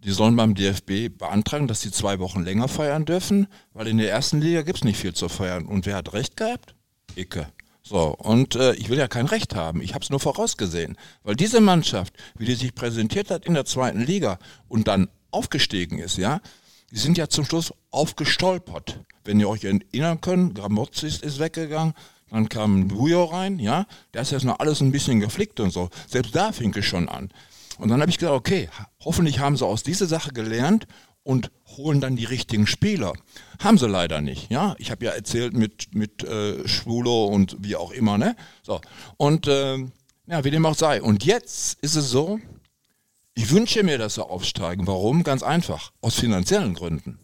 [0.03, 4.09] die sollen beim DFB beantragen, dass sie zwei Wochen länger feiern dürfen, weil in der
[4.09, 5.65] ersten Liga gibt es nicht viel zu feiern.
[5.65, 6.75] Und wer hat recht gehabt?
[7.15, 7.47] Icke.
[7.83, 10.97] So, und äh, ich will ja kein Recht haben, ich habe es nur vorausgesehen.
[11.23, 15.99] Weil diese Mannschaft, wie die sich präsentiert hat in der zweiten Liga und dann aufgestiegen
[15.99, 16.41] ist, ja,
[16.91, 18.99] die sind ja zum Schluss aufgestolpert.
[19.23, 21.93] Wenn ihr euch erinnern könnt, Gramozis ist weggegangen,
[22.29, 25.89] dann kam Bujo rein, ja, der ist jetzt noch alles ein bisschen geflickt und so.
[26.07, 27.29] Selbst da fing es schon an.
[27.81, 28.69] Und dann habe ich gedacht, okay,
[29.03, 30.85] hoffentlich haben sie aus dieser Sache gelernt
[31.23, 33.13] und holen dann die richtigen Spieler.
[33.59, 34.51] Haben sie leider nicht.
[34.51, 38.35] Ja, ich habe ja erzählt mit mit äh, Schwulo und wie auch immer, ne?
[38.61, 38.81] So
[39.17, 39.79] und äh,
[40.27, 41.01] ja, wie dem auch sei.
[41.01, 42.39] Und jetzt ist es so,
[43.33, 44.85] ich wünsche mir, dass sie aufsteigen.
[44.85, 45.23] Warum?
[45.23, 47.17] Ganz einfach, aus finanziellen Gründen.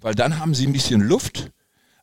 [0.00, 1.50] Weil dann haben sie ein bisschen Luft,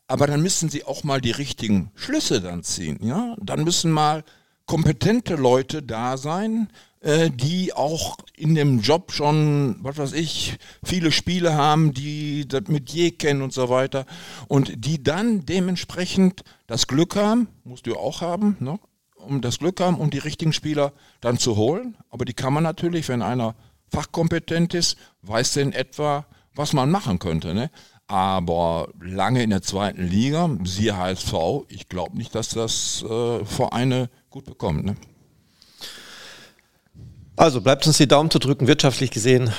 [0.07, 2.99] aber dann müssen sie auch mal die richtigen Schlüsse dann ziehen.
[3.01, 4.25] Ja, dann müssen mal
[4.65, 6.69] kompetente Leute da sein,
[7.03, 12.63] äh, die auch in dem Job schon, was weiß ich, viele Spiele haben, die das
[12.69, 14.05] mit je kennen und so weiter
[14.47, 18.79] und die dann dementsprechend das Glück haben, musst du auch haben, ne?
[19.17, 21.97] um das Glück haben, um die richtigen Spieler dann zu holen.
[22.09, 23.55] Aber die kann man natürlich, wenn einer
[23.91, 26.25] fachkompetent ist, weiß denn etwa,
[26.55, 27.53] was man machen könnte.
[27.53, 27.69] Ne?
[28.07, 31.33] Aber lange in der zweiten Liga, siehe HSV,
[31.67, 34.85] ich glaube nicht, dass das äh, Vereine gut bekommt.
[34.85, 34.95] Ne?
[37.35, 39.51] Also bleibt uns die Daumen zu drücken, wirtschaftlich gesehen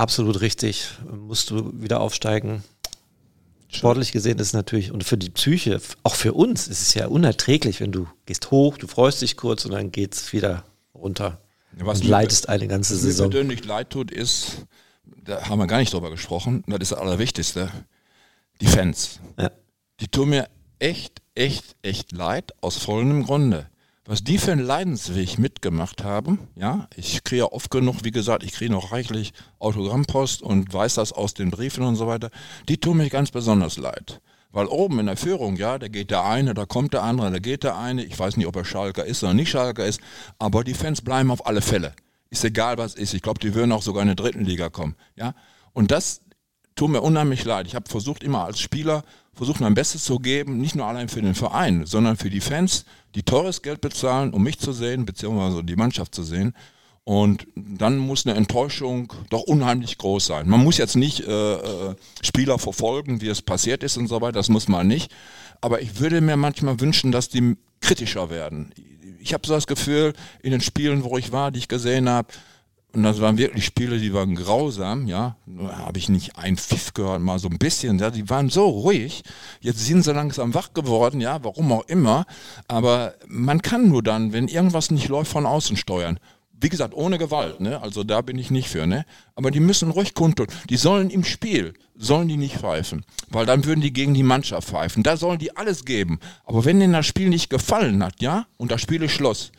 [0.00, 0.88] absolut richtig.
[1.10, 2.64] Musst du wieder aufsteigen.
[3.68, 7.06] Sportlich gesehen ist es natürlich, und für die Psyche, auch für uns, ist es ja
[7.06, 11.40] unerträglich, wenn du gehst hoch, du freust dich kurz und dann geht es wieder runter.
[11.78, 13.28] Was und leidest eine ganze was Saison.
[13.28, 14.66] mir persönlich leid tut, ist,
[15.22, 17.70] da haben wir gar nicht drüber gesprochen, das ist das Allerwichtigste,
[18.60, 19.20] die Fans.
[19.38, 19.52] Ja.
[20.00, 20.48] Die tun mir
[20.80, 23.69] echt, echt, echt leid, aus vollem Grunde.
[24.10, 28.50] Was die für einen Leidensweg mitgemacht haben, ja, ich kriege oft genug, wie gesagt, ich
[28.50, 32.30] kriege noch reichlich Autogrammpost und weiß das aus den Briefen und so weiter,
[32.68, 34.20] die tun mir ganz besonders leid.
[34.50, 37.38] Weil oben in der Führung, ja, da geht der eine, da kommt der andere, da
[37.38, 40.00] geht der eine, ich weiß nicht, ob er Schalker ist oder nicht Schalker ist,
[40.40, 41.92] aber die Fans bleiben auf alle Fälle.
[42.30, 43.14] Ist egal, was ist.
[43.14, 45.34] Ich glaube, die würden auch sogar in der dritten Liga kommen, ja.
[45.72, 46.22] Und das
[46.74, 47.68] tut mir unheimlich leid.
[47.68, 49.04] Ich habe versucht, immer als Spieler,
[49.34, 52.84] versucht mein Bestes zu geben, nicht nur allein für den Verein, sondern für die Fans,
[53.14, 56.54] die teures Geld bezahlen, um mich zu sehen, beziehungsweise die Mannschaft zu sehen.
[57.04, 60.48] Und dann muss eine Enttäuschung doch unheimlich groß sein.
[60.48, 64.32] Man muss jetzt nicht äh, äh, Spieler verfolgen, wie es passiert ist und so weiter,
[64.32, 65.10] das muss man nicht.
[65.60, 68.72] Aber ich würde mir manchmal wünschen, dass die kritischer werden.
[69.18, 70.12] Ich habe so das Gefühl,
[70.42, 72.28] in den Spielen, wo ich war, die ich gesehen habe,
[72.92, 75.36] und das waren wirklich Spiele, die waren grausam, ja.
[75.58, 78.10] Habe ich nicht ein Pfiff gehört, mal so ein bisschen, ja.
[78.10, 79.22] Die waren so ruhig.
[79.60, 82.26] Jetzt sind sie langsam wach geworden, ja, warum auch immer.
[82.66, 86.18] Aber man kann nur dann, wenn irgendwas nicht läuft, von außen steuern.
[86.62, 87.80] Wie gesagt, ohne Gewalt, ne?
[87.80, 89.06] Also da bin ich nicht für, ne?
[89.34, 90.48] Aber die müssen ruhig kundtun.
[90.68, 93.04] Die sollen im Spiel, sollen die nicht pfeifen.
[93.30, 95.02] Weil dann würden die gegen die Mannschaft pfeifen.
[95.02, 96.18] Da sollen die alles geben.
[96.44, 99.52] Aber wenn denen das Spiel nicht gefallen hat, ja, und das Spiel ist Schluss,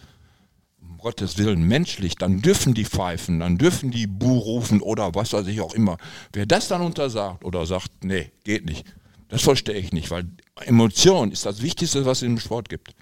[1.01, 5.47] Gottes Willen menschlich, dann dürfen die pfeifen, dann dürfen die Bu rufen oder was weiß
[5.47, 5.97] ich auch immer.
[6.33, 8.85] Wer das dann untersagt oder sagt, nee, geht nicht,
[9.29, 10.25] das verstehe ich nicht, weil
[10.65, 12.93] Emotion ist das Wichtigste, was es im Sport gibt.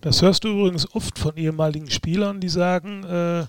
[0.00, 3.46] Das hörst du übrigens oft von ehemaligen Spielern, die sagen, äh,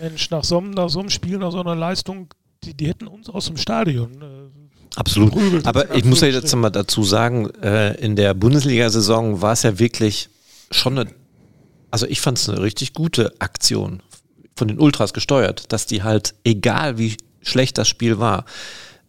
[0.00, 2.32] Mensch, nach so, einem- nach so einem Spiel, nach so einer Leistung,
[2.64, 4.12] die, die hätten uns aus dem Stadion.
[4.22, 5.66] Äh, Absolut.
[5.66, 9.78] Aber ich muss ja jetzt mal dazu sagen, äh, in der Bundesliga-Saison war es ja
[9.78, 10.28] wirklich
[10.70, 11.10] schon eine,
[11.94, 14.02] also ich fand es eine richtig gute Aktion
[14.56, 18.46] von den Ultras gesteuert, dass die halt, egal wie schlecht das Spiel war,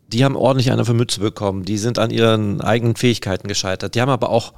[0.07, 4.02] die haben ordentlich eine für Mütze bekommen, die sind an ihren eigenen Fähigkeiten gescheitert, die
[4.02, 4.53] haben aber auch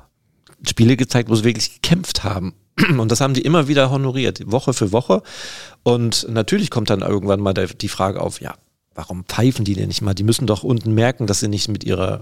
[0.68, 2.54] Spiele gezeigt, wo sie wirklich gekämpft haben.
[3.00, 5.24] Und das haben die immer wieder honoriert, Woche für Woche.
[5.84, 8.56] Und natürlich kommt dann irgendwann mal die Frage auf, ja,
[8.94, 10.16] warum pfeifen die denn nicht mal?
[10.16, 12.20] Die müssen doch unten merken, dass sie nicht mit ihrer.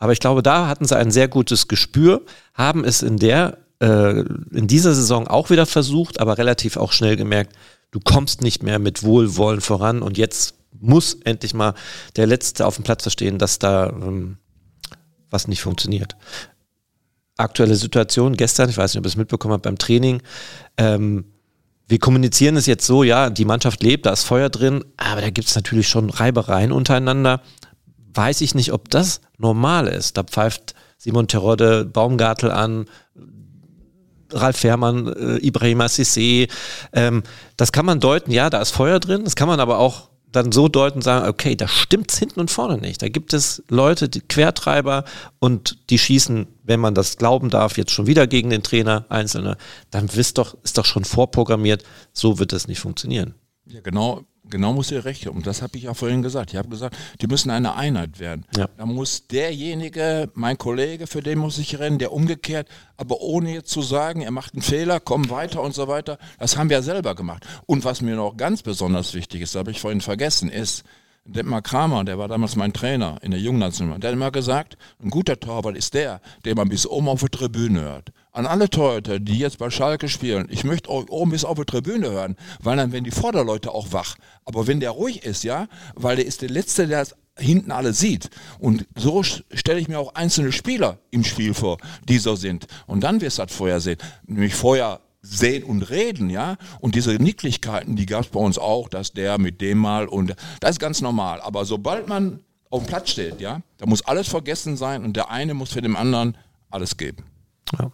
[0.00, 4.20] Aber ich glaube, da hatten sie ein sehr gutes Gespür, haben es in der, äh,
[4.20, 7.54] in dieser Saison auch wieder versucht, aber relativ auch schnell gemerkt,
[7.90, 11.74] du kommst nicht mehr mit Wohlwollen voran und jetzt muss endlich mal
[12.16, 14.38] der Letzte auf dem Platz verstehen, dass da ähm,
[15.30, 16.16] was nicht funktioniert
[17.36, 20.22] aktuelle Situation gestern, ich weiß nicht, ob ihr es mitbekommen habt beim Training,
[20.76, 21.24] ähm,
[21.88, 25.30] wir kommunizieren es jetzt so, ja, die Mannschaft lebt, da ist Feuer drin, aber da
[25.30, 27.42] gibt es natürlich schon Reibereien untereinander.
[28.12, 30.16] Weiß ich nicht, ob das normal ist.
[30.16, 32.86] Da pfeift Simon Terodde Baumgartel an,
[34.32, 36.48] Ralf Fährmann, äh, Ibrahima Sissé.
[36.92, 37.22] Ähm,
[37.56, 39.24] das kann man deuten, ja, da ist Feuer drin.
[39.24, 42.78] Das kann man aber auch dann so deuten sagen, okay, da stimmt's hinten und vorne
[42.78, 43.00] nicht.
[43.00, 45.04] Da gibt es Leute, die Quertreiber
[45.38, 49.56] und die schießen, wenn man das glauben darf, jetzt schon wieder gegen den Trainer, Einzelne.
[49.90, 53.34] Dann wisst doch, ist doch schon vorprogrammiert, so wird das nicht funktionieren.
[53.66, 55.36] Ja, genau, genau muss ihr recht haben.
[55.36, 56.52] Und das habe ich ja vorhin gesagt.
[56.52, 58.44] Ich habe gesagt, die müssen eine Einheit werden.
[58.56, 58.68] Ja.
[58.76, 63.70] Da muss derjenige, mein Kollege, für den muss ich rennen, der umgekehrt, aber ohne jetzt
[63.70, 66.18] zu sagen, er macht einen Fehler, komm weiter und so weiter.
[66.38, 67.46] Das haben wir selber gemacht.
[67.66, 70.84] Und was mir noch ganz besonders wichtig ist, habe ich vorhin vergessen, ist,
[71.28, 75.10] Detmar Kramer, der war damals mein Trainer in der Jungnationalmannschaft, der hat immer gesagt, ein
[75.10, 78.12] guter Torwart ist der, der man bis oben auf der Tribüne hört.
[78.32, 81.66] An alle Torhüter, die jetzt bei Schalke spielen, ich möchte euch oben bis auf der
[81.66, 84.16] Tribüne hören, weil dann werden die Vorderleute auch wach.
[84.44, 87.92] Aber wenn der ruhig ist, ja, weil der ist der Letzte, der das hinten alle
[87.92, 88.30] sieht.
[88.58, 91.78] Und so stelle ich mir auch einzelne Spieler im Spiel vor,
[92.08, 92.66] die so sind.
[92.86, 93.98] Und dann wirst du das vorher sehen.
[94.26, 96.56] Nämlich vorher sehen und reden, ja.
[96.80, 100.34] Und diese Nicklichkeiten, die gab es bei uns auch, dass der mit dem mal und
[100.60, 101.40] das ist ganz normal.
[101.40, 102.40] Aber sobald man
[102.70, 105.82] auf dem Platz steht, ja, da muss alles vergessen sein und der eine muss für
[105.82, 106.36] den anderen
[106.70, 107.24] alles geben.
[107.78, 107.90] Ja.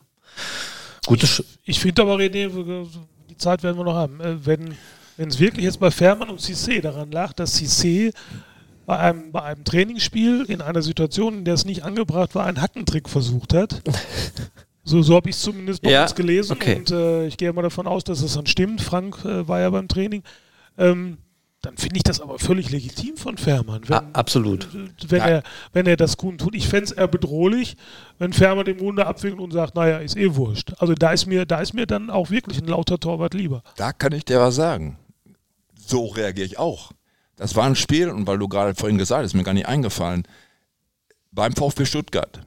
[1.07, 2.87] Gute ich, ich finde aber, René,
[3.29, 4.21] die Zeit werden wir noch haben.
[4.21, 4.77] Äh, wenn
[5.17, 8.13] wenn es wirklich jetzt bei Fährmann und Cissé daran lag, dass Cissé
[8.87, 12.61] bei einem, bei einem Trainingsspiel in einer Situation, in der es nicht angebracht war, einen
[12.61, 13.83] Hackentrick versucht hat,
[14.85, 16.77] So, so habe ich es zumindest bei ja, uns gelesen okay.
[16.77, 18.81] und äh, ich gehe mal davon aus, dass es dann stimmt.
[18.81, 20.23] Frank äh, war ja beim Training.
[20.77, 21.19] Ähm,
[21.61, 23.83] dann finde ich das aber völlig legitim von Fährmann.
[23.89, 24.69] Wenn, absolut.
[25.07, 25.29] Wenn, ja.
[25.29, 25.43] er,
[25.73, 26.57] wenn er das tut.
[26.57, 27.77] Ich fände es eher bedrohlich,
[28.19, 30.73] wenn Fährmann den Munde abwinkelt und sagt, naja, ist eh wurscht.
[30.79, 33.63] Also da ist mir, da ist mir dann auch wirklich ein lauter Torwart lieber.
[33.77, 34.99] Da kann ich dir was sagen.
[35.77, 36.91] So reagiere ich auch.
[37.37, 39.69] Das war ein Spiel, und weil du gerade vorhin gesagt hast, ist mir gar nicht
[39.69, 40.25] eingefallen,
[41.31, 42.41] beim VfB Stuttgart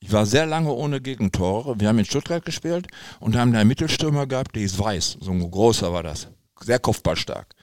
[0.00, 1.78] ich war sehr lange ohne Gegentore.
[1.78, 2.88] Wir haben in Stuttgart gespielt
[3.20, 5.18] und haben da einen Mittelstürmer gehabt, der ist weiß.
[5.20, 6.28] So ein großer war das.
[6.60, 7.54] Sehr kopfballstark.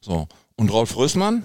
[0.00, 0.26] So.
[0.56, 1.44] Und Rolf Rösmann,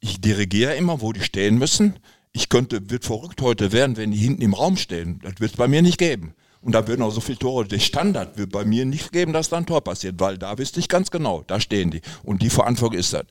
[0.00, 1.98] ich dirigiere immer, wo die stehen müssen.
[2.32, 5.20] Ich könnte, wird verrückt heute werden, wenn die hinten im Raum stehen.
[5.22, 6.34] Das wird es bei mir nicht geben.
[6.60, 7.66] Und da würden auch so viele Tore.
[7.66, 10.80] Der Standard wird bei mir nicht geben, dass da ein Tor passiert, weil da wüsste
[10.80, 12.00] ich ganz genau, da stehen die.
[12.24, 13.24] Und die Verantwortung ist das.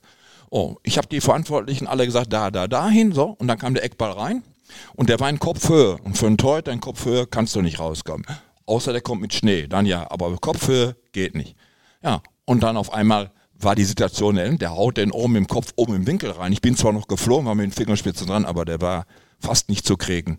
[0.50, 3.36] Oh, ich habe die Verantwortlichen alle gesagt, da, da, dahin, so.
[3.38, 4.42] Und dann kam der Eckball rein.
[4.94, 5.96] Und der war in Kopfhöhe.
[5.98, 8.26] Und für einen Torhüter in Kopfhöhe kannst du nicht rauskommen.
[8.66, 10.10] Außer der kommt mit Schnee, dann ja.
[10.10, 11.56] Aber Kopfhöhe geht nicht.
[12.02, 15.94] Ja, und dann auf einmal war die Situation, der haut den oben im Kopf, oben
[15.94, 16.52] im Winkel rein.
[16.52, 19.06] Ich bin zwar noch geflogen, war mit den Fingerspitzen dran, aber der war
[19.38, 20.38] fast nicht zu kriegen.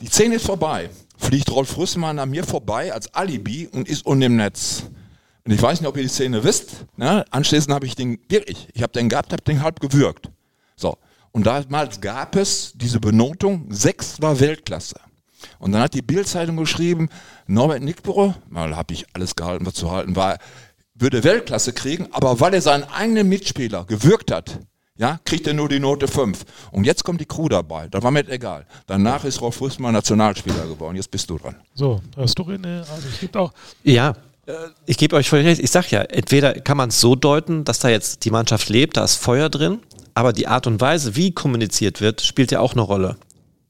[0.00, 0.90] Die Szene ist vorbei.
[1.16, 4.84] Fliegt Rolf Rüssmann an mir vorbei als Alibi und ist unten im Netz.
[5.44, 6.84] Und ich weiß nicht, ob ihr die Szene wisst.
[6.96, 7.24] Ne?
[7.30, 10.30] Anschließend habe ich den, wirklich, ich habe den gehabt, habe den halb gewürgt.
[10.76, 10.98] So,
[11.38, 14.96] und damals gab es diese Benotung, sechs war Weltklasse.
[15.60, 17.10] Und dann hat die Bildzeitung geschrieben,
[17.46, 20.38] Norbert Nickborough, mal habe ich alles gehalten, was zu halten war,
[20.96, 24.58] würde Weltklasse kriegen, aber weil er seinen eigenen Mitspieler gewürgt hat,
[24.96, 26.44] ja, kriegt er nur die Note 5.
[26.72, 27.86] Und jetzt kommt die Crew dabei.
[27.86, 28.66] Da war mir egal.
[28.88, 30.96] Danach ist Rolf Fußmann Nationalspieler geworden.
[30.96, 31.54] Jetzt bist du dran.
[31.72, 33.52] So, hast du eine, also es gibt auch.
[33.84, 34.16] Ja,
[34.46, 34.54] äh,
[34.86, 35.60] ich gebe euch voll recht.
[35.60, 38.96] Ich sag ja, entweder kann man es so deuten, dass da jetzt die Mannschaft lebt,
[38.96, 39.78] da ist Feuer drin,
[40.18, 43.16] aber die Art und Weise, wie kommuniziert wird, spielt ja auch eine Rolle.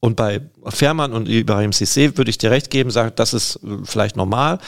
[0.00, 3.84] Und bei Fährmann und Ibrahim Sissé würde ich dir recht geben, sagen, das ist äh,
[3.84, 4.58] vielleicht normal,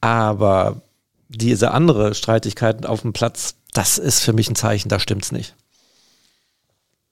[0.00, 0.82] aber
[1.28, 5.54] diese andere Streitigkeiten auf dem Platz, das ist für mich ein Zeichen, da stimmt's nicht.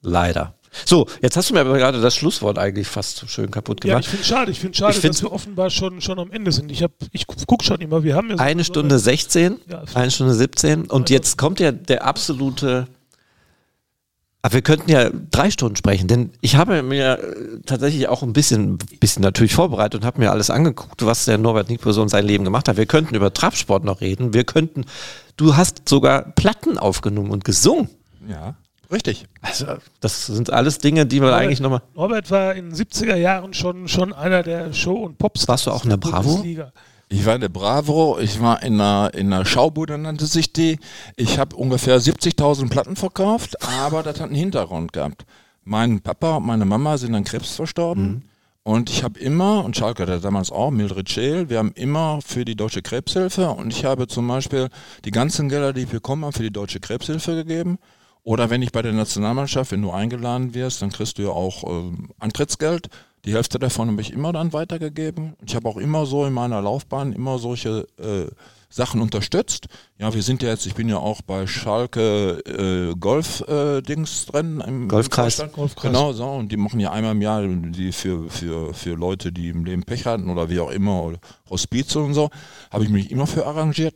[0.01, 0.55] Leider.
[0.85, 3.93] So, jetzt hast du mir aber gerade das Schlusswort eigentlich fast schön kaputt gemacht.
[3.93, 6.31] Ja, ich finde es schade, ich finde schade, ich dass wir offenbar schon, schon am
[6.31, 6.69] Ende sind.
[6.69, 6.83] Ich,
[7.13, 10.91] ich gucke schon immer, wir haben ja so Eine Stunde 16, ja, eine Stunde 17
[10.91, 12.87] und jetzt kommt ja der absolute
[14.43, 17.19] aber wir könnten ja drei Stunden sprechen, denn ich habe mir
[17.65, 21.69] tatsächlich auch ein bisschen, bisschen natürlich vorbereitet und habe mir alles angeguckt, was der Norbert
[21.69, 22.77] Nickbo so in seinem Leben gemacht hat.
[22.77, 24.33] Wir könnten über Trabsport noch reden.
[24.33, 24.85] Wir könnten,
[25.37, 27.89] du hast sogar Platten aufgenommen und gesungen.
[28.27, 28.55] Ja,
[28.91, 29.25] richtig.
[29.41, 29.65] Also,
[29.99, 31.83] das sind alles Dinge, die man eigentlich nochmal.
[31.93, 35.49] Norbert war in den 70er Jahren schon, schon einer der Show- und Popstars.
[35.49, 36.29] Warst du auch in der Bravo?
[36.29, 36.71] Bundesliga.
[37.11, 40.79] Ich war in der Bravo, ich war in einer, in einer Schaubude, nannte sich die.
[41.17, 45.25] Ich habe ungefähr 70.000 Platten verkauft, aber das hat einen Hintergrund gehabt.
[45.65, 48.03] Mein Papa und meine Mama sind an Krebs verstorben.
[48.03, 48.21] Mhm.
[48.63, 52.45] Und ich habe immer, und Schalke hatte damals auch, Mildred Scheel, wir haben immer für
[52.45, 54.69] die Deutsche Krebshilfe und ich habe zum Beispiel
[55.03, 57.77] die ganzen Gelder, die ich bekommen habe, für die Deutsche Krebshilfe gegeben.
[58.23, 61.63] Oder wenn ich bei der Nationalmannschaft, wenn du eingeladen wirst, dann kriegst du ja auch
[61.63, 62.87] äh, Antrittsgeld.
[63.25, 65.35] Die Hälfte davon habe ich immer dann weitergegeben.
[65.45, 68.27] Ich habe auch immer so in meiner Laufbahn immer solche äh,
[68.71, 69.67] Sachen unterstützt.
[69.99, 74.63] Ja, wir sind ja jetzt, ich bin ja auch bei Schalke äh, Golf-Dings äh, drin.
[74.65, 75.43] Im Golfkreis.
[75.53, 75.91] Golfkreis.
[75.91, 76.25] Genau, so.
[76.25, 79.83] Und die machen ja einmal im Jahr die für, für, für Leute, die im Leben
[79.83, 81.13] Pech hatten oder wie auch immer,
[81.49, 82.29] Hospiz und so,
[82.71, 83.95] habe ich mich immer für arrangiert.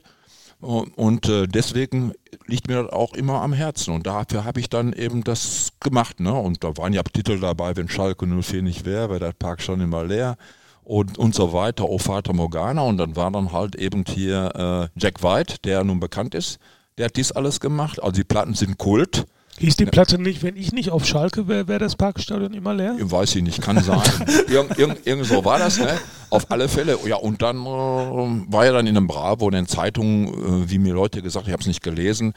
[0.61, 2.14] Und äh, deswegen
[2.48, 3.94] liegt mir das auch immer am Herzen.
[3.94, 6.19] Und dafür habe ich dann eben das gemacht.
[6.19, 6.34] Ne?
[6.34, 9.82] Und da waren ja Titel dabei, wenn Schalke 04 nicht wäre, wäre der Park schon
[9.82, 10.38] immer leer.
[10.84, 12.82] Und, und so weiter, Oh Vater Morgana.
[12.82, 16.60] Und dann war dann halt eben hier äh, Jack White, der nun bekannt ist.
[16.98, 18.02] Der hat dies alles gemacht.
[18.02, 19.26] Also die Platten sind Kult.
[19.57, 22.98] Hieß die Platte nicht, wenn ich nicht auf Schalke wäre, wäre das Parkstadion immer leer?
[22.99, 24.02] Weiß ich nicht, kann sein.
[24.49, 25.98] irgend, irgend, irgend so war das, ne?
[26.30, 26.98] Auf alle Fälle.
[27.06, 30.27] Ja, und dann äh, war er dann in einem Bravo, in den Zeitungen,
[30.65, 32.34] äh, wie mir Leute gesagt, ich habe es nicht gelesen,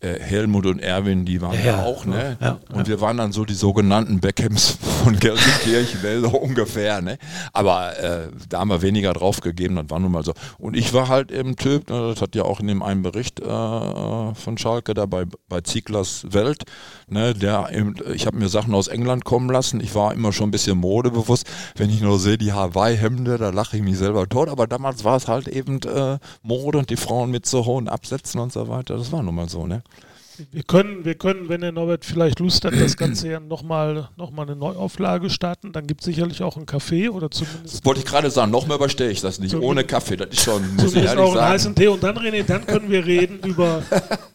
[0.00, 2.36] äh, Helmut und Erwin, die waren ja, auch, ne?
[2.40, 6.28] Ja, und wir waren dann so die sogenannten Beckhams von Gelsenkirchen, ne?
[6.28, 7.18] ungefähr, ne?
[7.52, 10.32] Aber äh, da haben wir weniger drauf gegeben, das war nun mal so.
[10.58, 12.10] Und ich war halt eben Typ, ne?
[12.10, 16.26] das hat ja auch in dem einen Bericht äh, von Schalke da bei, bei Zieglers
[16.30, 16.64] Welt,
[17.08, 17.34] ne?
[17.34, 19.80] Der eben, ich habe mir Sachen aus England kommen lassen.
[19.80, 21.46] Ich war immer schon ein bisschen modebewusst.
[21.76, 24.48] Wenn ich nur sehe, die Hawaii-Hemde, da lache ich mich selber tot.
[24.48, 28.40] Aber damals war es halt eben äh, Mode und die Frauen mit so hohen Absätzen
[28.40, 28.96] und so weiter.
[28.96, 29.82] Das war nun mal so, ne?
[30.50, 34.30] Wir können, wir können, wenn der Norbert vielleicht Lust hat, das Ganze ja nochmal noch
[34.30, 35.72] mal eine Neuauflage starten.
[35.72, 37.74] Dann gibt es sicherlich auch einen Kaffee oder zumindest.
[37.74, 39.54] Das wollte ich gerade sagen, nochmal überstehe ich das nicht.
[39.54, 41.88] Ohne Kaffee, das ist schon, muss ich ehrlich auch einen heißen Tee.
[41.88, 43.82] Und dann, René, dann können wir reden über,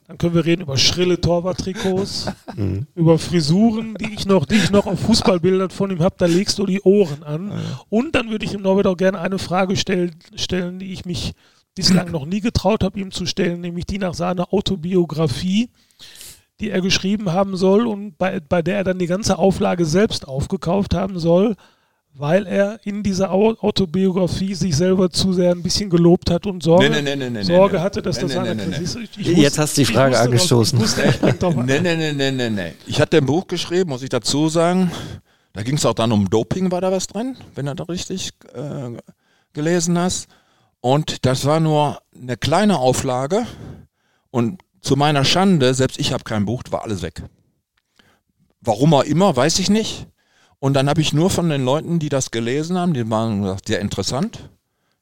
[0.08, 2.88] dann können wir reden über schrille Torwarttrikots, mhm.
[2.96, 6.16] über Frisuren, die ich noch, die ich noch auf Fußballbildern von ihm habe.
[6.18, 7.52] Da legst du die Ohren an.
[7.90, 11.34] Und dann würde ich dem Norbert auch gerne eine Frage stell, stellen, die ich mich
[11.76, 15.70] bislang noch nie getraut habe, ihm zu stellen, nämlich die nach seiner Autobiografie
[16.60, 20.28] die er geschrieben haben soll und bei, bei der er dann die ganze Auflage selbst
[20.28, 21.56] aufgekauft haben soll,
[22.18, 26.90] weil er in dieser Autobiografie sich selber zu sehr ein bisschen gelobt hat und Sorge,
[26.90, 29.18] nee, nee, nee, Sorge hatte, dass das eine Krise ist.
[29.18, 30.80] Jetzt hast du die Frage angestoßen.
[31.66, 32.74] Nee, nee, nee, nee, nee, nee.
[32.88, 34.92] Ich hatte ein Buch geschrieben, muss ich dazu sagen.
[35.52, 38.32] Da ging es auch dann um Doping, war da was drin, wenn du da richtig
[38.54, 38.98] äh,
[39.54, 40.28] gelesen hast.
[40.86, 43.48] Und das war nur eine kleine Auflage.
[44.30, 47.24] Und zu meiner Schande, selbst ich habe kein Buch, war alles weg.
[48.62, 50.06] Warum auch immer, weiß ich nicht.
[50.60, 53.80] Und dann habe ich nur von den Leuten, die das gelesen haben, die waren sehr
[53.80, 54.52] interessant.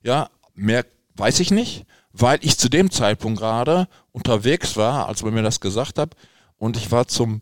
[0.03, 0.85] Ja, mehr
[1.17, 5.59] weiß ich nicht, weil ich zu dem Zeitpunkt gerade unterwegs war, als man mir das
[5.59, 6.15] gesagt hat.
[6.57, 7.41] Und ich war zum,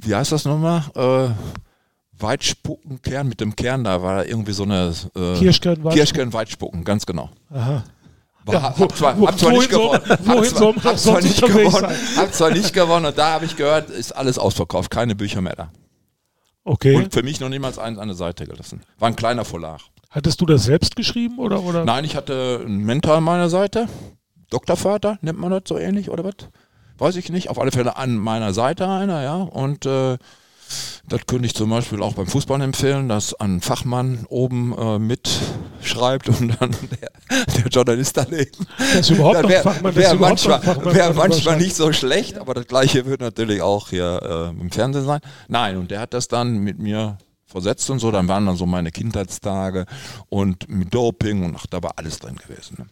[0.00, 0.90] wie heißt das nochmal?
[0.96, 1.71] Äh,
[2.22, 7.30] Weitspuckenkern mit dem Kern, da war irgendwie so eine äh, Kirschkern-Weitspucken, Kirschkern ganz genau.
[7.50, 7.84] Aha.
[8.44, 10.02] War, ja, hab zwar, hab zwar nicht gewonnen.
[10.08, 11.96] Hab zwar, hab zwar nicht gewonnen.
[12.16, 15.54] Hab zwar nicht gewonnen und da habe ich gehört, ist alles ausverkauft, keine Bücher mehr
[15.54, 15.70] da.
[16.64, 16.96] Okay.
[16.96, 18.80] Und für mich noch niemals eins an der Seite gelassen.
[18.98, 19.80] War ein kleiner Verlag.
[20.10, 21.62] Hattest du das selbst geschrieben oder?
[21.62, 21.84] oder?
[21.84, 23.88] Nein, ich hatte einen Mentor an meiner Seite.
[24.50, 26.34] Doktorvater, nennt man das so ähnlich oder was?
[26.98, 27.48] Weiß ich nicht.
[27.48, 29.36] Auf alle Fälle an meiner Seite einer, ja.
[29.36, 30.18] Und äh,
[31.08, 36.28] das könnte ich zum Beispiel auch beim Fußball empfehlen, dass ein Fachmann oben äh, mitschreibt
[36.28, 36.70] und dann
[37.00, 37.10] der,
[37.56, 38.66] der Journalist daneben.
[38.78, 43.06] Das ist überhaupt wär, Fachmann, wär manchmal, wär manchmal nicht so schlecht, aber das gleiche
[43.06, 45.20] wird natürlich auch hier äh, im Fernsehen sein.
[45.48, 48.66] Nein, und der hat das dann mit mir versetzt und so, dann waren dann so
[48.66, 49.86] meine Kindheitstage
[50.28, 52.76] und mit Doping und ach, da war alles drin gewesen.
[52.78, 52.86] Ne?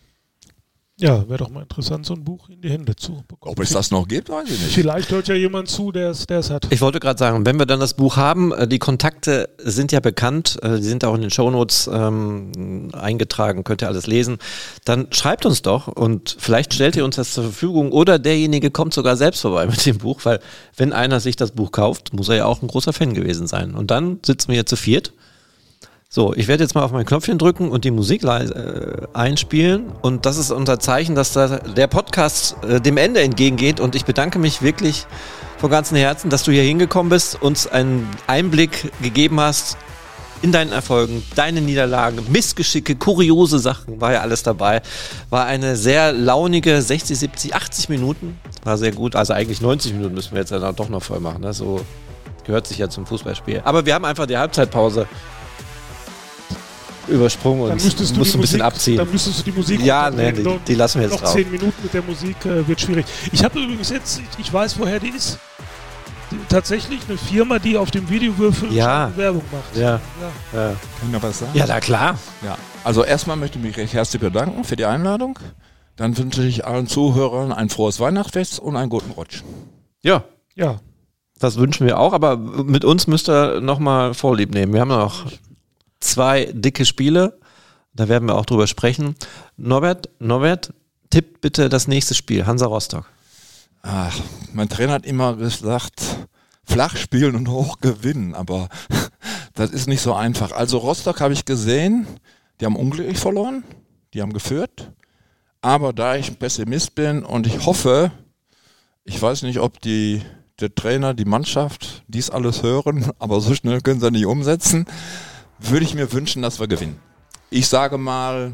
[1.01, 3.55] Ja, wäre doch mal interessant, so ein Buch in die Hände zu bekommen.
[3.57, 4.75] Ob es das noch gibt, weiß ich nicht.
[4.75, 6.67] Vielleicht hört ja jemand zu, der es hat.
[6.71, 10.01] Ich wollte gerade sagen, wenn wir dann das Buch haben, äh, die Kontakte sind ja
[10.01, 14.39] bekannt, äh, die sind auch in den Shownotes ähm, eingetragen, könnt ihr alles lesen,
[14.85, 18.93] dann schreibt uns doch und vielleicht stellt ihr uns das zur Verfügung oder derjenige kommt
[18.93, 20.41] sogar selbst vorbei mit dem Buch, weil
[20.77, 23.75] wenn einer sich das Buch kauft, muss er ja auch ein großer Fan gewesen sein.
[23.75, 25.13] Und dann sitzen wir hier zu viert
[26.13, 28.49] so, ich werde jetzt mal auf mein Knöpfchen drücken und die Musik äh,
[29.13, 29.93] einspielen.
[30.03, 33.79] Und das ist unser Zeichen, dass da der Podcast äh, dem Ende entgegengeht.
[33.79, 35.07] Und ich bedanke mich wirklich
[35.59, 39.77] von ganzem Herzen, dass du hier hingekommen bist, uns einen Einblick gegeben hast
[40.43, 44.83] in deinen Erfolgen, deine Niederlagen, Missgeschicke, kuriose Sachen, war ja alles dabei.
[45.29, 48.37] War eine sehr launige 60, 70, 80 Minuten.
[48.65, 49.15] War sehr gut.
[49.15, 51.43] Also eigentlich 90 Minuten müssen wir jetzt ja doch noch voll machen.
[51.43, 51.53] Ne?
[51.53, 51.81] So
[52.45, 53.63] gehört sich ja zum Fußballspiel.
[53.65, 55.07] Aber wir haben einfach die Halbzeitpause
[57.09, 58.99] übersprungen und musst du ein bisschen abziehen.
[58.99, 61.35] Dann müsstest du die Musik Ja, nee, die, die, lassen wir jetzt noch drauf.
[61.35, 63.07] zehn Minuten mit der Musik äh, wird schwierig.
[63.33, 65.39] Ich habe übrigens jetzt, ich weiß, woher die ist.
[66.31, 69.11] Die, tatsächlich eine Firma, die auf dem Videowürfel ja.
[69.17, 69.77] Werbung macht.
[69.77, 69.83] Ja.
[69.83, 70.01] ja.
[70.53, 70.69] ja.
[70.69, 71.53] Kann ich noch was sagen?
[71.55, 72.19] Ja, na klar.
[72.45, 72.57] Ja.
[72.85, 75.39] Also erstmal möchte ich mich recht herzlich bedanken für die Einladung.
[75.97, 79.43] Dann wünsche ich allen Zuhörern ein frohes Weihnachtsfest und einen guten Rutsch.
[80.03, 80.25] Ja.
[80.55, 80.81] Ja.
[81.39, 84.73] Das wünschen wir auch, aber mit uns müsst ihr nochmal Vorlieb nehmen.
[84.75, 85.25] Wir haben noch
[86.01, 87.39] zwei dicke Spiele.
[87.95, 89.15] Da werden wir auch drüber sprechen.
[89.57, 90.73] Norbert, Norbert,
[91.11, 93.07] tippt bitte das nächste Spiel, Hansa Rostock.
[93.83, 94.19] Ach,
[94.53, 96.03] mein Trainer hat immer gesagt,
[96.65, 98.69] flach spielen und hoch gewinnen, aber
[99.55, 100.53] das ist nicht so einfach.
[100.53, 102.07] Also Rostock habe ich gesehen,
[102.61, 103.65] die haben unglücklich verloren,
[104.15, 104.93] die haben geführt,
[105.63, 108.13] aber da ich Pessimist bin und ich hoffe,
[109.05, 110.23] ich weiß nicht, ob die,
[110.61, 114.87] der Trainer, die Mannschaft dies alles hören, aber so schnell können sie nicht umsetzen
[115.61, 117.01] würde ich mir wünschen, dass wir gewinnen.
[117.51, 118.53] Ich sage mal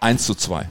[0.00, 0.68] 1 zu 2.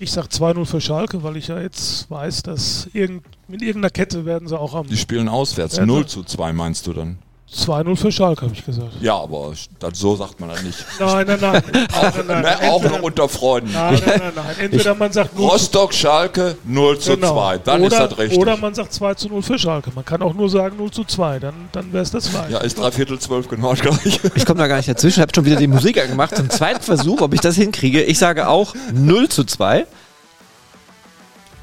[0.00, 4.24] Ich sage 2-0 für Schalke, weil ich ja jetzt weiß, dass irgend, mit irgendeiner Kette
[4.24, 4.86] werden sie auch am.
[4.86, 5.78] Die spielen auswärts.
[5.78, 7.18] 0 zu 2 meinst du dann?
[7.54, 8.92] 2-0 für Schalke, habe ich gesagt.
[9.00, 10.84] Ja, aber das, so sagt man das nicht.
[11.00, 11.62] Nein, nein, nein.
[11.94, 13.72] Auch, nein, nein, ne, auch noch unter Freunden.
[13.72, 14.56] Nein, nein, nein, nein.
[14.58, 17.32] Entweder man sagt 0 Rostock, Schalke 0 zu genau.
[17.32, 17.58] 2.
[17.58, 18.38] Dann oder, ist das richtig.
[18.38, 19.90] Oder man sagt 2 zu 0 für Schalke.
[19.94, 22.50] Man kann auch nur sagen 0 zu 2, dann, dann wäre es das 2.
[22.50, 24.20] ja, ist drei Viertel zwölf genau gleich.
[24.34, 26.36] Ich komme da gar nicht dazwischen, habe schon wieder die Musik angemacht.
[26.36, 28.02] Zum zweiten Versuch, ob ich das hinkriege.
[28.02, 29.86] Ich sage auch 0 zu 2,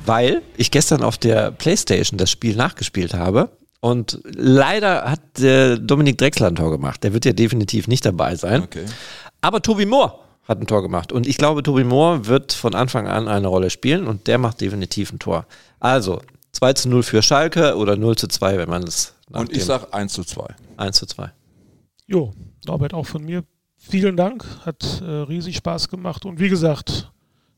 [0.05, 3.49] weil ich gestern auf der Playstation das Spiel nachgespielt habe.
[3.85, 7.03] Und leider hat der Dominik Drexler ein Tor gemacht.
[7.03, 8.63] Der wird ja definitiv nicht dabei sein.
[8.63, 8.85] Okay.
[9.41, 10.15] Aber Tobi Moore
[10.47, 11.11] hat ein Tor gemacht.
[11.11, 14.59] Und ich glaube, Tobi Moore wird von Anfang an eine Rolle spielen und der macht
[14.59, 15.45] definitiv ein Tor.
[15.79, 16.19] Also
[16.53, 19.67] 2 zu 0 für Schalke oder 0 zu 2, wenn man es Und ich dem
[19.67, 20.55] sag 1 zu 2.
[20.77, 21.31] 1 zu 2.
[22.07, 22.33] Jo,
[22.65, 23.43] Norbert, auch von mir.
[23.77, 26.25] Vielen Dank, hat äh, riesig Spaß gemacht.
[26.25, 27.11] Und wie gesagt,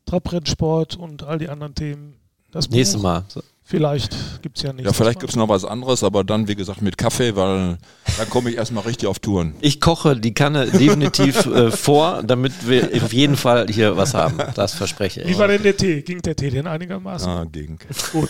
[0.06, 2.18] Trabrennsport und all die anderen Themen.
[2.52, 3.24] Das Nächstes Mal.
[3.70, 6.56] Vielleicht gibt es ja Ja, nächstes vielleicht gibt es noch was anderes, aber dann, wie
[6.56, 7.78] gesagt, mit Kaffee, weil
[8.18, 9.56] dann komme ich erstmal richtig auf Touren.
[9.60, 14.38] Ich koche die Kanne definitiv äh, vor, damit wir auf jeden Fall hier was haben.
[14.56, 15.28] Das verspreche ich.
[15.28, 16.02] Wie war denn der Tee?
[16.02, 17.30] Ging der Tee denn einigermaßen?
[17.30, 17.78] Ah, gegen.
[18.14, 18.30] Gut.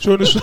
[0.00, 0.42] Schönes, Schlu-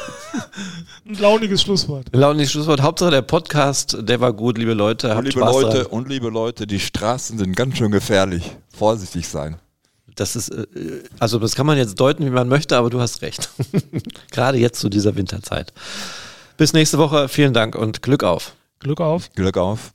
[1.07, 2.07] ein launiges Schlusswort.
[2.11, 2.81] Launiges Schlusswort.
[2.81, 5.11] Hauptsache der Podcast, der war gut, liebe Leute.
[5.11, 5.85] Und Habt liebe Spaß Leute, dran.
[5.87, 8.51] und liebe Leute, die Straßen sind ganz schön gefährlich.
[8.77, 9.55] Vorsichtig sein.
[10.15, 10.65] Das ist, äh,
[11.19, 13.49] also das kann man jetzt deuten, wie man möchte, aber du hast recht.
[14.31, 15.73] Gerade jetzt zu dieser Winterzeit.
[16.57, 17.27] Bis nächste Woche.
[17.27, 18.55] Vielen Dank und Glück auf.
[18.79, 19.31] Glück auf.
[19.33, 19.93] Glück auf.